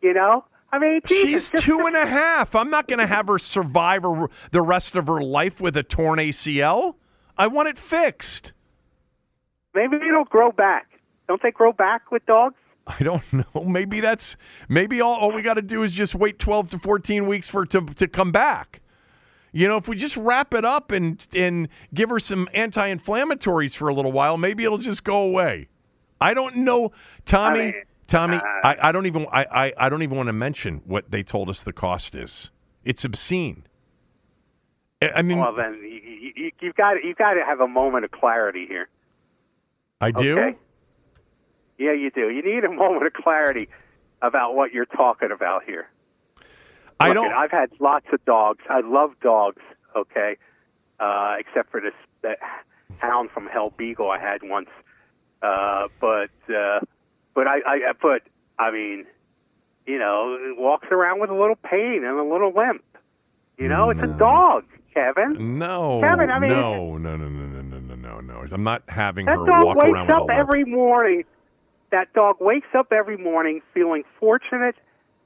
You 0.03 0.13
know. 0.13 0.45
I 0.71 0.77
mean, 0.77 1.01
Jesus, 1.05 1.49
She's 1.49 1.63
two 1.63 1.87
and 1.87 1.95
a 1.95 2.05
half. 2.05 2.53
I'm 2.53 2.69
not 2.69 2.87
going 2.87 2.99
to 2.99 3.07
have 3.07 3.27
her 3.27 3.39
survive 3.39 4.03
her, 4.03 4.27
the 4.51 4.61
rest 4.61 4.95
of 4.95 5.07
her 5.07 5.21
life 5.21 5.59
with 5.59 5.75
a 5.75 5.81
torn 5.83 6.19
ACL. 6.19 6.95
I 7.37 7.47
want 7.47 7.69
it 7.69 7.79
fixed. 7.79 8.53
maybe 9.73 9.97
it'll 9.97 10.25
grow 10.25 10.51
back. 10.51 10.99
Don't 11.27 11.41
they 11.41 11.51
grow 11.51 11.73
back 11.73 12.11
with 12.11 12.23
dogs? 12.27 12.55
I 12.85 13.01
don't 13.01 13.23
know. 13.33 13.63
Maybe 13.63 13.99
that's 13.99 14.35
maybe 14.69 15.01
all, 15.01 15.15
all 15.15 15.31
we 15.31 15.41
got 15.41 15.55
to 15.55 15.61
do 15.63 15.81
is 15.81 15.93
just 15.93 16.13
wait 16.13 16.37
12 16.37 16.71
to 16.71 16.79
14 16.79 17.25
weeks 17.25 17.47
for 17.47 17.63
it 17.63 17.71
to 17.71 17.81
to 17.81 18.07
come 18.07 18.31
back. 18.31 18.81
You 19.53 19.67
know, 19.67 19.77
if 19.77 19.87
we 19.87 19.95
just 19.95 20.17
wrap 20.17 20.53
it 20.53 20.65
up 20.65 20.91
and 20.91 21.25
and 21.35 21.69
give 21.93 22.09
her 22.09 22.19
some 22.19 22.49
anti-inflammatories 22.53 23.75
for 23.75 23.87
a 23.87 23.93
little 23.93 24.11
while, 24.11 24.35
maybe 24.35 24.63
it'll 24.63 24.79
just 24.79 25.03
go 25.03 25.17
away. 25.17 25.69
I 26.19 26.33
don't 26.33 26.57
know, 26.57 26.91
Tommy. 27.25 27.59
I 27.59 27.63
mean, 27.65 27.73
Tommy, 28.07 28.37
uh, 28.37 28.41
I, 28.63 28.89
I 28.89 28.91
don't 28.91 29.05
even 29.05 29.27
I, 29.31 29.45
I, 29.45 29.73
I 29.77 29.89
don't 29.89 30.01
even 30.01 30.17
want 30.17 30.27
to 30.27 30.33
mention 30.33 30.81
what 30.85 31.11
they 31.11 31.21
told 31.21 31.49
us 31.49 31.61
the 31.63 31.71
cost 31.71 32.15
is. 32.15 32.49
It's 32.83 33.05
obscene. 33.05 33.63
I 35.01 35.21
mean, 35.21 35.37
Well, 35.37 35.53
then 35.53 35.79
you, 35.83 36.31
you, 36.35 36.51
you've 36.59 36.75
got 36.75 37.03
you've 37.03 37.17
got 37.17 37.33
to 37.33 37.45
have 37.45 37.59
a 37.59 37.67
moment 37.67 38.05
of 38.05 38.11
clarity 38.11 38.65
here. 38.67 38.89
I 40.01 40.11
do. 40.11 40.39
Okay. 40.39 40.57
Yeah, 41.77 41.93
you 41.93 42.09
do. 42.09 42.29
You 42.29 42.41
need 42.41 42.63
a 42.63 42.71
moment 42.73 43.05
of 43.05 43.13
clarity 43.13 43.69
about 44.21 44.55
what 44.55 44.71
you're 44.71 44.85
talking 44.85 45.29
about 45.31 45.63
here. 45.65 45.89
I 47.03 47.07
Look, 47.07 47.15
don't. 47.15 47.33
I've 47.33 47.51
had 47.51 47.69
lots 47.79 48.05
of 48.13 48.23
dogs. 48.25 48.63
I 48.69 48.81
love 48.83 49.11
dogs. 49.21 49.61
Okay, 49.95 50.37
uh, 50.99 51.35
except 51.39 51.71
for 51.71 51.81
this 51.81 51.93
that 52.21 52.37
hound 52.97 53.29
from 53.31 53.47
Hell 53.47 53.71
Beagle 53.77 54.09
I 54.09 54.19
had 54.19 54.41
once. 54.43 54.69
Uh, 55.41 55.87
but 55.99 56.31
uh, 56.49 56.79
but 57.35 57.47
I, 57.47 57.57
I 57.67 57.91
but 58.01 58.21
I 58.57 58.71
mean, 58.71 59.05
you 59.85 59.99
know, 59.99 60.37
it 60.39 60.57
walks 60.57 60.87
around 60.91 61.19
with 61.19 61.29
a 61.29 61.35
little 61.35 61.57
pain 61.57 62.03
and 62.05 62.17
a 62.19 62.23
little 62.23 62.51
limp. 62.55 62.83
You 63.57 63.67
know, 63.67 63.89
it's 63.91 64.01
a 64.01 64.07
dog, 64.07 64.63
Kevin. 64.93 65.59
No, 65.59 65.99
Kevin, 66.01 66.31
I 66.31 66.39
mean- 66.39 66.49
no, 66.49 66.97
no, 66.97 67.15
no, 67.15 67.27
no, 67.27 67.45
no, 67.45 67.61
no, 67.61 67.79
no, 67.79 67.95
no, 67.95 68.19
no. 68.21 68.45
I'm 68.51 68.63
not 68.63 68.81
having 68.87 69.25
That 69.27 69.37
her 69.37 69.45
dog 69.45 69.63
walk 69.63 69.77
wakes 69.77 69.91
around 69.93 70.07
with 70.07 70.15
a 70.15 70.19
limp. 70.21 70.31
every 70.31 70.63
morning. 70.65 71.23
That 71.91 72.11
dog 72.13 72.37
wakes 72.39 72.67
up 72.75 72.91
every 72.91 73.17
morning 73.17 73.61
feeling 73.73 74.03
fortunate 74.19 74.75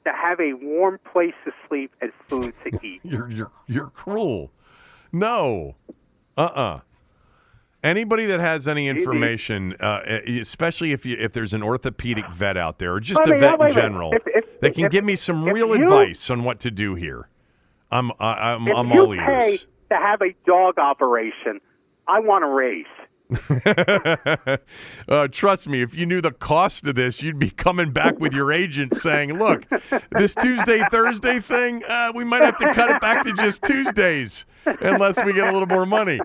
to 0.07 0.13
have 0.17 0.39
a 0.39 0.53
warm 0.53 0.99
place 1.11 1.33
to 1.45 1.51
sleep 1.67 1.91
and 2.01 2.11
food 2.29 2.53
to 2.63 2.79
eat. 2.85 3.01
You're 3.03 3.29
you're 3.29 3.51
you're 3.67 3.89
cruel. 3.89 4.51
No. 5.11 5.75
Uh-uh. 6.37 6.79
Anybody 7.83 8.25
that 8.25 8.39
has 8.39 8.67
any 8.67 8.87
information, 8.87 9.73
uh, 9.79 9.99
especially 10.41 10.91
if 10.91 11.05
you 11.05 11.15
if 11.19 11.33
there's 11.33 11.53
an 11.53 11.61
orthopedic 11.63 12.25
vet 12.33 12.57
out 12.57 12.79
there 12.79 12.93
or 12.93 12.99
just 12.99 13.21
Wait, 13.25 13.35
a 13.35 13.39
vet 13.39 13.59
in 13.61 13.73
general 13.73 14.13
If- 14.13 14.23
if- 14.27 14.59
that 14.61 14.73
can 14.75 14.85
if- 14.85 14.91
give 14.91 15.03
me 15.03 15.15
some 15.15 15.43
real 15.43 15.75
you- 15.75 15.83
advice 15.83 16.29
on 16.29 16.43
what 16.43 16.59
to 16.61 16.71
do 16.71 16.95
here, 16.95 17.27
I'm 17.91 18.11
I, 18.19 18.25
I'm 18.53 18.67
if 18.67 18.75
I'm 18.75 18.89
you 18.91 18.99
all 19.01 19.15
pay 19.15 19.51
ears. 19.51 19.65
to 19.91 19.95
have 19.97 20.21
a 20.21 20.33
dog 20.45 20.77
operation, 20.79 21.59
I 22.07 22.19
want 22.19 22.43
a 22.43 22.47
raise. 22.47 22.85
uh, 25.09 25.27
trust 25.31 25.67
me, 25.67 25.81
if 25.81 25.93
you 25.93 26.05
knew 26.05 26.21
the 26.21 26.31
cost 26.31 26.85
of 26.87 26.95
this, 26.95 27.21
you'd 27.21 27.39
be 27.39 27.49
coming 27.49 27.91
back 27.91 28.19
with 28.19 28.31
your 28.31 28.53
agent 28.53 28.95
saying, 28.95 29.33
"Look, 29.37 29.65
this 30.11 30.33
Tuesday 30.35 30.81
Thursday 30.89 31.41
thing, 31.41 31.83
uh, 31.83 32.11
we 32.15 32.23
might 32.23 32.43
have 32.43 32.57
to 32.57 32.73
cut 32.73 32.89
it 32.89 33.01
back 33.01 33.23
to 33.25 33.33
just 33.33 33.63
Tuesdays 33.63 34.45
unless 34.65 35.17
we 35.25 35.33
get 35.33 35.47
a 35.47 35.51
little 35.51 35.67
more 35.67 35.85
money." 35.85 36.19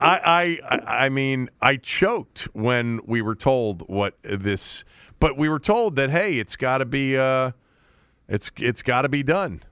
I, 0.00 0.58
I, 0.68 0.76
I 1.04 1.08
mean, 1.10 1.48
I 1.60 1.76
choked 1.76 2.48
when 2.54 2.98
we 3.06 3.22
were 3.22 3.36
told 3.36 3.82
what 3.88 4.18
this, 4.24 4.82
but 5.20 5.38
we 5.38 5.48
were 5.48 5.60
told 5.60 5.94
that 5.96 6.10
hey, 6.10 6.38
it's 6.38 6.56
got 6.56 6.78
to 6.78 6.84
be, 6.84 7.16
uh, 7.16 7.52
it's 8.28 8.50
it's 8.56 8.82
got 8.82 9.02
to 9.02 9.08
be 9.08 9.22
done. 9.22 9.62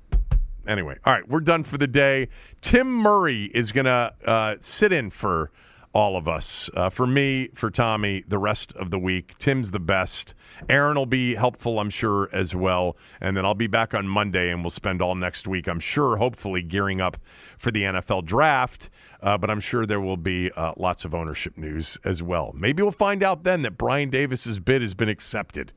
Anyway, 0.69 0.97
all 1.05 1.13
right, 1.13 1.29
we're 1.29 1.41
done 1.41 1.65
for 1.65 1.79
the 1.79 1.87
day. 1.87 2.29
Tim 2.61 2.87
Murray 2.93 3.51
is 3.55 3.73
gonna 3.73 4.13
uh, 4.25 4.55
sit 4.61 4.93
in 4.93 5.11
for 5.11 5.51
all 5.93 6.17
of 6.17 6.29
us. 6.29 6.71
Uh, 6.77 6.89
for 6.89 7.07
me, 7.07 7.49
for 7.55 7.71
Tommy, 7.71 8.23
the 8.29 8.39
rest 8.39 8.73
of 8.75 8.91
the 8.91 8.99
week. 8.99 9.37
Tim's 9.39 9.71
the 9.71 9.81
best. 9.81 10.35
Aaron 10.69 10.97
will 10.97 11.07
be 11.07 11.35
helpful, 11.35 11.81
I'm 11.81 11.91
sure, 11.91 12.29
as 12.33 12.55
well. 12.55 12.97
And 13.21 13.37
then 13.37 13.45
I'll 13.45 13.55
be 13.55 13.67
back 13.67 13.93
on 13.93 14.07
Monday 14.07 14.51
and 14.51 14.63
we'll 14.63 14.71
spend 14.71 15.03
all 15.03 15.15
next 15.15 15.49
week, 15.49 15.69
I'm 15.69 15.81
sure, 15.81 16.17
hopefully 16.17 16.63
gearing 16.63 17.01
up 17.01 17.17
for 17.59 17.71
the 17.73 17.83
NFL 17.83 18.25
draft. 18.25 18.89
Uh, 19.23 19.37
but 19.37 19.51
I'm 19.51 19.61
sure 19.61 19.85
there 19.85 20.01
will 20.01 20.17
be 20.17 20.51
uh, 20.57 20.73
lots 20.77 21.05
of 21.05 21.15
ownership 21.15 21.59
news 21.59 21.99
as 22.05 22.23
well. 22.23 22.53
Maybe 22.57 22.83
we'll 22.83 22.93
find 22.93 23.23
out 23.23 23.43
then 23.45 23.63
that 23.63 23.77
Brian 23.77 24.11
Davis's 24.11 24.59
bid 24.61 24.83
has 24.83 24.95
been 24.95 25.09
accepted. 25.09 25.73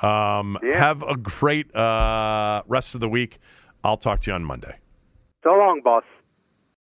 Um, 0.00 0.58
Yeah. 0.62 0.78
Have 0.78 1.02
a 1.02 1.16
great 1.16 1.74
uh, 1.74 2.62
rest 2.66 2.94
of 2.94 3.00
the 3.00 3.08
week. 3.08 3.38
I'll 3.84 3.96
talk 3.96 4.22
to 4.22 4.30
you 4.30 4.34
on 4.34 4.44
Monday. 4.44 4.76
So 5.44 5.50
long, 5.50 5.80
boss. 5.84 6.04